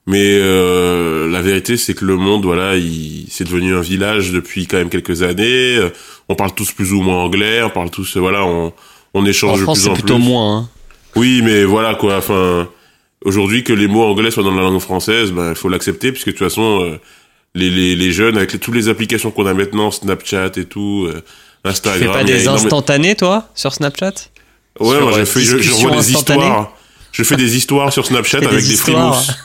Mais 0.07 0.39
euh, 0.41 1.29
la 1.31 1.43
vérité, 1.43 1.77
c'est 1.77 1.93
que 1.95 2.05
le 2.05 2.17
monde, 2.17 2.45
voilà, 2.45 2.77
il, 2.77 3.27
c'est 3.31 3.45
devenu 3.45 3.75
un 3.77 3.83
village 3.83 4.33
depuis 4.33 4.67
quand 4.67 4.79
même 4.79 4.89
quelques 4.89 5.23
années. 5.23 5.77
Euh, 5.77 5.91
On 6.31 6.35
parle 6.35 6.55
tous 6.55 6.73
plus 6.73 6.93
ou 6.93 7.03
moins 7.03 7.17
anglais, 7.23 7.63
on 7.63 7.71
parle 7.71 7.91
tous, 7.91 8.17
euh, 8.17 8.21
voilà, 8.21 8.45
on, 8.45 8.73
on 9.15 9.23
En 9.23 9.27
échange 9.27 9.59
de 9.59 9.63
France, 9.65 9.81
plus 9.83 9.89
en 9.91 9.95
plutôt 9.95 10.15
plus. 10.17 10.25
moins. 10.25 10.59
hein. 10.61 10.69
Oui, 11.15 11.41
mais 11.45 11.65
voilà 11.65 11.95
quoi. 11.95 12.17
Enfin, 12.19 12.69
aujourd'hui 13.25 13.65
que 13.65 13.73
les 13.73 13.87
mots 13.87 14.03
anglais 14.05 14.31
soient 14.31 14.43
dans 14.45 14.55
la 14.55 14.63
langue 14.63 14.81
française, 14.81 15.31
ben 15.31 15.51
il 15.51 15.55
faut 15.57 15.69
l'accepter 15.69 16.11
puisque 16.11 16.29
de 16.29 16.33
toute 16.33 16.41
façon, 16.47 16.83
euh, 16.85 16.99
les, 17.55 17.71
les 17.71 17.97
les 17.97 18.13
jeunes 18.13 18.37
avec 18.37 18.53
les- 18.53 18.59
toutes 18.59 18.75
les 18.75 18.89
applications 18.89 19.31
qu'on 19.31 19.47
a 19.47 19.55
maintenant, 19.55 19.91
Snapchat 19.91 20.53
et 20.57 20.65
tout, 20.65 21.07
euh, 21.09 21.23
Tu 21.65 21.71
Instagram. 21.71 22.01
fais 22.13 22.19
pas 22.19 22.25
des 22.25 22.49
instantanés, 22.49 23.15
toi, 23.17 23.49
sur 23.55 23.73
Snapchat 23.73 24.13
Ouais, 24.81 24.97
sur, 24.97 25.01
moi 25.03 25.13
je 25.15 25.21
euh, 25.21 25.25
fais, 25.25 25.41
je, 25.41 25.59
je 25.59 25.89
des 25.91 26.13
histoires. 26.13 26.73
Je 27.11 27.23
fais 27.25 27.37
des 27.37 27.57
histoires 27.57 27.93
sur 27.93 28.07
Snapchat 28.07 28.41
des 28.41 28.47
avec 28.47 28.61
des, 28.61 28.73
histoires. 28.75 29.15
frimouses. 29.23 29.37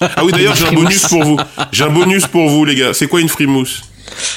Ah 0.00 0.24
oui, 0.24 0.30
d'ailleurs, 0.30 0.54
j'ai 0.54 0.66
un 0.66 0.72
bonus 0.72 1.06
pour 1.08 1.24
vous. 1.24 1.38
J'ai 1.72 1.82
un 1.84 1.90
bonus 1.90 2.26
pour 2.28 2.48
vous, 2.48 2.64
les 2.64 2.76
gars. 2.76 2.94
C'est 2.94 3.08
quoi 3.08 3.20
une 3.20 3.28
frimousse? 3.28 3.82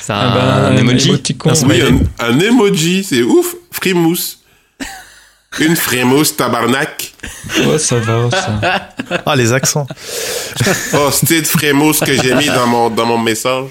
C'est 0.01 0.11
un, 0.11 0.15
Ah 0.15 0.33
bah, 0.33 0.67
un 0.69 0.77
emoji 0.77 1.09
émoticône. 1.09 1.51
Un 1.51 1.53
Oui, 1.53 1.59
smiley. 1.59 1.91
un, 2.19 2.25
un 2.33 2.39
emoji, 2.39 3.03
c'est 3.03 3.21
ouf. 3.21 3.55
Frimousse. 3.71 4.39
Une 5.59 5.75
frimousse, 5.75 6.35
tabarnak. 6.37 7.13
Ouais, 7.65 7.77
ça 7.77 7.97
va, 7.99 8.29
ça. 8.31 8.89
Ah, 9.25 9.35
les 9.35 9.51
accents. 9.53 9.85
Oh, 10.93 11.09
c'était 11.11 11.41
de 11.41 11.47
frimousse 11.47 11.99
que 11.99 12.13
j'ai 12.13 12.33
mis 12.35 12.45
dans 12.47 12.67
mon, 12.67 12.89
dans 12.89 13.05
mon 13.05 13.17
message. 13.17 13.65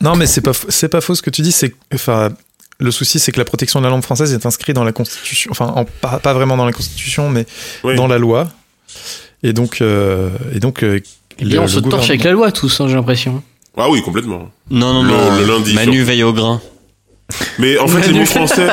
Non, 0.00 0.16
mais 0.16 0.26
c'est 0.26 0.40
pas, 0.40 0.52
c'est 0.68 0.88
pas 0.88 1.00
faux 1.00 1.14
ce 1.14 1.22
que 1.22 1.30
tu 1.30 1.42
dis. 1.42 1.52
C'est, 1.52 1.74
enfin, 1.94 2.30
le 2.80 2.90
souci, 2.90 3.18
c'est 3.20 3.30
que 3.32 3.38
la 3.38 3.44
protection 3.44 3.78
de 3.80 3.84
la 3.84 3.90
langue 3.90 4.02
française 4.02 4.32
est 4.32 4.44
inscrite 4.44 4.74
dans 4.74 4.82
la 4.84 4.92
Constitution. 4.92 5.50
Enfin, 5.52 5.66
en- 5.76 5.84
pas, 5.84 6.18
pas 6.18 6.32
vraiment 6.34 6.56
dans 6.56 6.64
la 6.66 6.72
Constitution, 6.72 7.30
mais 7.30 7.46
Oui. 7.84 7.94
dans 7.94 8.06
la 8.08 8.18
loi. 8.18 8.48
Et 9.42 9.52
donc, 9.52 9.80
euh, 9.82 10.30
et 10.54 10.58
donc, 10.58 10.82
euh, 10.82 11.00
Et 11.38 11.44
bien, 11.44 11.62
on 11.62 11.68
se 11.68 11.78
torche 11.78 12.08
avec 12.10 12.24
la 12.24 12.32
loi, 12.32 12.50
tous, 12.50 12.80
hein, 12.80 12.88
j'ai 12.88 12.94
l'impression. 12.96 13.42
Ah 13.76 13.88
oui, 13.88 14.02
complètement. 14.02 14.50
Non, 14.68 14.92
non, 14.94 15.02
Le- 15.04 15.10
non. 15.10 15.36
le 15.38 15.44
lundi, 15.46 15.74
Manu 15.74 16.02
veille 16.02 16.24
au 16.24 16.32
grain. 16.32 16.60
Mais 17.58 17.78
en 17.78 17.86
fait, 17.88 18.06
les 18.08 18.18
mots 18.18 18.26
français, 18.26 18.66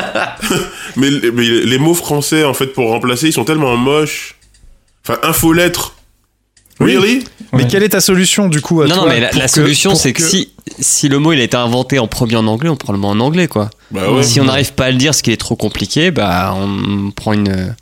mais, 0.96 1.10
mais 1.34 1.44
les 1.48 1.78
mots 1.78 1.94
français, 1.94 2.44
en 2.44 2.54
fait, 2.54 2.68
pour 2.68 2.90
remplacer, 2.90 3.28
ils 3.28 3.34
sont 3.34 3.46
tellement 3.46 3.76
moches. 3.78 4.36
Enfin, 5.08 5.20
infolettre. 5.24 5.94
Oui. 6.80 6.96
Really? 6.96 7.24
Mais 7.54 7.64
Ouais. 7.64 7.68
quelle 7.68 7.82
est 7.84 7.90
ta 7.90 8.02
solution 8.02 8.50
du 8.50 8.62
coup 8.62 8.82
à 8.82 8.88
Non, 8.88 8.96
toi 8.96 9.04
non, 9.06 9.10
mais 9.10 9.20
la, 9.22 9.30
pour 9.30 9.40
la 9.40 9.46
que- 9.46 9.52
solution, 9.52 9.96
c'est 9.96 10.14
que, 10.14 10.22
si, 10.22 10.52
si 10.80 11.08
le 11.10 11.18
mot 11.18 11.32
il 11.34 11.40
a 11.40 11.44
été 11.44 11.56
inventé 11.58 11.98
en 11.98 12.08
premier 12.08 12.36
en 12.36 12.46
anglais, 12.46 12.70
on 12.70 12.76
prend 12.76 12.92
le 12.94 13.00
mot 13.00 13.08
en 13.08 13.20
anglais, 13.20 13.48
quoi. 13.48 13.70
Bah 13.90 14.12
ouais. 14.12 14.22
si 14.22 14.40
on 14.42 14.44
n'arrive 14.44 14.74
pas 14.74 14.86
à 14.86 14.92
le 14.92 14.98
dire, 14.98 15.16
ce 15.16 15.24
qui 15.24 15.32
est 15.32 15.38
trop 15.38 15.56
compliqué, 15.56 16.12
bah 16.12 16.54
on 16.56 17.10
prend 17.12 17.32
une, 17.34 17.74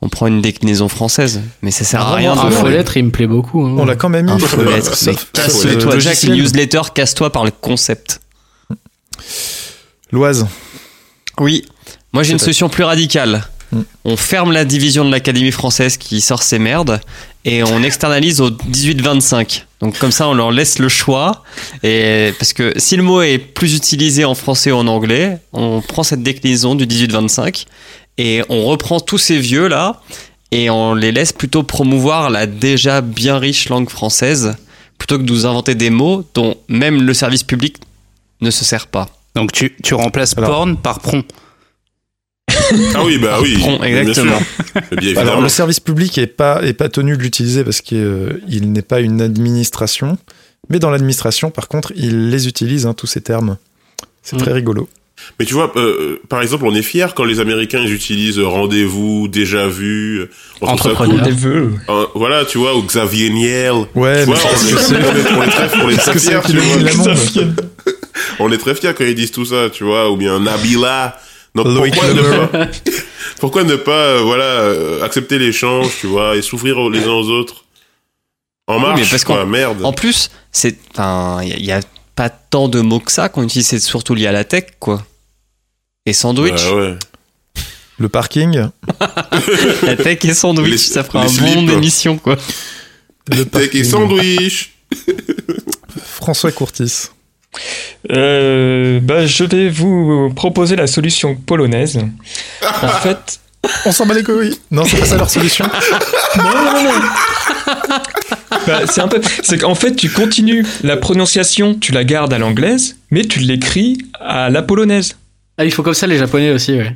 on 0.00 0.08
prend 0.08 0.28
une 0.28 0.40
déclinaison 0.40 0.88
française. 0.88 1.42
Mais 1.62 1.72
ça 1.72 1.84
sert 1.84 2.00
à 2.00 2.14
rien 2.14 2.36
de. 2.36 2.40
Un 2.40 2.50
faux 2.50 2.68
lettre, 2.68 2.96
il 2.96 3.04
me 3.06 3.10
plaît 3.10 3.26
beaucoup. 3.26 3.62
hein. 3.66 3.74
on 3.76 3.84
l'a 3.84 3.96
quand 3.96 4.08
même 4.08 4.26
mis. 4.26 4.30
Un 4.32 4.38
faux 4.38 4.62
lettre. 4.62 4.92
Casse-toi, 5.32 5.98
Jack, 5.98 6.04
logiciel. 6.04 6.32
newsletter, 6.36 6.80
casse-toi 6.94 7.30
par 7.32 7.44
le 7.44 7.50
concept. 7.50 8.20
L'Oise. 10.10 10.46
Oui. 11.38 11.64
Moi, 12.12 12.22
j'ai 12.22 12.32
une 12.32 12.38
solution 12.38 12.68
plus 12.68 12.84
radicale. 12.84 13.44
Hmm. 13.70 13.82
On 14.04 14.16
ferme 14.16 14.52
la 14.52 14.64
division 14.64 15.04
de 15.04 15.10
l'Académie 15.10 15.50
française 15.52 15.98
qui 15.98 16.20
sort 16.20 16.42
ses 16.42 16.58
merdes 16.58 17.00
et 17.44 17.62
on 17.62 17.82
externalise 17.82 18.40
au 18.40 18.50
18-25. 18.50 19.64
Donc 19.80 19.98
comme 19.98 20.10
ça, 20.10 20.26
on 20.28 20.34
leur 20.34 20.50
laisse 20.50 20.78
le 20.78 20.88
choix. 20.88 21.44
Et 21.82 22.32
parce 22.38 22.52
que 22.52 22.72
si 22.76 22.96
le 22.96 23.02
mot 23.02 23.20
est 23.20 23.38
plus 23.38 23.76
utilisé 23.76 24.24
en 24.24 24.34
français 24.34 24.72
ou 24.72 24.76
en 24.76 24.86
anglais, 24.86 25.38
on 25.52 25.82
prend 25.82 26.02
cette 26.02 26.22
déclinaison 26.22 26.74
du 26.74 26.86
18-25 26.86 27.66
et 28.16 28.42
on 28.48 28.64
reprend 28.64 29.00
tous 29.00 29.18
ces 29.18 29.38
vieux 29.38 29.68
là 29.68 30.00
et 30.50 30.70
on 30.70 30.94
les 30.94 31.12
laisse 31.12 31.32
plutôt 31.32 31.62
promouvoir 31.62 32.30
la 32.30 32.46
déjà 32.46 33.02
bien 33.02 33.38
riche 33.38 33.68
langue 33.68 33.90
française 33.90 34.56
plutôt 34.96 35.18
que 35.18 35.22
de 35.22 35.30
nous 35.30 35.46
inventer 35.46 35.74
des 35.74 35.90
mots 35.90 36.24
dont 36.34 36.56
même 36.68 37.02
le 37.02 37.14
service 37.14 37.44
public 37.44 37.76
ne 38.40 38.50
se 38.50 38.64
sert 38.64 38.86
pas. 38.86 39.08
Donc 39.38 39.52
tu, 39.52 39.74
tu 39.82 39.94
remplaces 39.94 40.36
Alors- 40.36 40.50
porn 40.50 40.76
par 40.76 41.00
pron. 41.00 41.22
Ah 42.94 43.02
oui, 43.04 43.18
bah 43.18 43.38
oui. 43.42 43.56
Prompt, 43.58 43.82
exactement. 43.82 44.38
Bien 44.98 45.16
Alors 45.16 45.40
le 45.40 45.48
service 45.48 45.80
public 45.80 46.18
est 46.18 46.26
pas 46.26 46.62
est 46.62 46.72
pas 46.74 46.88
tenu 46.90 47.16
de 47.16 47.22
l'utiliser 47.22 47.64
parce 47.64 47.80
qu'il 47.80 48.72
n'est 48.72 48.82
pas 48.82 49.00
une 49.00 49.22
administration, 49.22 50.18
mais 50.68 50.78
dans 50.78 50.90
l'administration 50.90 51.50
par 51.50 51.68
contre 51.68 51.92
il 51.96 52.28
les 52.30 52.46
utilise 52.48 52.84
hein, 52.86 52.94
tous 52.94 53.06
ces 53.06 53.20
termes. 53.22 53.56
C'est 54.22 54.36
Mm. 54.36 54.40
très 54.40 54.52
rigolo. 54.52 54.88
Mais 55.40 55.46
tu 55.46 55.54
vois, 55.54 55.72
euh, 55.76 56.20
par 56.28 56.42
exemple, 56.42 56.64
on 56.66 56.74
est 56.74 56.82
fiers 56.82 57.08
quand 57.16 57.24
les 57.24 57.40
Américains 57.40 57.80
ils 57.84 57.92
utilisent 57.92 58.38
rendez-vous, 58.38 59.26
déjà 59.28 59.66
vu. 59.66 60.20
euh, 60.20 60.30
on 60.60 60.68
Entrepreneur. 60.68 61.16
cool. 61.16 61.24
Des 61.24 61.32
vœux. 61.36 61.72
Euh, 61.88 62.06
voilà, 62.14 62.44
tu 62.44 62.58
vois, 62.58 62.76
ou 62.76 62.82
Xavier 62.82 63.30
Niel. 63.30 63.72
Ouais, 63.96 64.24
Tu 64.24 64.30
mais 64.30 64.36
vois, 64.36 64.36
on, 64.44 64.48
que 64.48 64.74
est, 64.74 64.78
c'est- 64.78 64.94
on 64.94 64.98
est- 64.98 65.32
on 65.38 65.42
est 65.42 65.46
très, 65.48 65.82
on 65.84 65.88
est 65.90 65.96
très 65.96 66.18
fiers, 66.18 66.40
On 68.38 68.50
est 68.52 68.58
très 68.58 68.74
fiers 68.74 68.92
quand 68.96 69.04
ils 69.04 69.14
disent 69.14 69.32
tout 69.32 69.44
ça, 69.44 69.70
tu 69.70 69.84
vois, 69.84 70.10
ou 70.10 70.16
bien 70.16 70.40
Nabila. 70.40 71.18
Donc 71.54 71.66
pourquoi 71.74 72.12
ne 72.12 72.46
pas, 72.46 72.68
pourquoi 73.40 73.64
ne 73.64 73.76
pas, 73.76 73.90
euh, 73.92 74.20
voilà, 74.22 74.44
euh, 74.44 75.02
accepter 75.04 75.38
l'échange, 75.38 75.88
tu 76.00 76.06
vois, 76.06 76.36
et 76.36 76.42
s'ouvrir 76.42 76.78
aux- 76.78 76.90
les 76.90 77.04
uns 77.04 77.12
aux 77.12 77.28
autres? 77.30 77.64
En 78.66 78.78
marche, 78.78 79.00
mais 79.00 79.06
parce 79.10 79.24
quoi, 79.24 79.46
merde. 79.46 79.82
En 79.82 79.92
plus, 79.94 80.30
c'est, 80.52 80.76
enfin, 80.92 81.40
il 81.42 81.64
y, 81.64 81.72
a 81.72 81.80
pas 82.14 82.28
tant 82.28 82.68
de 82.68 82.80
mots 82.80 83.00
que 83.00 83.10
ça 83.10 83.28
qu'on 83.30 83.42
utilise, 83.44 83.66
c'est 83.66 83.78
surtout 83.80 84.14
lié 84.14 84.26
à 84.26 84.32
la 84.32 84.44
tech, 84.44 84.64
quoi. 84.78 85.02
Et 86.04 86.12
sandwich, 86.12 86.52
Bah 86.70 86.74
ouais. 86.74 86.96
Le 87.98 88.08
parking, 88.08 88.68
la 89.82 89.96
tech 89.96 90.24
et 90.24 90.34
sandwich, 90.34 90.70
Les- 90.70 90.76
ça 90.78 91.02
fera 91.02 91.22
un 91.24 91.28
slips. 91.28 91.54
bon 91.54 91.62
d'émission, 91.64 92.18
quoi. 92.18 92.36
le 93.34 93.44
Tech 93.44 93.70
et 93.74 93.84
sandwich. 93.84 94.74
François 96.04 96.52
Courtis. 96.52 97.08
Euh, 98.10 99.00
bah, 99.02 99.26
je 99.26 99.44
vais 99.44 99.68
vous 99.68 100.30
proposer 100.34 100.76
la 100.76 100.86
solution 100.86 101.34
polonaise. 101.34 101.98
En 102.82 102.88
fait, 103.02 103.40
On 103.86 103.92
s'en 103.92 104.06
bat 104.06 104.14
les 104.14 104.22
couilles. 104.22 104.58
Non, 104.70 104.84
c'est 104.84 104.98
pas 104.98 105.06
ça 105.06 105.16
leur 105.16 105.30
solution. 105.30 105.64
non, 106.36 106.44
non, 106.44 106.84
non. 106.84 106.90
Bah, 108.66 108.80
c'est 108.86 109.00
un 109.00 109.08
peu, 109.08 109.20
c'est 109.42 109.58
qu'en 109.58 109.74
fait, 109.74 109.94
tu 109.96 110.10
continues 110.10 110.64
la 110.82 110.96
prononciation, 110.96 111.74
tu 111.74 111.92
la 111.92 112.04
gardes 112.04 112.32
à 112.32 112.38
l'anglaise, 112.38 112.96
mais 113.10 113.24
tu 113.24 113.38
l'écris 113.40 113.98
à 114.20 114.50
la 114.50 114.62
polonaise. 114.62 115.16
Ah, 115.56 115.64
il 115.64 115.72
faut 115.72 115.82
comme 115.82 115.94
ça 115.94 116.06
les 116.06 116.18
japonais 116.18 116.50
aussi, 116.52 116.72
ouais. 116.72 116.94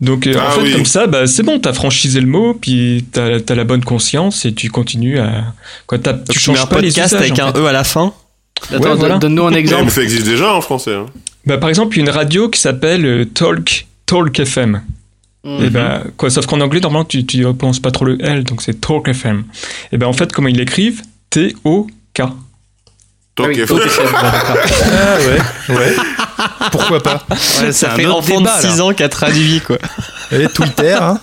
Donc, 0.00 0.26
euh, 0.26 0.34
Ah 0.38 0.48
en 0.48 0.50
fait, 0.52 0.60
oui. 0.62 0.72
comme 0.72 0.84
ça, 0.86 1.06
bah, 1.06 1.26
c'est 1.26 1.42
bon, 1.42 1.58
t'as 1.58 1.72
franchisé 1.72 2.20
le 2.20 2.26
mot, 2.26 2.54
puis 2.54 3.04
t'as 3.10 3.38
as 3.48 3.54
la 3.54 3.64
bonne 3.64 3.82
conscience 3.82 4.44
et 4.44 4.52
tu 4.54 4.70
continues 4.70 5.18
à. 5.18 5.44
Quoi, 5.86 5.98
tu 5.98 6.08
mets 6.10 6.34
changes 6.34 6.60
un 6.60 6.66
pas 6.66 6.80
les 6.80 6.88
podcast 6.88 7.12
usages. 7.14 7.20
avec 7.30 7.38
en 7.40 7.48
un 7.48 7.52
fait. 7.52 7.58
E 7.60 7.66
à 7.66 7.72
la 7.72 7.84
fin. 7.84 8.12
Attends, 8.72 8.90
Ouais, 8.90 8.96
voilà. 8.96 9.18
donne-nous 9.18 9.46
un 9.46 9.52
exemple. 9.52 9.90
ça 9.90 10.02
existe 10.02 10.26
déjà 10.26 10.52
en 10.54 10.60
français. 10.60 10.94
Hein. 10.94 11.06
Bah, 11.46 11.58
par 11.58 11.68
exemple, 11.68 11.96
il 11.96 12.00
y 12.00 12.02
a 12.02 12.04
une 12.10 12.16
radio 12.16 12.48
qui 12.48 12.60
s'appelle 12.60 13.04
euh, 13.06 13.24
Talk, 13.24 13.86
Talk 14.06 14.38
FM. 14.38 14.82
Mhm. 15.44 15.64
Et 15.64 15.70
ben, 15.70 16.02
quoi, 16.16 16.28
sauf 16.30 16.46
qu'en 16.46 16.60
anglais, 16.60 16.80
normalement, 16.80 17.04
tu, 17.04 17.24
tu 17.24 17.42
prononces 17.54 17.80
pas 17.80 17.90
trop 17.90 18.04
le 18.04 18.18
L, 18.24 18.44
donc 18.44 18.60
c'est 18.62 18.80
Talk 18.80 19.08
FM. 19.08 19.44
Et 19.92 19.96
ben, 19.98 20.06
en 20.06 20.12
fait, 20.12 20.32
comment 20.32 20.48
ils 20.48 20.56
l'écrivent? 20.56 21.02
T-O-K. 21.30 21.88
Talk 22.14 22.30
Ah 23.38 23.44
oui, 23.46 23.60
FM. 23.60 23.78
Ah 24.12 25.16
ouais, 25.70 25.74
ouais. 25.76 25.96
Pourquoi 26.72 27.02
pas? 27.02 27.24
Ouais, 27.30 27.36
c'est 27.38 27.72
Ça 27.72 27.92
un 27.92 27.96
fait 27.96 28.06
autre 28.06 28.16
enfant 28.18 28.38
débat, 28.40 28.56
de 28.62 28.66
6 28.68 28.78
là. 28.78 28.84
ans 28.84 28.92
qui 28.92 29.02
a 29.02 29.08
traduit, 29.08 29.60
quoi. 29.60 29.78
Et 30.32 30.46
Twitter, 30.48 30.98
hein. 31.00 31.20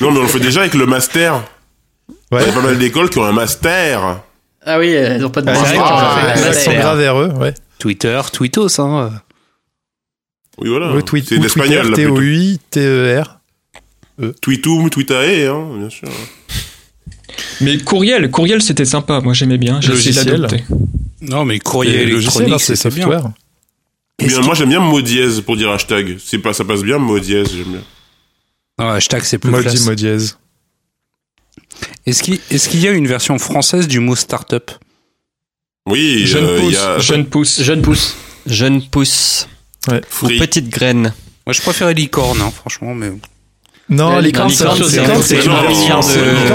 Non, 0.00 0.10
mais 0.10 0.18
on 0.18 0.22
le 0.22 0.28
fait 0.28 0.40
déjà 0.40 0.60
avec 0.60 0.74
le 0.74 0.84
master. 0.86 1.42
Il 2.10 2.36
Ouais. 2.36 2.44
y 2.46 2.48
a 2.48 2.52
pas 2.52 2.60
mal 2.60 2.76
d'écoles 2.78 3.08
qui 3.08 3.18
ont 3.18 3.24
un 3.24 3.32
master. 3.32 4.20
Ah 4.64 4.78
oui, 4.78 4.88
elles 4.90 5.24
ont 5.24 5.30
pas 5.30 5.42
de 5.42 5.48
Ah, 5.48 5.52
l'accent 5.54 6.70
lettre. 6.70 6.80
grave 6.80 6.98
vers 6.98 7.18
eux, 7.20 7.28
ouais. 7.32 7.54
Twitter, 7.78 8.20
Tweetos, 8.32 8.80
hein. 8.80 9.10
Oui, 10.58 10.68
voilà. 10.68 10.92
Ouais, 10.94 11.02
tweet, 11.02 11.26
c'est 11.28 11.38
l'espagnol. 11.38 11.92
T-O-U-I, 11.94 12.60
T-E-R. 12.70 13.40
Tweetum, 14.40 14.88
Tweetae, 14.90 15.46
hein, 15.46 15.66
bien 15.78 15.90
sûr. 15.90 16.08
Mais 17.60 17.78
courriel, 17.78 18.30
courriel, 18.30 18.62
c'était 18.62 18.84
sympa. 18.84 19.20
Moi, 19.20 19.32
j'aimais 19.34 19.58
bien. 19.58 19.80
J'ai 19.80 19.92
essayé 19.92 20.12
Logiciel. 20.12 20.40
d'adopter. 20.42 20.64
Non, 21.22 21.44
mais 21.44 21.58
courrier 21.58 22.02
électronique, 22.02 22.52
hein, 22.52 22.58
c'est 22.58 22.76
c'est 22.76 22.90
bien. 22.94 23.06
software. 23.06 23.30
Ou 24.20 24.26
bien, 24.26 24.40
moi, 24.42 24.54
j'aime 24.54 24.68
bien 24.68 24.80
mot 24.80 25.00
dièse 25.00 25.40
pour 25.40 25.56
dire 25.56 25.70
hashtag. 25.70 26.18
C'est 26.24 26.38
pas, 26.38 26.52
ça 26.52 26.64
passe 26.64 26.82
bien, 26.82 26.98
mot 26.98 27.18
dièse, 27.18 27.48
j'aime 27.56 27.68
bien. 27.72 27.82
Non, 28.78 28.88
hashtag, 28.90 29.22
c'est 29.24 29.38
plus 29.38 29.50
Moi, 29.50 29.60
je 29.60 29.68
classe. 29.68 29.80
dis 29.80 29.88
mot 29.88 29.94
dièse. 29.94 30.38
Est-ce 32.06 32.22
qu'il 32.68 32.80
y 32.80 32.88
a 32.88 32.92
une 32.92 33.06
version 33.06 33.38
française 33.38 33.88
du 33.88 34.00
mot 34.00 34.16
startup? 34.16 34.70
Oui, 35.86 36.26
Jeune 36.26 36.44
euh, 36.44 36.60
pousse, 36.60 36.72
y 36.74 36.76
a 36.76 36.98
jeune 36.98 37.26
pousse. 37.26 37.60
Jeune 37.62 37.82
pousse. 37.82 38.16
Jeune 38.46 38.82
pousse 38.88 39.48
Ouais. 39.88 40.00
ou 40.22 40.28
petite 40.28 40.68
graine. 40.68 41.12
Moi, 41.46 41.52
je 41.52 41.60
préférais 41.60 41.92
licorne, 41.94 42.40
hein, 42.40 42.52
franchement, 42.54 42.94
mais 42.94 43.10
Non, 43.88 44.18
Licorne, 44.20 44.48
c'est 44.50 44.62
de 44.64 45.00
Licorne, 45.00 45.22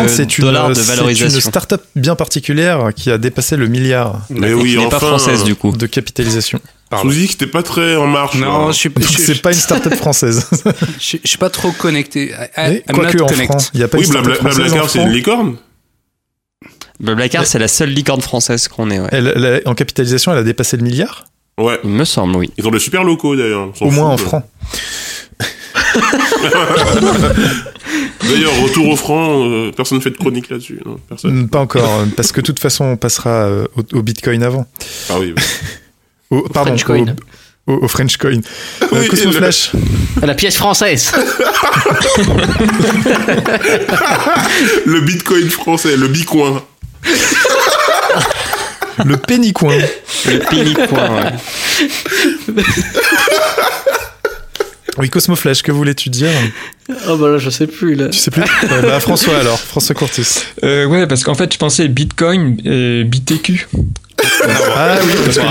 c'est 0.07 0.37
une- 0.39 0.45
dollars 0.45 0.69
de 0.69 0.79
valorisation. 0.79 1.35
une 1.35 1.41
start-up 1.41 1.83
bien 1.95 2.15
particulière 2.15 2.91
qui 2.95 3.11
a 3.11 3.17
dépassé 3.17 3.57
le 3.57 3.67
milliard 3.67 4.21
Mais 4.29 4.53
oui, 4.53 4.71
qui 4.71 4.77
n'est 4.77 4.87
pas 4.89 4.95
enfin. 4.97 5.07
française 5.07 5.43
du 5.43 5.55
coup. 5.55 5.75
de 5.75 5.85
capitalisation. 5.87 6.61
Dis 7.05 7.25
que 7.25 7.31
c'était 7.33 7.47
pas 7.47 7.63
très 7.63 7.95
en 7.97 8.07
marche. 8.07 8.35
non, 8.35 8.67
là. 8.67 8.71
je 8.71 8.77
suis, 8.77 8.91
c'est 9.17 9.41
pas 9.41 9.51
une 9.51 9.59
start-up 9.59 9.93
française. 9.95 10.47
je- 10.99 11.17
je 11.21 11.27
suis 11.27 11.38
pas 11.38 11.49
trop 11.49 11.71
connecté. 11.71 12.31
Quoique 12.93 13.21
en 13.21 13.25
connect. 13.27 13.51
France, 13.51 13.71
il 13.73 13.77
n'y 13.79 13.83
a 13.83 13.88
pas 13.89 13.97
Oui, 13.97 14.05
une 14.05 14.09
start-up 14.11 14.41
Blabla- 14.41 14.55
Blablacar, 14.55 14.89
c'est 14.89 15.01
une 15.03 15.11
licorne. 15.11 15.57
Blablacar, 16.99 17.45
c'est 17.45 17.59
la 17.59 17.67
seule 17.67 17.89
licorne 17.89 18.21
française 18.21 18.67
qu'on 18.67 18.89
ait, 18.89 18.99
ouais. 18.99 19.09
Elle- 19.11 19.33
elle 19.35 19.45
a- 19.45 19.59
en 19.69 19.75
capitalisation, 19.75 20.31
elle 20.31 20.39
a 20.39 20.43
dépassé 20.43 20.77
le 20.77 20.83
milliard 20.83 21.25
Ouais. 21.59 21.79
Il 21.83 21.89
me 21.89 22.05
semble, 22.05 22.35
oui. 22.38 22.51
Ils 22.57 22.67
ont 22.67 22.71
des 22.71 22.79
super 22.79 23.03
locaux 23.03 23.35
d'ailleurs. 23.35 23.71
Au 23.81 23.89
moins 23.91 24.09
en 24.09 24.17
francs. 24.17 24.43
D'ailleurs, 28.29 28.53
retour 28.63 28.89
au 28.89 28.95
franc, 28.95 29.45
euh, 29.49 29.71
personne 29.75 29.97
ne 29.99 30.03
fait 30.03 30.09
de 30.11 30.17
chronique 30.17 30.49
là-dessus. 30.49 30.79
non 30.85 30.97
Personne. 31.07 31.47
Pas 31.49 31.59
encore, 31.59 32.03
parce 32.15 32.31
que 32.31 32.41
de 32.41 32.45
toute 32.45 32.59
façon, 32.59 32.85
on 32.85 32.97
passera 32.97 33.29
euh, 33.45 33.65
au, 33.75 33.97
au 33.97 34.01
Bitcoin 34.03 34.43
avant. 34.43 34.65
Ah 35.09 35.13
oui. 35.19 35.33
Au, 36.30 36.41
pardon, 36.49 36.78
French 36.78 36.84
coin. 36.84 37.15
Au, 37.67 37.73
au- 37.73 37.84
au 37.84 37.88
French 37.88 38.17
Coin. 38.17 38.39
Euh, 38.82 38.86
Oui, 38.93 39.07
Cosmo 39.07 39.32
le- 39.32 39.38
Flash, 39.38 39.71
La 40.21 40.34
pièce 40.36 40.55
française. 40.55 41.11
Le 44.86 45.01
bitcoin 45.01 45.49
français, 45.49 45.95
le 45.97 46.07
bicoin. 46.07 46.63
le 49.05 49.17
penny 49.17 49.53
coin. 49.53 49.75
Le 50.25 50.39
pénicoin, 50.49 51.09
ouais. 51.15 52.63
Oui, 54.97 55.09
Cosmo 55.11 55.36
Flash, 55.36 55.61
que 55.61 55.71
voulais-tu 55.71 56.09
dire? 56.09 56.30
Oh 57.07 57.17
bah 57.17 57.30
là, 57.30 57.38
je 57.38 57.49
sais 57.51 57.67
plus 57.67 57.93
là. 57.93 58.07
Tu 58.09 58.17
sais 58.17 58.32
plus? 58.32 58.41
Bah, 58.82 58.99
François 58.99 59.38
alors, 59.38 59.59
François 59.59 59.93
Courtis. 59.93 60.39
Euh, 60.63 60.86
ouais, 60.86 61.05
parce 61.05 61.23
qu'en 61.23 61.36
fait, 61.36 61.53
je 61.53 61.57
pensais 61.59 61.88
Bitcoin 61.88 62.57
et 62.65 63.03
BTQ. 63.03 63.67
Ah 64.76 64.97
oui, 65.03 65.11
parce 65.26 65.38
que 65.38 65.43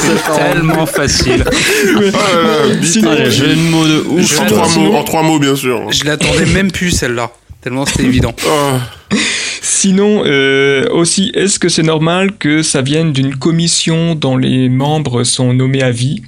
C'est 0.00 0.36
tellement 0.36 0.86
facile. 0.86 1.44
Ah, 1.48 2.66
le 2.68 3.30
jeu 3.30 3.54
de 3.54 4.08
ouf. 4.08 4.40
en, 4.40 4.46
trois 4.46 4.68
mots, 4.68 4.94
en 4.94 5.04
trois 5.04 5.22
mots, 5.22 5.38
bien 5.38 5.56
sûr. 5.56 5.90
Je 5.90 6.04
l'attendais 6.04 6.46
même 6.46 6.70
plus 6.70 6.90
celle-là. 6.90 7.30
Tellement 7.60 7.86
c'était 7.86 8.04
évident. 8.04 8.34
Ah. 8.46 8.78
Sinon, 9.62 10.22
euh, 10.26 10.86
aussi, 10.90 11.30
est-ce 11.34 11.58
que 11.58 11.68
c'est 11.68 11.82
normal 11.82 12.32
que 12.38 12.62
ça 12.62 12.82
vienne 12.82 13.12
d'une 13.12 13.34
commission 13.36 14.14
dont 14.14 14.36
les 14.36 14.68
membres 14.68 15.24
sont 15.24 15.52
nommés 15.52 15.82
à 15.82 15.90
vie? 15.90 16.22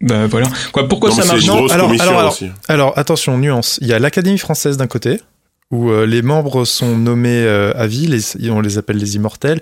Ben 0.00 0.26
voilà. 0.26 0.48
Quoi, 0.72 0.88
pourquoi 0.88 1.10
Non, 1.10 1.16
ça 1.16 1.24
marche? 1.24 1.40
une 1.42 1.48
Non, 1.48 1.66
alors- 1.68 1.92
alors-. 2.00 2.38
Alors 2.68 2.92
attention, 2.96 3.36
nuance. 3.38 3.78
Il 3.82 3.88
y 3.88 3.92
a 3.92 3.98
l'Académie 3.98 4.38
française 4.38 4.76
d'un 4.76 4.86
côté, 4.86 5.20
où 5.70 5.90
euh, 5.90 6.06
les 6.06 6.22
membres 6.22 6.64
sont 6.64 6.96
nommés 6.96 7.42
euh, 7.44 7.72
à 7.76 7.86
vie, 7.86 8.06
les- 8.06 8.50
on 8.50 8.60
les 8.60 8.78
appelle 8.78 8.96
les 8.96 9.16
immortels. 9.16 9.60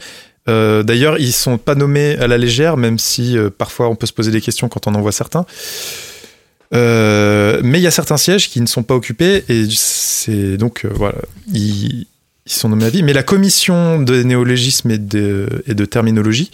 Euh, 0.48 0.82
D'ailleurs, 0.84 1.18
ils 1.18 1.32
sont 1.32 1.58
pas 1.58 1.74
nommés 1.74 2.16
à 2.18 2.26
la 2.28 2.38
légère, 2.38 2.76
même 2.76 2.98
si 2.98 3.36
euh, 3.36 3.50
parfois 3.50 3.88
on 3.88 3.96
peut 3.96 4.06
se 4.06 4.12
poser 4.12 4.30
des 4.30 4.40
questions 4.40 4.68
quand 4.68 4.86
on 4.86 4.94
en 4.94 5.00
voit 5.00 5.10
certains. 5.12 5.44
Euh, 6.74 7.60
mais 7.62 7.78
il 7.78 7.82
y 7.82 7.86
a 7.86 7.90
certains 7.92 8.16
sièges 8.16 8.48
qui 8.50 8.60
ne 8.60 8.66
sont 8.66 8.82
pas 8.82 8.94
occupés 8.94 9.44
et 9.48 9.66
c'est 9.70 10.56
donc 10.56 10.84
euh, 10.84 10.90
voilà, 10.92 11.18
ils, 11.52 12.06
ils 12.46 12.52
sont 12.52 12.68
nommés 12.68 12.86
à 12.86 12.90
vie. 12.90 13.02
Mais 13.04 13.12
la 13.12 13.22
commission 13.22 14.00
de 14.00 14.22
néologisme 14.22 14.90
et 14.90 14.98
de, 14.98 15.48
et 15.66 15.74
de 15.74 15.84
terminologie, 15.84 16.50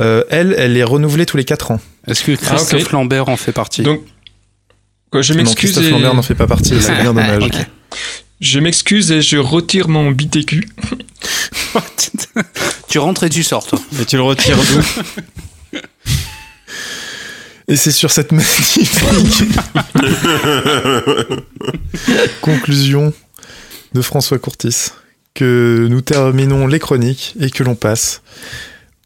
euh, 0.00 0.24
elle, 0.30 0.54
elle 0.58 0.76
est 0.76 0.82
renouvelée 0.84 1.26
tous 1.26 1.36
les 1.36 1.44
quatre 1.44 1.70
ans. 1.70 1.80
Est-ce 2.08 2.24
que 2.24 2.32
Christophe 2.32 2.74
Ah, 2.74 2.84
ok. 2.86 2.92
Lambert 2.92 3.28
en 3.28 3.36
fait 3.36 3.52
partie? 3.52 3.82
Donc, 3.82 4.02
quoi, 5.10 5.22
je 5.22 5.32
Non, 5.32 5.38
m'excuse 5.38 5.72
Christophe 5.72 5.86
et... 5.86 5.90
Lambert 5.90 6.14
n'en 6.14 6.22
fait 6.22 6.34
pas 6.34 6.48
partie, 6.48 6.74
c'est 6.80 6.92
bien 6.94 7.04
dommage. 7.14 7.42
Ok. 7.44 7.54
Je 8.42 8.58
m'excuse 8.58 9.12
et 9.12 9.22
je 9.22 9.36
retire 9.36 9.88
mon 9.88 10.10
BTQ. 10.10 10.68
Tu 12.88 12.98
rentres 12.98 13.24
et 13.24 13.30
tu 13.30 13.42
sors, 13.42 13.64
toi. 13.64 13.80
Mais 13.92 14.04
tu 14.04 14.16
le 14.16 14.22
retires 14.22 14.58
d'où? 14.58 15.78
Et 17.68 17.76
c'est 17.76 17.92
sur 17.92 18.10
cette 18.10 18.32
magnifique 18.32 18.90
conclusion 22.42 23.14
de 23.94 24.02
François 24.02 24.38
Courtis 24.38 24.88
que 25.32 25.86
nous 25.88 26.02
terminons 26.02 26.66
les 26.66 26.80
chroniques 26.80 27.34
et 27.40 27.48
que 27.48 27.62
l'on 27.62 27.76
passe 27.76 28.20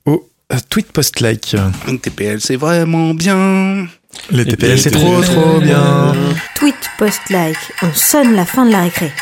au 0.06 0.28
euh, 0.52 0.56
tweet 0.70 0.90
post-like. 0.90 1.54
TPL, 2.02 2.40
c'est 2.40 2.56
vraiment 2.56 3.14
bien. 3.14 3.86
Les 4.30 4.44
TPL, 4.44 4.78
c'est 4.78 4.90
trop 4.90 5.20
trop 5.22 5.60
bien. 5.60 6.14
Tweet 6.54 6.76
post-like, 6.98 7.56
on 7.82 7.92
sonne 7.94 8.34
la 8.34 8.44
fin 8.46 8.66
de 8.66 8.72
la 8.72 8.82
récré. 8.82 9.12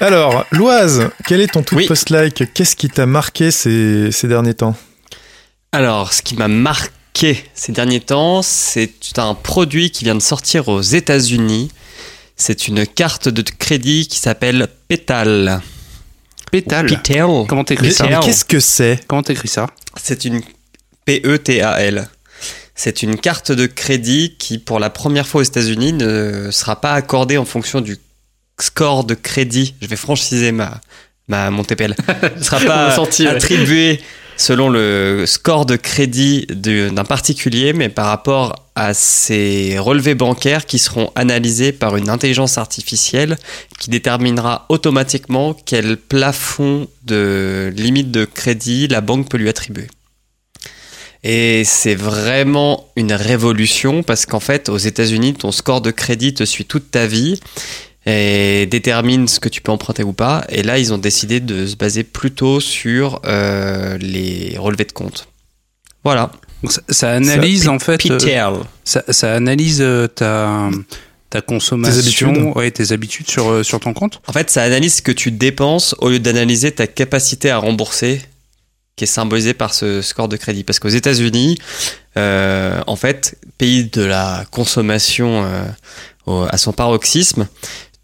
Alors, 0.00 0.46
Loise, 0.52 1.10
quel 1.26 1.40
est 1.40 1.48
ton 1.52 1.62
tweet 1.62 1.78
Oui. 1.80 1.86
post-like 1.88 2.52
Qu'est-ce 2.54 2.76
qui 2.76 2.88
t'a 2.88 3.06
marqué 3.06 3.50
ces, 3.50 4.12
ces 4.12 4.28
derniers 4.28 4.54
temps? 4.54 4.76
Alors, 5.72 6.12
ce 6.12 6.22
qui 6.22 6.36
m'a 6.36 6.46
marqué 6.48 7.44
ces 7.54 7.72
derniers 7.72 8.00
temps, 8.00 8.42
c'est 8.42 8.92
un 9.16 9.34
produit 9.34 9.90
qui 9.90 10.04
vient 10.04 10.14
de 10.14 10.20
sortir 10.22 10.68
aux 10.68 10.80
États-Unis. 10.82 11.70
C'est 12.36 12.68
une 12.68 12.86
carte 12.86 13.28
de 13.28 13.42
crédit 13.42 14.06
qui 14.06 14.18
s'appelle 14.18 14.68
Petal. 14.86 15.60
Pétale. 16.52 16.86
Petal. 16.86 17.46
Comment 17.48 17.64
t'écris 17.64 17.92
ça? 17.92 18.06
Qu'est-ce 18.22 18.44
que 18.44 18.60
c'est? 18.60 19.00
Comment 19.08 19.24
t'écris 19.24 19.48
ça? 19.48 19.66
C'est 20.00 20.24
une 20.24 20.40
P-E-T-A-L. 21.04 22.08
C'est 22.78 23.02
une 23.02 23.18
carte 23.18 23.50
de 23.50 23.66
crédit 23.66 24.36
qui, 24.38 24.58
pour 24.58 24.78
la 24.78 24.88
première 24.88 25.26
fois 25.26 25.40
aux 25.40 25.44
États-Unis, 25.44 25.94
ne 25.94 26.50
sera 26.52 26.80
pas 26.80 26.92
accordée 26.92 27.36
en 27.36 27.44
fonction 27.44 27.80
du 27.80 27.96
score 28.60 29.02
de 29.02 29.14
crédit. 29.14 29.74
Je 29.82 29.88
vais 29.88 29.96
franchiser 29.96 30.52
ma, 30.52 30.80
ma 31.26 31.50
mon 31.50 31.64
TPL. 31.64 31.96
Ne 32.36 32.40
sera 32.40 32.60
pas 32.66 32.86
l'a 32.86 32.94
senti, 32.94 33.24
ouais. 33.24 33.30
attribué 33.30 34.00
selon 34.36 34.68
le 34.68 35.24
score 35.26 35.66
de 35.66 35.74
crédit 35.74 36.46
d'un 36.46 37.02
particulier, 37.02 37.72
mais 37.72 37.88
par 37.88 38.06
rapport 38.06 38.68
à 38.76 38.94
ses 38.94 39.76
relevés 39.80 40.14
bancaires 40.14 40.64
qui 40.64 40.78
seront 40.78 41.10
analysés 41.16 41.72
par 41.72 41.96
une 41.96 42.08
intelligence 42.08 42.58
artificielle 42.58 43.38
qui 43.80 43.90
déterminera 43.90 44.66
automatiquement 44.68 45.52
quel 45.66 45.96
plafond 45.96 46.86
de 47.02 47.72
limite 47.76 48.12
de 48.12 48.24
crédit 48.24 48.86
la 48.86 49.00
banque 49.00 49.28
peut 49.28 49.36
lui 49.36 49.48
attribuer. 49.48 49.88
Et 51.24 51.64
c'est 51.64 51.94
vraiment 51.96 52.88
une 52.96 53.12
révolution 53.12 54.02
parce 54.02 54.24
qu'en 54.26 54.40
fait, 54.40 54.68
aux 54.68 54.78
États-Unis, 54.78 55.34
ton 55.34 55.50
score 55.52 55.80
de 55.80 55.90
crédit 55.90 56.32
te 56.34 56.44
suit 56.44 56.64
toute 56.64 56.90
ta 56.90 57.06
vie 57.06 57.40
et 58.06 58.66
détermine 58.66 59.26
ce 59.28 59.40
que 59.40 59.48
tu 59.48 59.60
peux 59.60 59.72
emprunter 59.72 60.02
ou 60.04 60.12
pas. 60.12 60.44
Et 60.48 60.62
là, 60.62 60.78
ils 60.78 60.92
ont 60.92 60.98
décidé 60.98 61.40
de 61.40 61.66
se 61.66 61.76
baser 61.76 62.04
plutôt 62.04 62.60
sur 62.60 63.20
euh, 63.26 63.98
les 63.98 64.56
relevés 64.58 64.84
de 64.84 64.92
compte. 64.92 65.28
Voilà. 66.04 66.30
Donc, 66.62 66.72
ça, 66.72 66.80
ça 66.88 67.10
analyse 67.12 67.68
en 67.68 67.78
fait. 67.78 68.04
euh, 68.10 68.16
PTL. 68.18 68.52
ça, 68.84 69.02
ça 69.08 69.34
analyse 69.34 69.80
euh, 69.80 70.06
ta 70.06 70.70
ta 71.30 71.42
consommation, 71.42 72.30
habitudes. 72.30 72.56
ouais, 72.56 72.70
tes 72.70 72.92
habitudes 72.92 73.28
sur 73.28 73.50
euh, 73.50 73.62
sur 73.62 73.80
ton 73.80 73.92
compte? 73.92 74.20
En 74.26 74.32
fait, 74.32 74.48
ça 74.48 74.62
analyse 74.62 74.96
ce 74.96 75.02
que 75.02 75.12
tu 75.12 75.30
dépenses 75.30 75.94
au 75.98 76.08
lieu 76.08 76.18
d'analyser 76.18 76.72
ta 76.72 76.86
capacité 76.86 77.50
à 77.50 77.58
rembourser, 77.58 78.22
qui 78.98 79.04
est 79.04 79.06
symbolisée 79.06 79.54
par 79.54 79.72
ce 79.72 80.02
score 80.02 80.28
de 80.28 80.36
crédit. 80.36 80.64
Parce 80.64 80.78
qu'aux 80.78 80.88
États-Unis, 80.88 81.56
euh, 82.18 82.80
en 82.86 82.96
fait, 82.96 83.38
pays 83.56 83.84
de 83.84 84.02
la 84.02 84.44
consommation 84.50 85.44
euh, 85.44 86.46
à 86.50 86.58
son 86.58 86.72
paroxysme, 86.72 87.48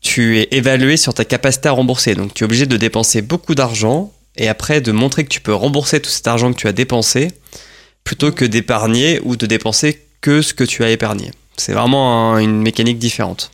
tu 0.01 0.39
es 0.39 0.49
évalué 0.53 0.97
sur 0.97 1.13
ta 1.13 1.25
capacité 1.25 1.69
à 1.69 1.73
rembourser. 1.73 2.15
Donc, 2.15 2.33
tu 2.33 2.45
es 2.45 2.47
obligé 2.47 2.67
de 2.67 2.77
dépenser 2.77 3.21
beaucoup 3.23 3.55
d'argent 3.55 4.13
et 4.37 4.49
après 4.49 4.81
de 4.81 4.93
montrer 4.93 5.25
que 5.25 5.29
tu 5.29 5.41
peux 5.41 5.55
rembourser 5.55 6.01
tout 6.01 6.11
cet 6.11 6.27
argent 6.27 6.53
que 6.53 6.59
tu 6.59 6.69
as 6.69 6.73
dépensé 6.73 7.33
plutôt 8.05 8.33
que 8.33 8.45
d'épargner 8.45 9.21
ou 9.25 9.37
de 9.37 9.47
dépenser 9.47 10.01
que 10.21 10.43
ce 10.43 10.55
que 10.55 10.65
tu 10.65 10.85
as 10.85 10.91
épargné. 10.91 11.31
C'est 11.57 11.73
vraiment 11.73 12.35
un- 12.35 12.39
une 12.39 12.61
mécanique 12.63 12.99
différente. 12.99 13.51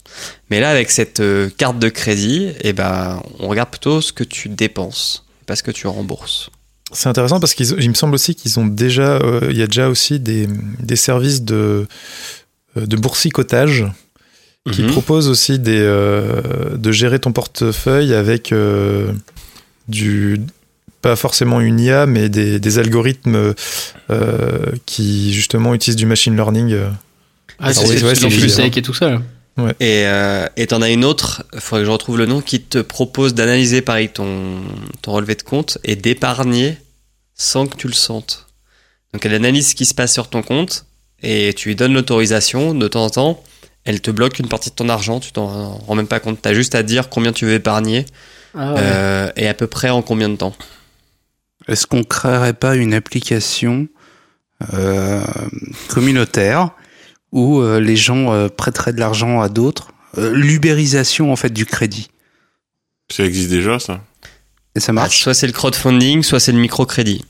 Mais 0.50 0.58
là, 0.60 0.70
avec 0.70 0.90
cette 0.90 1.20
euh, 1.20 1.50
carte 1.56 1.78
de 1.78 1.88
crédit, 1.88 2.50
eh 2.62 2.72
ben, 2.72 3.22
on 3.38 3.48
regarde 3.48 3.70
plutôt 3.70 4.00
ce 4.00 4.12
que 4.12 4.24
tu 4.24 4.48
dépenses, 4.48 5.24
pas 5.46 5.54
ce 5.54 5.62
que 5.62 5.70
tu 5.70 5.86
rembourses. 5.86 6.48
C'est 6.92 7.08
intéressant 7.08 7.38
parce 7.40 7.54
qu'il 7.54 7.88
me 7.88 7.94
semble 7.94 8.14
aussi 8.14 8.34
qu'ils 8.34 8.58
ont 8.58 8.66
déjà, 8.66 9.16
euh, 9.18 9.48
il 9.50 9.56
y 9.56 9.62
a 9.62 9.66
déjà 9.66 9.88
aussi 9.88 10.18
des, 10.18 10.48
des 10.80 10.96
services 10.96 11.42
de, 11.42 11.86
euh, 12.76 12.86
de 12.86 12.96
boursicotage 12.96 13.86
qui 14.72 14.82
Mhm. 14.82 14.90
proposent 14.90 15.28
aussi 15.28 15.58
des, 15.58 15.78
euh, 15.80 16.76
de 16.76 16.92
gérer 16.92 17.18
ton 17.18 17.32
portefeuille 17.32 18.12
avec 18.14 18.52
euh, 18.52 19.12
du, 19.88 20.40
pas 21.00 21.16
forcément 21.16 21.60
une 21.60 21.80
IA, 21.80 22.06
mais 22.06 22.28
des, 22.28 22.58
des 22.60 22.78
algorithmes 22.78 23.54
euh, 24.10 24.58
qui 24.84 25.32
justement 25.32 25.74
utilisent 25.74 25.96
du 25.96 26.06
machine 26.06 26.34
learning. 26.36 26.72
euh. 26.72 26.88
Ah, 27.58 27.72
c'est 27.72 27.86
ouais, 28.02 28.14
plus 28.14 28.48
sec 28.48 28.76
et 28.76 28.82
tout 28.82 28.94
ça. 28.94 29.10
là. 29.10 29.22
Et 29.80 30.04
euh, 30.06 30.46
t'en 30.68 30.82
as 30.82 30.90
une 30.90 31.04
autre, 31.04 31.44
il 31.54 31.60
faudrait 31.60 31.82
que 31.82 31.86
je 31.86 31.90
retrouve 31.90 32.18
le 32.18 32.26
nom, 32.26 32.40
qui 32.40 32.60
te 32.60 32.78
propose 32.78 33.34
d'analyser 33.34 33.82
pareil 33.82 34.08
ton, 34.08 34.60
ton 35.02 35.12
relevé 35.12 35.34
de 35.34 35.42
compte 35.42 35.78
et 35.84 35.96
d'épargner 35.96 36.78
sans 37.34 37.66
que 37.66 37.76
tu 37.76 37.86
le 37.86 37.92
sentes. 37.94 38.46
Donc 39.12 39.24
elle 39.26 39.34
analyse 39.34 39.70
ce 39.70 39.74
qui 39.74 39.86
se 39.86 39.94
passe 39.94 40.12
sur 40.12 40.28
ton 40.28 40.42
compte 40.42 40.86
et 41.22 41.52
tu 41.54 41.68
lui 41.68 41.76
donnes 41.76 41.94
l'autorisation 41.94 42.74
de 42.74 42.88
temps 42.88 43.04
en 43.04 43.10
temps. 43.10 43.44
Elle 43.84 44.00
te 44.00 44.10
bloque 44.10 44.38
une 44.38 44.48
partie 44.48 44.70
de 44.70 44.74
ton 44.74 44.88
argent, 44.88 45.20
tu 45.20 45.32
t'en 45.32 45.46
rends 45.78 45.94
même 45.94 46.06
pas 46.06 46.20
compte. 46.20 46.40
T'as 46.40 46.52
juste 46.52 46.74
à 46.74 46.82
dire 46.82 47.08
combien 47.08 47.32
tu 47.32 47.46
veux 47.46 47.54
épargner 47.54 48.04
Ah 48.54 48.74
ouais. 48.74 48.80
euh, 48.82 49.30
et 49.36 49.48
à 49.48 49.54
peu 49.54 49.66
près 49.66 49.90
en 49.90 50.02
combien 50.02 50.28
de 50.28 50.36
temps. 50.36 50.54
Est-ce 51.66 51.86
qu'on 51.86 52.04
créerait 52.04 52.52
pas 52.52 52.76
une 52.76 52.94
application 52.94 53.88
euh, 54.74 55.22
communautaire 55.88 56.70
où 57.32 57.60
euh, 57.60 57.80
les 57.80 57.96
gens 57.96 58.32
euh, 58.32 58.48
prêteraient 58.48 58.92
de 58.92 59.00
l'argent 59.00 59.40
à 59.40 59.48
d'autres 59.48 59.92
Euh, 60.18 60.32
L'ubérisation 60.34 61.32
en 61.32 61.36
fait 61.36 61.52
du 61.52 61.66
crédit. 61.66 62.08
Ça 63.12 63.24
existe 63.24 63.50
déjà, 63.50 63.78
ça? 63.78 64.00
Et 64.74 64.80
ça 64.80 64.90
Ah, 64.90 64.92
marche 64.92 65.22
soit 65.22 65.34
c'est 65.34 65.46
le 65.46 65.52
crowdfunding, 65.52 66.22
soit 66.22 66.40
c'est 66.40 66.52
le 66.52 66.58
microcrédit. 66.58 67.24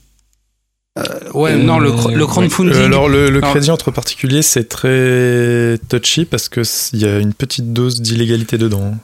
Ouais, 1.33 1.53
Euh, 1.53 1.57
non, 1.57 1.79
le, 1.79 1.91
cr- 1.91 2.11
le 2.11 2.23
ouais. 2.23 2.29
crowdfunding. 2.29 2.73
Euh, 2.73 2.85
alors 2.85 3.07
le, 3.07 3.39
crédit 3.39 3.71
entre 3.71 3.91
particuliers 3.91 4.41
c'est 4.41 4.65
très 4.67 5.79
touchy 5.89 6.25
parce 6.25 6.49
que 6.49 6.61
il 6.93 6.99
y 6.99 7.05
a 7.05 7.17
une 7.19 7.33
petite 7.33 7.71
dose 7.71 8.01
d'illégalité 8.01 8.57
dedans. 8.57 8.95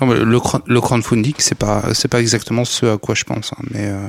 Non, 0.00 0.06
mais 0.06 0.16
le, 0.22 0.36
cro- 0.38 0.62
le 0.66 0.80
crowdfunding, 0.80 1.34
c'est 1.38 1.54
pas, 1.54 1.94
c'est 1.94 2.08
pas 2.08 2.20
exactement 2.20 2.64
ce 2.66 2.84
à 2.86 2.98
quoi 2.98 3.14
je 3.14 3.24
pense, 3.24 3.52
hein, 3.54 3.62
mais, 3.70 3.86
euh, 3.88 4.06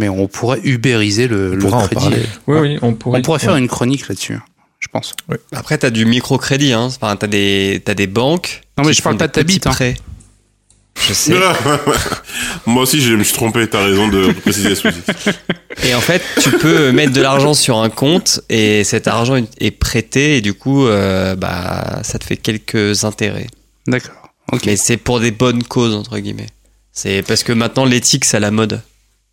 mais 0.00 0.08
on 0.08 0.26
pourrait 0.26 0.60
ubériser 0.64 1.28
le, 1.28 1.58
On 1.62 1.82
le 1.82 1.86
crédit. 1.86 2.26
Oui, 2.46 2.58
oui, 2.58 2.78
on 2.80 2.94
pourrait. 2.94 3.18
On 3.18 3.22
pourrait 3.22 3.38
faire 3.38 3.52
ouais. 3.52 3.58
une 3.58 3.68
chronique 3.68 4.08
là-dessus, 4.08 4.38
je 4.80 4.88
pense. 4.88 5.14
Après, 5.52 5.76
t'as 5.76 5.90
du 5.90 6.06
microcrédit, 6.06 6.72
hein. 6.72 6.86
Enfin, 6.86 7.14
t'as 7.16 7.26
des, 7.26 7.82
t'as 7.84 7.94
des 7.94 8.06
banques. 8.06 8.62
Non, 8.78 8.84
mais 8.84 8.94
je 8.94 9.02
parle 9.02 9.18
pas 9.18 9.26
de 9.26 9.32
ta 9.32 9.42
bite, 9.42 9.66
hein. 9.66 9.70
prêts. 9.70 9.94
Je 11.06 11.12
sais. 11.12 11.34
Moi 12.66 12.82
aussi, 12.82 13.00
je 13.00 13.14
me 13.14 13.22
suis 13.22 13.34
trompé. 13.34 13.68
T'as 13.68 13.84
raison 13.84 14.08
de 14.08 14.32
préciser 14.32 14.74
ce 14.74 14.88
Et 15.84 15.94
en 15.94 16.00
fait, 16.00 16.22
tu 16.42 16.50
peux 16.50 16.92
mettre 16.92 17.12
de 17.12 17.20
l'argent 17.20 17.54
sur 17.54 17.78
un 17.78 17.90
compte 17.90 18.40
et 18.48 18.84
cet 18.84 19.06
argent 19.06 19.36
est 19.60 19.70
prêté 19.70 20.36
et 20.36 20.40
du 20.40 20.54
coup, 20.54 20.86
euh, 20.86 21.36
bah, 21.36 22.00
ça 22.02 22.18
te 22.18 22.24
fait 22.24 22.36
quelques 22.36 23.04
intérêts. 23.04 23.46
D'accord. 23.86 24.30
Ok. 24.52 24.62
Mais 24.66 24.76
c'est 24.76 24.96
pour 24.96 25.20
des 25.20 25.30
bonnes 25.30 25.62
causes, 25.62 25.94
entre 25.94 26.18
guillemets. 26.18 26.48
C'est 26.92 27.22
parce 27.22 27.44
que 27.44 27.52
maintenant, 27.52 27.84
l'éthique, 27.84 28.24
c'est 28.24 28.38
à 28.38 28.40
la 28.40 28.50
mode. 28.50 28.82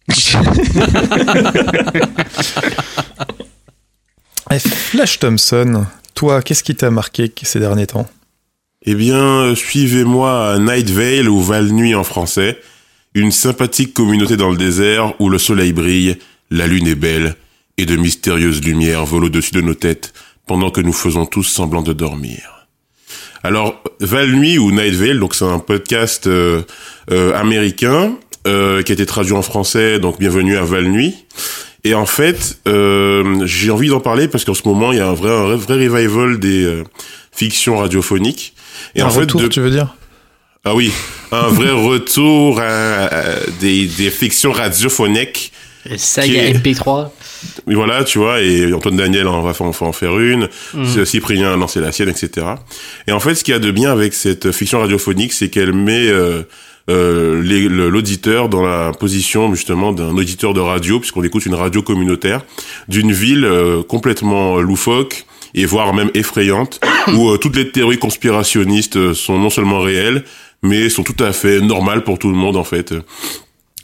Flash 4.60 5.20
Thompson, 5.20 5.86
toi, 6.16 6.42
qu'est-ce 6.42 6.64
qui 6.64 6.76
t'a 6.76 6.90
marqué 6.90 7.32
ces 7.44 7.60
derniers 7.60 7.88
temps? 7.88 8.08
Eh 8.84 8.96
bien, 8.96 9.18
euh, 9.18 9.56
suivez-moi 9.56 10.54
à 10.54 10.60
Night 10.60 10.90
Vale 10.90 11.28
ou 11.28 11.42
Val 11.42 11.72
Nuit 11.72 11.94
en 11.94 12.06
français, 12.06 12.58
une 13.14 13.32
sympathique 13.32 13.94
communauté 13.94 14.38
dans 14.38 14.50
le 14.50 14.58
désert 14.58 15.14
où 15.20 15.30
le 15.30 15.38
soleil 15.38 15.74
brille, 15.74 16.18
la 16.50 16.68
lune 16.68 16.88
est 16.88 16.96
belle 16.96 17.36
et 17.78 17.86
de 17.86 17.98
mystérieuses 17.98 18.64
lumières 18.64 19.06
volent 19.06 19.26
au-dessus 19.26 19.52
de 19.52 19.62
nos 19.62 19.76
têtes 19.76 20.14
pendant 20.48 20.72
que 20.72 20.82
nous 20.82 20.94
faisons 20.94 21.26
tous 21.26 21.44
semblant 21.44 21.82
de 21.82 21.94
dormir. 21.94 22.68
Alors, 23.44 23.84
Val 24.00 24.32
Nuit 24.32 24.58
ou 24.58 24.72
Night 24.72 24.96
Vale, 24.96 25.20
donc 25.20 25.36
c'est 25.36 25.46
un 25.46 25.60
podcast 25.60 26.28
euh, 26.28 26.64
euh, 27.12 27.36
américain 27.36 28.18
euh, 28.48 28.82
qui 28.82 28.92
a 28.92 28.94
été 28.94 29.06
traduit 29.06 29.34
en 29.34 29.42
français, 29.42 30.00
donc 30.00 30.20
bienvenue 30.20 30.58
à 30.58 30.64
Val 30.64 30.86
Nuit. 30.86 31.14
Et 31.84 31.94
en 31.94 32.06
fait, 32.06 32.58
euh, 32.68 33.46
j'ai 33.46 33.70
envie 33.72 33.90
d'en 33.90 34.00
parler 34.00 34.28
parce 34.28 34.44
qu'en 34.46 34.54
ce 34.54 34.68
moment, 34.68 34.92
il 34.92 34.98
y 34.98 35.02
a 35.02 35.08
un 35.08 35.14
vrai, 35.14 35.30
un 35.32 35.56
vrai 35.56 35.88
revival 35.88 36.40
des 36.40 36.64
euh, 36.66 36.84
fictions 37.32 37.78
radiophoniques. 37.78 38.54
Et 38.96 39.02
Un 39.02 39.06
en 39.06 39.10
fait, 39.10 39.20
retour, 39.22 39.42
de- 39.42 39.48
tu 39.48 39.60
veux 39.62 39.70
dire? 39.72 39.94
Ah 40.66 40.76
oui, 40.76 40.92
un 41.32 41.48
vrai 41.48 41.72
retour 41.90 42.60
à, 42.60 43.06
à 43.06 43.24
des, 43.62 43.86
des 43.86 44.10
fictions 44.10 44.52
radiophoniques. 44.52 45.52
Et 45.90 45.98
saga 45.98 46.28
qui 46.28 46.36
est- 46.38 46.54
MP3. 46.58 47.10
Oui, 47.68 47.76
voilà, 47.76 48.04
tu 48.04 48.18
vois, 48.18 48.42
et 48.42 48.74
Antoine 48.74 48.98
Daniel 48.98 49.28
on 49.28 49.42
va 49.42 49.54
faire, 49.54 49.68
on 49.68 49.72
va 49.72 49.86
en 49.86 49.92
faire 49.94 50.18
une, 50.20 50.50
Mhm. 50.74 51.06
Cyprien 51.06 51.54
a 51.54 51.56
lancé 51.56 51.80
la 51.80 51.92
sienne, 51.94 52.10
etc. 52.10 52.46
Et 53.08 53.12
en 53.14 53.20
fait, 53.22 53.36
ce 53.36 53.44
qu'il 53.44 53.54
y 53.54 53.56
a 53.56 53.60
de 53.60 53.72
bien 53.72 53.92
avec 53.92 54.14
cette 54.14 54.52
fiction 54.52 54.80
radiophonique, 54.80 55.32
c'est 55.32 55.50
qu'elle 55.50 55.72
met 55.74 56.08
euh, 56.10 56.42
l'auditeur 56.88 58.50
dans 58.50 58.62
la 58.62 58.92
position 58.92 59.54
justement 59.54 59.92
d'un 59.92 60.16
auditeur 60.18 60.54
de 60.54 60.60
radio, 60.60 61.00
puisqu'on 61.00 61.24
écoute 61.24 61.46
une 61.46 61.56
radio 61.56 61.82
communautaire, 61.82 62.46
d'une 62.88 63.12
ville 63.12 63.46
euh, 63.46 63.84
complètement 63.84 64.58
loufoque 64.58 65.26
et 65.54 65.66
voire 65.66 65.94
même 65.94 66.12
effrayante, 66.14 66.80
où 67.14 67.30
euh, 67.30 67.38
toutes 67.38 67.56
les 67.56 67.72
théories 67.72 68.00
conspirationnistes 68.00 68.98
euh, 68.98 69.14
sont 69.14 69.38
non 69.38 69.50
seulement 69.50 69.80
réelles, 69.80 70.24
mais 70.64 70.90
sont 70.90 71.04
tout 71.04 71.22
à 71.24 71.34
fait 71.34 71.62
normales 71.62 72.04
pour 72.04 72.20
tout 72.20 72.30
le 72.30 72.36
monde 72.36 72.58
en 72.58 72.64
fait. 72.64 72.94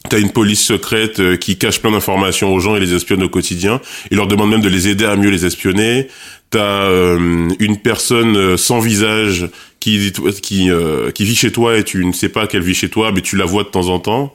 T'as 0.10 0.20
une 0.20 0.32
police 0.32 0.64
secrète 0.64 1.20
euh, 1.20 1.38
qui 1.38 1.58
cache 1.58 1.80
plein 1.80 1.92
d'informations 1.92 2.54
aux 2.54 2.60
gens 2.60 2.76
et 2.76 2.80
les 2.80 2.94
espionne 2.94 3.24
au 3.24 3.30
quotidien. 3.30 3.80
Il 4.12 4.18
leur 4.18 4.28
demande 4.28 4.50
même 4.52 4.62
de 4.62 4.70
les 4.70 4.88
aider 4.88 5.06
à 5.06 5.16
mieux 5.16 5.30
les 5.30 5.46
espionner. 5.46 6.08
T'as 6.50 6.84
euh, 6.84 7.50
une 7.60 7.78
personne 7.80 8.36
euh, 8.38 8.58
sans 8.58 8.80
visage 8.80 9.48
qui 9.80 10.12
qui 10.42 10.70
euh, 10.70 11.10
qui 11.12 11.24
vit 11.26 11.36
chez 11.36 11.52
toi 11.52 11.78
et 11.78 11.84
tu 11.84 12.04
ne 12.06 12.12
sais 12.14 12.30
pas 12.30 12.46
qu'elle 12.48 12.62
vit 12.62 12.76
chez 12.76 12.90
toi, 12.90 13.12
mais 13.14 13.22
tu 13.22 13.38
la 13.38 13.46
vois 13.46 13.64
de 13.64 13.70
temps 13.70 13.88
en 13.90 14.00
temps. 14.00 14.34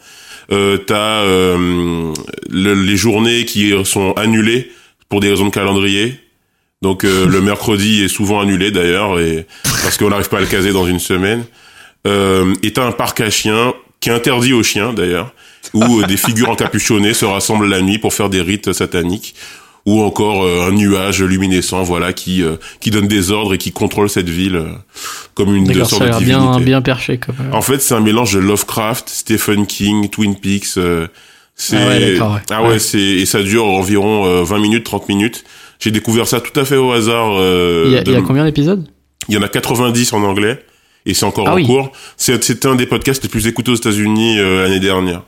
Euh, 0.50 0.78
T'as 0.78 1.20
euh, 1.22 2.12
le- 2.48 2.74
les 2.74 2.96
journées 2.96 3.44
qui 3.44 3.72
sont 3.84 4.12
annulées 4.14 4.70
pour 5.08 5.20
des 5.20 5.28
raisons 5.30 5.46
de 5.46 5.50
calendrier. 5.54 6.14
Donc 6.80 7.02
le 7.02 7.40
mercredi 7.40 8.02
est 8.04 8.08
souvent 8.08 8.40
annulé 8.40 8.70
d'ailleurs 8.70 9.18
et 9.20 9.46
parce 9.82 9.96
qu'on 9.98 10.10
n'arrive 10.10 10.28
pas 10.28 10.38
à 10.38 10.40
le 10.40 10.46
caser 10.46 10.72
dans 10.72 10.86
une 10.86 11.00
semaine. 11.00 11.44
Euh, 12.06 12.54
et 12.62 12.72
t'as 12.72 12.86
un 12.86 12.92
parc 12.92 13.20
à 13.20 13.30
chiens 13.30 13.74
qui 14.00 14.10
est 14.10 14.12
interdit 14.12 14.52
aux 14.52 14.62
chiens 14.62 14.92
d'ailleurs, 14.92 15.34
où 15.74 16.00
euh, 16.00 16.06
des 16.06 16.16
figures 16.16 16.50
encapuchonnées 16.50 17.14
se 17.14 17.24
rassemblent 17.24 17.66
la 17.68 17.80
nuit 17.80 17.98
pour 17.98 18.12
faire 18.14 18.28
des 18.30 18.40
rites 18.42 18.72
sataniques, 18.72 19.34
ou 19.86 20.02
encore 20.02 20.44
euh, 20.44 20.68
un 20.68 20.72
nuage 20.72 21.22
luminescent, 21.22 21.82
voilà, 21.82 22.12
qui 22.12 22.42
euh, 22.42 22.56
qui 22.80 22.90
donne 22.90 23.08
des 23.08 23.30
ordres 23.30 23.54
et 23.54 23.58
qui 23.58 23.72
contrôle 23.72 24.10
cette 24.10 24.28
ville 24.28 24.56
euh, 24.56 24.66
comme 25.34 25.54
une 25.54 25.64
D'accord, 25.66 25.88
sorte 25.88 26.02
de 26.02 26.08
divinité. 26.18 26.48
bien, 26.50 26.60
bien 26.60 26.82
perché 26.82 27.18
comme. 27.18 27.36
euh, 27.40 27.56
En 27.56 27.62
fait, 27.62 27.80
c'est 27.80 27.94
un 27.94 28.00
mélange 28.00 28.32
de 28.34 28.38
Lovecraft, 28.40 29.08
Stephen 29.08 29.66
King, 29.66 30.08
Twin 30.10 30.36
Peaks. 30.36 30.76
euh, 30.76 31.06
c'est 31.54 31.76
Ah 31.76 31.88
ouais, 31.88 32.12
d'accord, 32.12 32.34
ouais. 32.34 32.40
Ah 32.50 32.62
ouais, 32.62 32.68
Ouais. 32.70 32.78
c'est 32.78 32.98
et 33.00 33.26
ça 33.26 33.42
dure 33.42 33.64
environ 33.66 34.26
euh, 34.26 34.42
20 34.44 34.58
minutes, 34.60 34.84
30 34.84 35.08
minutes. 35.08 35.44
J'ai 35.80 35.90
découvert 35.90 36.26
ça 36.28 36.40
tout 36.40 36.58
à 36.58 36.64
fait 36.64 36.76
au 36.76 36.92
hasard. 36.92 37.30
euh, 37.38 37.84
Il 37.86 37.92
y, 37.92 37.96
a, 37.96 38.02
de- 38.02 38.12
y 38.12 38.16
a 38.16 38.22
combien 38.22 38.44
d'épisodes? 38.44 38.86
Il 39.28 39.34
y 39.34 39.38
en 39.38 39.42
a 39.42 39.48
90 39.48 40.12
en 40.12 40.22
anglais 40.22 40.64
et 41.06 41.14
c'est 41.14 41.24
encore 41.24 41.46
Ah 41.48 41.52
en 41.52 41.56
oui. 41.56 41.66
cours. 41.66 41.92
C'est 42.16 42.42
c'est 42.44 42.64
un 42.66 42.74
des 42.74 42.86
podcasts 42.86 43.22
les 43.22 43.28
plus 43.28 43.46
écoutés 43.46 43.70
aux 43.70 43.74
États-Unis 43.76 44.38
euh, 44.38 44.62
l'année 44.64 44.80
dernière. 44.80 45.22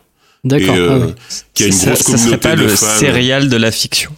D'accord. 0.45 0.74
Euh, 0.74 0.88
ah 1.03 1.07
ouais. 1.07 1.14
Qui 1.55 1.64
a 1.64 1.66
une 1.66 1.72
ça, 1.72 1.91
grosse 1.93 1.99
ça 1.99 2.05
serait 2.05 2.16
communauté 2.16 2.49
pas 2.49 2.57
de 2.57 2.62
le 2.62 2.68
fans. 2.68 2.86
céréal 2.99 3.49
de 3.49 3.57
la 3.57 3.70
fiction. 3.70 4.11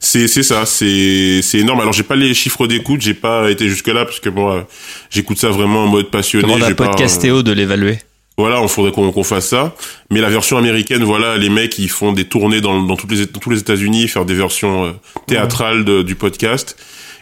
C'est 0.00 0.28
c'est 0.28 0.42
ça, 0.42 0.66
c'est 0.66 1.40
c'est 1.42 1.58
énorme. 1.58 1.80
Alors 1.80 1.92
j'ai 1.92 2.02
pas 2.02 2.16
les 2.16 2.34
chiffres 2.34 2.66
d'écoute, 2.66 3.00
j'ai 3.00 3.14
pas 3.14 3.50
été 3.50 3.68
jusque 3.68 3.86
là 3.88 4.04
parce 4.04 4.20
que 4.20 4.28
moi 4.28 4.66
j'écoute 5.10 5.38
ça 5.38 5.48
vraiment 5.48 5.84
en 5.84 5.86
mode 5.86 6.10
passionné. 6.10 6.44
Demande 6.44 6.62
à 6.64 6.74
Podcastéo 6.74 7.42
de 7.42 7.52
l'évaluer? 7.52 7.98
Voilà, 8.36 8.60
on 8.60 8.66
faudrait 8.68 8.90
qu'on 8.92 9.12
qu'on 9.12 9.22
fasse 9.22 9.48
ça. 9.48 9.74
Mais 10.10 10.20
la 10.20 10.28
version 10.28 10.58
américaine, 10.58 11.04
voilà, 11.04 11.38
les 11.38 11.48
mecs 11.48 11.78
ils 11.78 11.88
font 11.88 12.12
des 12.12 12.24
tournées 12.24 12.60
dans, 12.60 12.82
dans, 12.82 12.96
toutes 12.96 13.12
les, 13.12 13.26
dans 13.26 13.38
tous 13.40 13.50
les 13.50 13.60
États-Unis, 13.60 14.08
faire 14.08 14.24
des 14.24 14.34
versions 14.34 14.84
euh, 14.86 14.90
théâtrales 15.28 15.84
de- 15.84 16.02
du 16.02 16.16
podcast. 16.16 16.76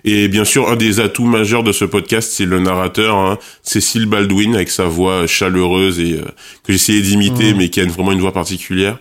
Et 0.04 0.26
bien 0.28 0.44
sûr, 0.44 0.68
un 0.68 0.76
des 0.76 0.98
atouts 1.00 1.26
majeurs 1.26 1.62
de 1.62 1.70
ce 1.72 1.84
podcast, 1.84 2.32
c'est 2.32 2.44
le 2.44 2.58
narrateur, 2.58 3.16
hein, 3.16 3.38
Cécile 3.62 4.06
Baldwin, 4.06 4.54
avec 4.56 4.68
sa 4.70 4.84
voix 4.86 5.26
chaleureuse 5.28 6.00
et 6.00 6.14
euh, 6.14 6.24
que 6.64 6.72
j'essayais 6.72 7.02
d'imiter, 7.02 7.54
mais 7.54 7.68
qui 7.68 7.78
a 7.80 7.84
une- 7.84 7.90
vraiment 7.90 8.10
une 8.12 8.20
voix 8.20 8.32
particulière, 8.32 8.98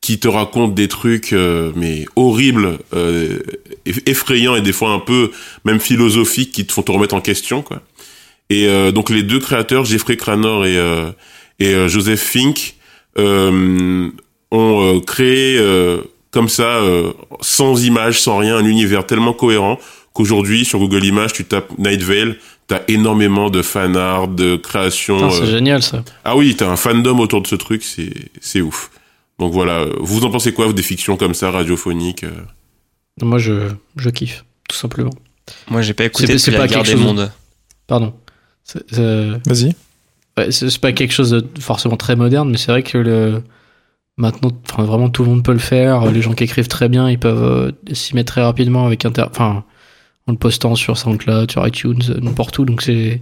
qui 0.00 0.18
te 0.20 0.28
raconte 0.28 0.74
des 0.74 0.86
trucs 0.86 1.32
euh, 1.32 1.72
mais 1.74 2.04
horribles, 2.14 2.78
euh, 2.94 3.38
eff- 3.86 4.02
effrayants 4.06 4.54
et 4.54 4.60
des 4.60 4.72
fois 4.72 4.90
un 4.90 5.00
peu 5.00 5.32
même 5.64 5.80
philosophiques, 5.80 6.52
qui 6.52 6.64
te 6.66 6.72
font 6.72 6.82
te 6.82 6.92
remettre 6.92 7.14
en 7.14 7.20
question, 7.20 7.62
quoi. 7.62 7.82
Et 8.50 8.68
donc 8.92 9.08
les 9.08 9.22
deux 9.22 9.38
créateurs, 9.40 9.86
Jeffrey 9.86 10.18
Cranor 10.18 10.66
et 10.66 10.78
et 11.60 11.88
Joseph 11.88 12.20
Fink 12.20 12.74
ont 13.16 15.00
créé 15.06 15.58
comme 16.30 16.50
ça, 16.50 16.80
sans 17.40 17.84
images, 17.84 18.20
sans 18.20 18.36
rien, 18.36 18.56
un 18.58 18.64
univers 18.66 19.06
tellement 19.06 19.32
cohérent 19.32 19.78
qu'aujourd'hui 20.14 20.64
sur 20.64 20.78
Google 20.78 21.04
Images, 21.04 21.34
tu 21.34 21.44
tapes 21.44 21.76
Night 21.78 22.02
Vale, 22.02 22.38
t'as 22.66 22.80
énormément 22.88 23.50
de 23.50 23.60
fan 23.60 23.96
art, 23.96 24.28
de 24.28 24.56
création. 24.56 25.30
C'est 25.30 25.42
euh, 25.42 25.50
génial 25.50 25.82
ça. 25.82 26.02
Ah 26.24 26.36
oui, 26.36 26.54
t'as 26.56 26.70
un 26.70 26.76
fandom 26.76 27.18
autour 27.18 27.42
de 27.42 27.46
ce 27.46 27.56
truc, 27.56 27.82
c'est 27.82 28.12
c'est 28.40 28.62
ouf. 28.62 28.90
Donc 29.38 29.52
voilà, 29.52 29.84
vous 30.00 30.24
en 30.24 30.30
pensez 30.30 30.54
quoi 30.54 30.72
des 30.72 30.82
fictions 30.82 31.16
comme 31.16 31.34
ça 31.34 31.50
radiophoniques 31.50 32.24
euh 32.24 32.30
Moi 33.20 33.38
je, 33.38 33.68
je 33.96 34.08
kiffe, 34.08 34.44
tout 34.68 34.76
simplement. 34.76 35.10
Moi, 35.68 35.82
j'ai 35.82 35.92
pas 35.92 36.04
écouté 36.04 36.38
c'est 36.38 36.52
pas 36.52 36.68
quelque 36.68 36.86
chose- 36.86 37.00
mondes. 37.00 37.30
Pardon. 37.86 38.14
Vas-y. 38.92 39.74
Ouais, 40.36 40.50
c'est 40.50 40.70
c'est 40.70 40.80
pas 40.80 40.92
quelque 40.92 41.12
chose 41.12 41.30
de 41.30 41.44
forcément 41.60 41.96
très 41.96 42.16
moderne, 42.16 42.50
mais 42.50 42.56
c'est 42.56 42.72
vrai 42.72 42.82
que 42.82 42.98
le 42.98 43.42
maintenant, 44.16 44.50
enfin 44.70 44.84
vraiment 44.84 45.10
tout 45.10 45.22
le 45.22 45.30
monde 45.30 45.44
peut 45.44 45.52
le 45.52 45.58
faire. 45.58 46.10
Les 46.10 46.22
gens 46.22 46.32
qui 46.32 46.44
écrivent 46.44 46.68
très 46.68 46.88
bien, 46.88 47.10
ils 47.10 47.18
peuvent 47.18 47.42
euh, 47.44 47.94
s'y 47.94 48.14
mettre 48.14 48.32
très 48.32 48.42
rapidement 48.42 48.86
avec 48.86 49.04
inter, 49.04 49.24
enfin 49.30 49.64
en 50.26 50.32
le 50.32 50.38
postant 50.38 50.74
sur 50.74 50.96
SoundCloud, 50.96 51.50
sur 51.50 51.66
iTunes, 51.66 52.00
euh, 52.10 52.18
n'importe 52.20 52.58
où. 52.58 52.64
Donc 52.64 52.82
c'est 52.82 53.20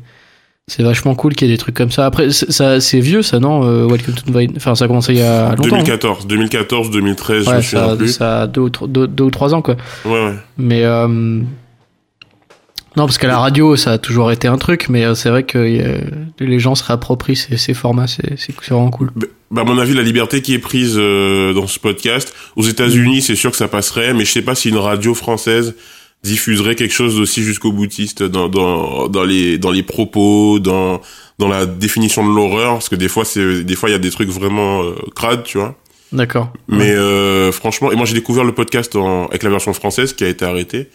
c'est 0.69 0.85
vachement 0.85 1.17
cool 1.17 1.35
qu'il 1.35 1.49
y 1.49 1.51
ait 1.51 1.55
des 1.55 1.59
trucs 1.59 1.75
comme 1.75 1.91
ça. 1.91 2.07
Après, 2.07 2.31
ça, 2.31 2.81
c'est 2.81 3.01
vieux, 3.01 3.23
ça, 3.23 3.41
non 3.41 3.65
euh, 3.67 3.87
Welcome 3.89 4.15
to 4.15 4.31
Nine- 4.39 4.53
Enfin, 4.57 4.77
ça 4.77 4.85
a 4.85 4.89
commencé 4.89 5.13
il 5.13 5.19
y 5.19 5.23
a 5.23 5.51
longtemps. 5.57 5.65
hein 5.65 5.83
2014, 5.83 6.27
2014, 6.29 6.91
2013, 6.91 7.45
je 7.45 7.51
me 7.51 7.55
Ouais, 7.57 7.63
souviens 7.63 7.89
ça, 7.89 7.97
plus. 7.97 8.09
ça 8.13 8.43
a 8.43 8.47
deux 8.47 8.61
ou, 8.61 8.71
trois, 8.71 8.87
deux, 8.89 9.09
deux 9.09 9.25
ou 9.25 9.31
trois 9.31 9.55
ans, 9.55 9.61
quoi. 9.61 9.77
Ouais, 10.05 10.13
ouais. 10.13 10.35
Mais 10.59 10.85
euh, 10.85 11.09
non, 11.09 13.07
parce 13.07 13.19
qu'à 13.19 13.27
la 13.27 13.39
radio, 13.39 13.75
ça 13.75 13.93
a 13.93 13.99
toujours 13.99 14.31
été 14.31 14.47
un 14.49 14.57
truc, 14.59 14.89
mais 14.89 15.05
euh, 15.05 15.15
c'est 15.15 15.31
vrai 15.31 15.43
que 15.43 15.59
euh, 15.59 15.99
les 16.39 16.59
gens 16.61 16.75
se 16.75 16.85
réapproprient 16.85 17.37
ces, 17.37 17.57
ces 17.57 17.73
formats, 17.75 18.07
c'est 18.07 18.37
vraiment 18.69 18.91
cool. 18.91 19.11
Bah, 19.51 19.63
à 19.63 19.65
mon 19.65 19.79
avis, 19.79 19.95
la 19.95 20.03
liberté 20.03 20.43
qui 20.43 20.55
est 20.55 20.59
prise 20.59 20.95
euh, 20.97 21.55
dans 21.55 21.67
ce 21.67 21.79
podcast, 21.81 22.35
aux 22.55 22.63
États-Unis, 22.63 23.23
c'est 23.23 23.35
sûr 23.37 23.51
que 23.51 23.57
ça 23.57 23.67
passerait, 23.69 24.15
mais 24.15 24.25
je 24.25 24.31
sais 24.33 24.43
pas 24.43 24.55
si 24.55 24.69
une 24.69 24.77
radio 24.79 25.15
française 25.15 25.75
diffuserait 26.23 26.75
quelque 26.77 26.95
chose 26.95 27.17
d'aussi 27.17 27.43
jusqu'au 27.43 27.73
boutiste 27.73 28.23
dans, 28.23 28.49
dans, 28.49 29.09
dans 29.09 29.25
les, 29.25 29.59
dans 29.59 29.71
les 29.73 29.83
propos, 29.83 30.59
dans, 30.61 31.01
dans 31.39 31.49
la 31.49 31.67
définition 31.67 32.27
de 32.29 32.35
l'horreur, 32.35 32.75
parce 32.75 32.89
que 32.89 32.95
des 32.97 33.09
fois, 33.09 33.25
c'est, 33.25 33.65
des 33.65 33.75
fois, 33.75 33.89
il 33.89 33.93
y 33.93 33.97
a 33.97 33.99
des 33.99 34.11
trucs 34.11 34.29
vraiment 34.29 34.83
euh, 34.85 34.95
crades, 35.17 35.43
tu 35.43 35.59
vois. 35.59 35.75
D'accord. 36.13 36.53
Mais 36.69 36.91
euh, 36.91 37.51
franchement, 37.53 37.91
et 37.91 37.97
moi 37.97 38.05
j'ai 38.05 38.13
découvert 38.15 38.45
le 38.45 38.53
podcast 38.53 38.95
en, 38.97 39.27
avec 39.29 39.43
la 39.43 39.49
version 39.51 39.73
française 39.73 40.13
qui 40.13 40.25
a 40.25 40.29
été 40.29 40.45
arrêtée. 40.45 40.89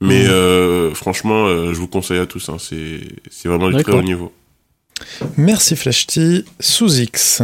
Mais 0.00 0.24
Mhm. 0.24 0.30
euh, 0.30 0.94
franchement, 0.94 1.46
euh, 1.46 1.72
je 1.72 1.78
vous 1.78 1.86
conseille 1.86 2.18
à 2.18 2.26
tous. 2.26 2.48
Hein, 2.48 2.56
c'est 2.58 3.00
c'est 3.30 3.48
vraiment 3.48 3.70
du 3.70 3.82
très 3.82 3.92
haut 3.92 4.02
niveau. 4.02 4.32
Merci 5.36 5.76
Flashty. 5.76 6.44
Sous 6.60 6.98
X, 7.00 7.42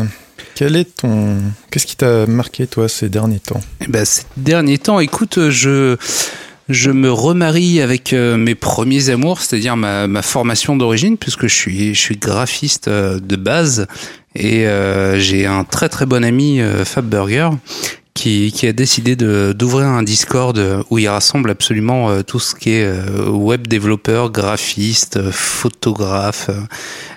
quel 0.54 0.76
est 0.76 0.96
ton. 0.96 1.38
Qu'est-ce 1.70 1.86
qui 1.86 1.96
t'a 1.96 2.26
marqué, 2.26 2.66
toi, 2.66 2.88
ces 2.88 3.08
derniers 3.08 3.38
temps? 3.40 3.60
Eh 3.80 3.86
ben, 3.86 4.04
ces 4.04 4.24
derniers 4.36 4.78
temps, 4.78 4.98
écoute, 5.00 5.48
je, 5.48 5.96
je 6.72 6.90
me 6.90 7.10
remarie 7.12 7.80
avec 7.80 8.12
euh, 8.12 8.36
mes 8.36 8.54
premiers 8.54 9.10
amours, 9.10 9.40
c'est-à-dire 9.40 9.76
ma, 9.76 10.06
ma 10.06 10.22
formation 10.22 10.76
d'origine, 10.76 11.16
puisque 11.16 11.46
je 11.46 11.54
suis, 11.54 11.94
je 11.94 12.00
suis 12.00 12.16
graphiste 12.16 12.88
euh, 12.88 13.20
de 13.20 13.36
base 13.36 13.86
et 14.34 14.66
euh, 14.66 15.18
j'ai 15.18 15.46
un 15.46 15.64
très 15.64 15.88
très 15.88 16.06
bon 16.06 16.24
ami, 16.24 16.60
Fab 16.84 17.06
Burger, 17.06 17.50
qui, 18.14 18.52
qui 18.52 18.66
a 18.66 18.72
décidé 18.72 19.16
d'ouvrir 19.16 19.86
un 19.86 20.02
Discord 20.02 20.84
où 20.90 20.98
il 20.98 21.08
rassemble 21.08 21.50
absolument 21.50 22.10
euh, 22.10 22.22
tout 22.22 22.38
ce 22.40 22.54
qui 22.54 22.70
est 22.70 22.84
euh, 22.84 23.28
web 23.28 23.66
développeur, 23.66 24.30
graphiste, 24.30 25.30
photographe 25.30 26.50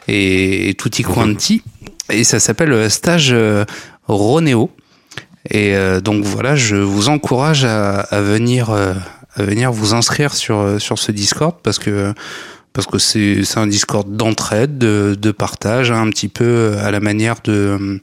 et, 0.07 0.69
et 0.69 0.73
tutti 0.73 1.03
quanti. 1.03 1.61
Et 2.09 2.23
ça 2.23 2.39
s'appelle 2.39 2.89
Stage 2.89 3.31
euh, 3.31 3.65
Ronéo. 4.07 4.71
Et 5.51 5.75
donc 6.03 6.23
voilà, 6.23 6.55
je 6.55 6.75
vous 6.75 7.07
encourage 7.07 7.65
à, 7.65 7.99
à 7.99 8.19
venir 8.19 8.75
à 9.35 9.43
venir 9.43 9.71
vous 9.71 9.93
inscrire 9.93 10.33
sur 10.33 10.57
euh, 10.59 10.79
sur 10.79 10.97
ce 10.99 11.11
Discord 11.11 11.55
parce 11.63 11.79
que 11.79 12.13
parce 12.73 12.87
que 12.87 12.97
c'est 12.97 13.43
c'est 13.43 13.57
un 13.59 13.67
Discord 13.67 14.15
d'entraide, 14.15 14.77
de, 14.77 15.15
de 15.19 15.31
partage, 15.31 15.91
hein, 15.91 16.01
un 16.01 16.09
petit 16.09 16.27
peu 16.29 16.75
à 16.79 16.91
la 16.91 16.99
manière 16.99 17.35
de 17.43 17.51
euh, 17.79 17.97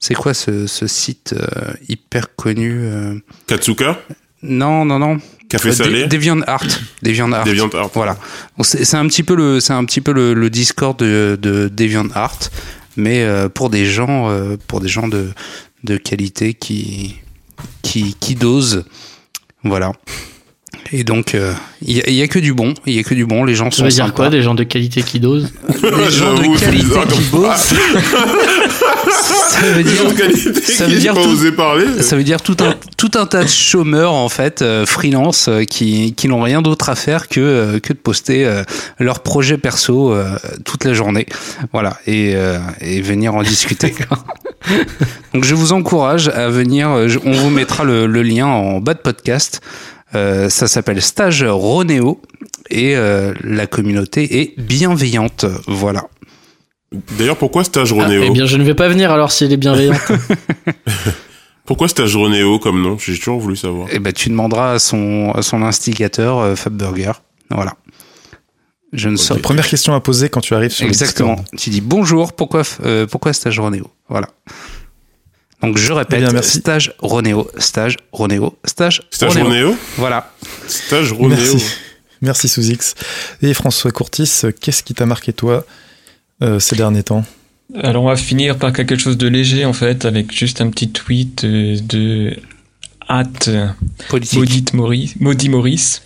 c'est 0.00 0.14
quoi 0.14 0.32
ce, 0.34 0.66
ce 0.66 0.86
site 0.86 1.34
euh, 1.36 1.72
hyper 1.88 2.34
connu 2.36 2.80
euh, 2.84 3.14
Katsuka, 3.46 3.98
Non, 4.42 4.84
non, 4.84 4.98
non. 4.98 5.18
Café 5.48 5.70
Euh, 5.70 5.72
Salé, 5.72 6.02
Dé- 6.02 6.08
Deviantart. 6.08 6.64
Deviantart. 7.02 7.44
DeviantArt. 7.44 7.90
Voilà. 7.94 8.16
Bon, 8.56 8.62
C'est 8.62 8.84
c'est 8.84 8.96
un 8.98 9.06
petit 9.08 9.22
peu 9.22 9.34
le, 9.34 9.60
c'est 9.60 9.72
un 9.72 9.84
petit 9.84 10.00
peu 10.02 10.12
le, 10.12 10.34
le 10.34 10.50
Discord 10.50 10.96
de, 10.98 11.38
de 11.40 11.68
DeviantArt, 11.68 12.50
mais 12.96 13.22
euh, 13.24 13.48
pour 13.48 13.70
des 13.70 13.86
gens, 13.86 14.28
euh, 14.30 14.56
pour 14.68 14.80
des 14.80 14.88
gens 14.88 15.08
de, 15.08 15.30
de 15.84 15.96
qualité 15.96 16.52
qui, 16.54 17.16
qui, 17.82 18.14
qui 18.20 18.34
dosent. 18.34 18.84
Voilà. 19.64 19.92
Et 20.92 21.04
donc, 21.04 21.34
euh, 21.34 21.52
il 21.82 21.96
y, 21.98 22.00
a- 22.00 22.10
y 22.10 22.22
a 22.22 22.28
que 22.28 22.38
du 22.38 22.54
bon. 22.54 22.72
Il 22.86 22.94
y 22.94 22.98
a 22.98 23.02
que 23.02 23.12
du 23.14 23.26
bon. 23.26 23.44
Les 23.44 23.54
gens 23.54 23.70
Ça 23.70 23.78
sont 23.78 23.84
veut 23.84 23.90
dire 23.90 24.14
quoi, 24.14 24.30
des 24.30 24.40
gens 24.42 24.54
de 24.54 24.64
qualité 24.64 25.02
qui 25.02 25.20
dosent 25.20 25.52
Des 25.68 25.88
gens 26.10 26.34
J'avoue, 26.36 26.52
de 26.54 26.58
c'est 26.58 26.64
qualité 26.66 26.98
qui 27.10 27.20
bossent. 27.30 27.74
ça 29.50 29.60
veut 29.66 29.82
Des 29.82 29.90
gens 29.94 30.04
dire 30.04 30.12
de 30.12 30.18
qualité 30.18 30.60
ça 30.62 30.86
qui 30.86 30.94
veut 30.94 30.98
dire 31.00 31.14
pas 31.14 31.22
tout- 31.22 31.28
osé 31.30 31.52
parler. 31.52 31.84
Ça 32.02 32.16
veut 32.16 32.22
dire 32.24 32.40
tout 32.40 32.56
un, 32.60 32.74
tout 32.96 33.10
un 33.16 33.26
tas 33.26 33.44
de 33.44 33.48
chômeurs, 33.48 34.12
en 34.12 34.28
fait, 34.28 34.62
euh, 34.62 34.86
freelance, 34.86 35.48
euh, 35.48 35.64
qui, 35.64 36.14
qui 36.14 36.28
n'ont 36.28 36.42
rien 36.42 36.62
d'autre 36.62 36.88
à 36.88 36.94
faire 36.94 37.28
que, 37.28 37.40
euh, 37.40 37.80
que 37.80 37.92
de 37.92 37.98
poster 37.98 38.46
euh, 38.46 38.62
leurs 38.98 39.20
projets 39.20 39.58
perso 39.58 40.12
euh, 40.12 40.36
toute 40.64 40.84
la 40.84 40.94
journée. 40.94 41.26
Voilà. 41.72 41.98
Et, 42.06 42.32
euh, 42.34 42.58
et 42.80 43.02
venir 43.02 43.34
en 43.34 43.42
discuter. 43.42 43.94
Donc, 45.34 45.44
je 45.44 45.54
vous 45.54 45.72
encourage 45.72 46.28
à 46.28 46.48
venir. 46.48 47.08
je- 47.08 47.18
on 47.24 47.32
vous 47.32 47.50
mettra 47.50 47.84
le, 47.84 48.06
le 48.06 48.22
lien 48.22 48.46
en 48.46 48.80
bas 48.80 48.94
de 48.94 49.00
podcast. 49.00 49.60
Euh, 50.14 50.48
ça 50.48 50.68
s'appelle 50.68 51.02
Stage 51.02 51.44
Ronéo 51.44 52.20
et 52.70 52.96
euh, 52.96 53.34
la 53.42 53.66
communauté 53.66 54.40
est 54.40 54.58
bienveillante. 54.60 55.44
Voilà. 55.66 56.04
D'ailleurs, 57.18 57.36
pourquoi 57.36 57.64
stage 57.64 57.92
Ah, 57.92 58.02
Ronéo 58.02 58.22
Eh 58.26 58.30
bien, 58.30 58.46
je 58.46 58.56
ne 58.56 58.64
vais 58.64 58.74
pas 58.74 58.88
venir 58.88 59.10
alors 59.10 59.30
s'il 59.30 59.52
est 59.52 59.58
bienveillant. 59.58 59.98
Pourquoi 61.68 61.86
stage 61.88 62.16
Ronéo 62.16 62.58
comme 62.58 62.80
nom? 62.80 62.96
J'ai 62.98 63.14
toujours 63.18 63.40
voulu 63.40 63.54
savoir. 63.54 63.88
Eh 63.92 63.98
ben, 63.98 64.10
tu 64.10 64.30
demanderas 64.30 64.72
à 64.72 64.78
son, 64.78 65.32
à 65.34 65.42
son 65.42 65.60
instigateur, 65.62 66.38
euh, 66.38 66.54
Fab 66.54 66.72
Burger. 66.72 67.12
Voilà. 67.50 67.74
Je 68.94 69.10
ne 69.10 69.16
saurais 69.16 69.40
Première 69.42 69.68
question 69.68 69.94
à 69.94 70.00
poser 70.00 70.30
quand 70.30 70.40
tu 70.40 70.54
arrives 70.54 70.70
sur 70.70 70.86
le 70.86 70.88
Exactement. 70.88 71.36
Tu 71.58 71.68
dis 71.68 71.82
bonjour, 71.82 72.32
pourquoi, 72.32 72.62
euh, 72.86 73.06
pourquoi 73.06 73.34
stage 73.34 73.60
Ronéo 73.60 73.90
Voilà. 74.08 74.28
Donc 75.62 75.76
je 75.76 75.92
répète, 75.92 76.20
Eh 76.20 76.24
bien, 76.24 76.32
merci. 76.32 76.58
stage 76.58 76.92
Ronéo, 77.00 77.50
stage 77.58 77.96
Ronéo, 78.12 78.56
stage, 78.64 79.02
Stage 79.10 79.30
Ronéo. 79.36 79.44
Ronéo 79.46 79.76
Voilà. 79.96 80.32
Stage 80.68 81.12
Ronéo. 81.12 81.36
Merci. 81.36 81.64
Merci 82.20 82.48
sous 82.48 82.68
X. 82.70 82.94
Et 83.42 83.54
François 83.54 83.90
Courtis, 83.90 84.42
qu'est-ce 84.60 84.82
qui 84.82 84.94
t'a 84.94 85.06
marqué, 85.06 85.32
toi, 85.32 85.64
euh, 86.42 86.58
ces 86.60 86.76
derniers 86.76 87.02
temps? 87.04 87.24
Alors 87.82 88.04
on 88.04 88.08
va 88.08 88.16
finir 88.16 88.56
par 88.56 88.72
quelque 88.72 88.96
chose 88.96 89.18
de 89.18 89.26
léger 89.28 89.64
en 89.66 89.72
fait, 89.74 90.04
avec 90.06 90.32
juste 90.32 90.60
un 90.60 90.70
petit 90.70 90.88
tweet 90.90 91.44
euh, 91.44 91.76
de 91.82 92.36
hâte 93.10 93.50
Politique. 94.08 94.38
Maudit 94.38 94.64
Maurice, 94.74 95.14
Maudit 95.20 95.48
Maurice. 95.48 96.02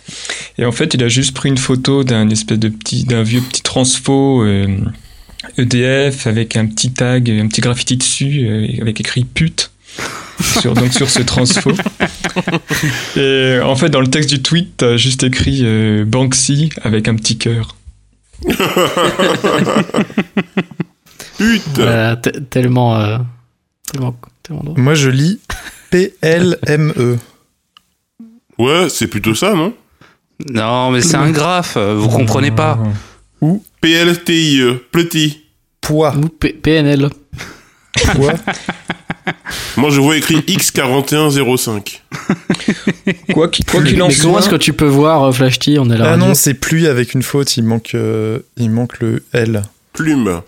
Et 0.57 0.65
en 0.65 0.71
fait, 0.71 0.93
il 0.93 1.03
a 1.03 1.07
juste 1.07 1.33
pris 1.33 1.49
une 1.49 1.57
photo 1.57 2.03
d'un 2.03 2.29
espèce 2.29 2.59
de 2.59 2.69
petit, 2.69 3.03
d'un 3.05 3.23
vieux 3.23 3.41
petit 3.41 3.61
transfo 3.61 4.43
euh, 4.43 4.67
EDF 5.57 6.27
avec 6.27 6.55
un 6.57 6.65
petit 6.65 6.91
tag, 6.93 7.29
un 7.29 7.47
petit 7.47 7.61
graffiti 7.61 7.97
dessus, 7.97 8.45
euh, 8.47 8.81
avec 8.81 8.99
écrit 8.99 9.23
pute. 9.25 9.71
Sur, 10.59 10.73
donc 10.73 10.91
sur 10.91 11.07
ce 11.09 11.21
transfo. 11.21 11.71
Et 13.15 13.59
en 13.63 13.75
fait, 13.75 13.89
dans 13.89 14.01
le 14.01 14.07
texte 14.09 14.31
du 14.31 14.41
tweet, 14.41 14.77
t'as 14.77 14.97
juste 14.97 15.21
écrit 15.23 15.61
euh, 15.63 16.03
Banksy 16.05 16.69
avec 16.81 17.07
un 17.07 17.15
petit 17.15 17.37
cœur. 17.37 17.75
Putain. 21.37 21.59
Voilà, 21.75 22.15
te- 22.15 22.29
tellement, 22.39 22.95
euh, 22.95 23.17
tellement, 23.91 24.15
tellement 24.41 24.63
drôle. 24.63 24.79
Moi, 24.79 24.95
je 24.95 25.09
lis 25.09 25.39
P-L-M-E. 25.91 27.17
Ouais, 28.57 28.87
c'est 28.89 29.07
plutôt 29.07 29.35
ça, 29.35 29.53
non? 29.53 29.73
Non, 30.49 30.91
mais 30.91 31.01
c'est 31.01 31.15
un 31.15 31.31
graphe, 31.31 31.77
euh, 31.77 31.95
vous 31.95 32.09
comprenez 32.09 32.51
pas. 32.51 32.79
PLTIE, 33.81 34.61
petit. 34.91 35.42
Poids. 35.83 36.15
Ou 36.17 36.27
P- 36.29 36.53
PNL. 36.53 37.09
Poids. 38.15 38.33
Moi, 39.77 39.89
je 39.89 40.01
vois 40.01 40.17
écrit 40.17 40.37
X4105. 40.39 42.01
Quoi 43.33 43.47
qu'il 43.47 43.63
quoi 43.65 43.81
qu'il 43.83 44.01
en 44.01 44.07
Mais 44.09 44.15
comment 44.15 44.33
soit, 44.33 44.39
est-ce 44.41 44.49
que 44.49 44.55
tu 44.55 44.73
peux 44.73 44.87
voir 44.87 45.23
euh, 45.23 45.31
Flash 45.31 45.59
T 45.59 45.77
On 45.79 45.89
est 45.89 45.97
là. 45.97 46.11
Ah 46.13 46.17
non, 46.17 46.33
c'est 46.33 46.53
pluie 46.55 46.87
avec 46.87 47.13
une 47.13 47.23
faute, 47.23 47.55
il 47.55 47.63
manque, 47.63 47.91
euh, 47.95 48.39
il 48.57 48.69
manque 48.69 48.99
le 48.99 49.23
L. 49.33 49.61
Plume. 49.93 50.41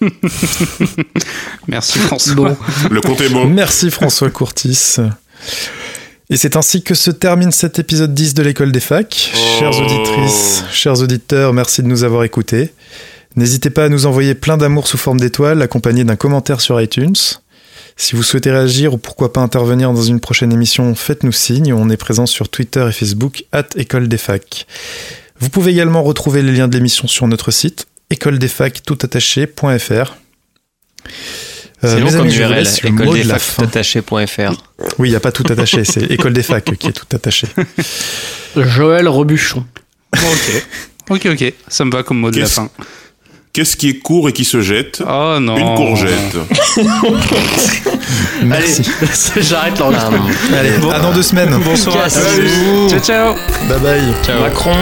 Merci 1.68 1.98
François. 1.98 2.34
Bon, 2.34 2.56
Le 2.90 3.00
compte 3.00 3.20
est 3.20 3.28
bon. 3.28 3.46
Merci 3.46 3.90
François 3.90 4.30
Courtis. 4.30 4.96
Et 6.30 6.36
c'est 6.36 6.56
ainsi 6.56 6.82
que 6.82 6.94
se 6.94 7.10
termine 7.10 7.50
cet 7.52 7.78
épisode 7.78 8.14
10 8.14 8.34
de 8.34 8.42
l'école 8.42 8.72
des 8.72 8.80
facs. 8.80 9.32
Chères 9.58 9.72
Oh. 9.74 9.82
auditrices, 9.82 10.64
chers 10.72 11.00
auditeurs, 11.00 11.52
merci 11.52 11.82
de 11.82 11.88
nous 11.88 12.04
avoir 12.04 12.24
écoutés. 12.24 12.72
N'hésitez 13.36 13.70
pas 13.70 13.84
à 13.84 13.88
nous 13.88 14.06
envoyer 14.06 14.34
plein 14.34 14.56
d'amour 14.56 14.86
sous 14.88 14.98
forme 14.98 15.20
d'étoiles, 15.20 15.62
accompagné 15.62 16.04
d'un 16.04 16.16
commentaire 16.16 16.60
sur 16.60 16.80
iTunes. 16.80 17.14
Si 17.96 18.16
vous 18.16 18.22
souhaitez 18.22 18.50
réagir 18.50 18.94
ou 18.94 18.98
pourquoi 18.98 19.32
pas 19.32 19.40
intervenir 19.40 19.92
dans 19.92 20.02
une 20.02 20.20
prochaine 20.20 20.52
émission, 20.52 20.94
faites-nous 20.94 21.32
signe. 21.32 21.72
On 21.72 21.90
est 21.90 21.96
présent 21.96 22.26
sur 22.26 22.48
Twitter 22.48 22.86
et 22.88 22.92
Facebook, 22.92 23.44
at 23.52 23.66
École 23.76 24.08
des 24.08 24.16
Facs. 24.18 24.66
Vous 25.38 25.48
pouvez 25.48 25.70
également 25.72 26.02
retrouver 26.02 26.42
les 26.42 26.52
liens 26.52 26.68
de 26.68 26.74
l'émission 26.76 27.06
sur 27.08 27.26
notre 27.28 27.50
site. 27.50 27.86
Euh, 31.84 31.94
C'est 31.94 32.00
long 32.00 32.10
mes 32.10 32.16
comme 32.16 32.26
URL, 32.28 32.54
laisse 32.54 32.82
le 32.82 32.90
mot 32.90 33.14
de 33.16 33.22
la 33.22 33.38
fin. 33.38 33.62
écoledesfacs.fr. 33.64 34.62
Oui, 34.98 35.08
il 35.08 35.12
n'y 35.12 35.16
a 35.16 35.20
pas 35.20 35.32
tout 35.32 35.44
attaché, 35.50 35.84
c'est 35.84 36.02
École 36.10 36.32
des 36.32 36.42
Facs 36.42 36.76
qui 36.78 36.88
est 36.88 36.92
tout 36.92 37.06
attaché. 37.14 37.46
Joël 38.56 39.08
Rebuchon. 39.08 39.64
ok. 40.14 40.64
Ok, 41.10 41.26
ok. 41.26 41.54
Ça 41.68 41.84
me 41.84 41.90
va 41.90 42.02
comme 42.02 42.18
mot 42.18 42.30
de 42.30 42.40
la 42.40 42.46
fin. 42.46 42.70
Qu'est-ce 43.52 43.76
qui 43.76 43.88
est 43.88 43.98
court 43.98 44.28
et 44.28 44.32
qui 44.32 44.44
se 44.44 44.60
jette 44.60 45.02
Oh 45.04 45.38
non. 45.40 45.56
Une 45.56 45.74
courgette. 45.74 46.36
Merci. 48.44 48.82
J'arrête 49.40 49.76
l'enregistrement. 49.78 50.24
Allez, 50.56 50.74
à 50.92 51.00
dans 51.00 51.12
deux 51.12 51.22
semaines. 51.22 51.58
Bonsoir 51.64 51.96
à 51.96 52.04
tous. 52.04 52.10
Salut. 52.10 52.88
Ciao, 52.88 53.00
ciao. 53.00 53.34
Bye 53.68 53.80
bye. 53.80 54.40
Macron, 54.40 54.76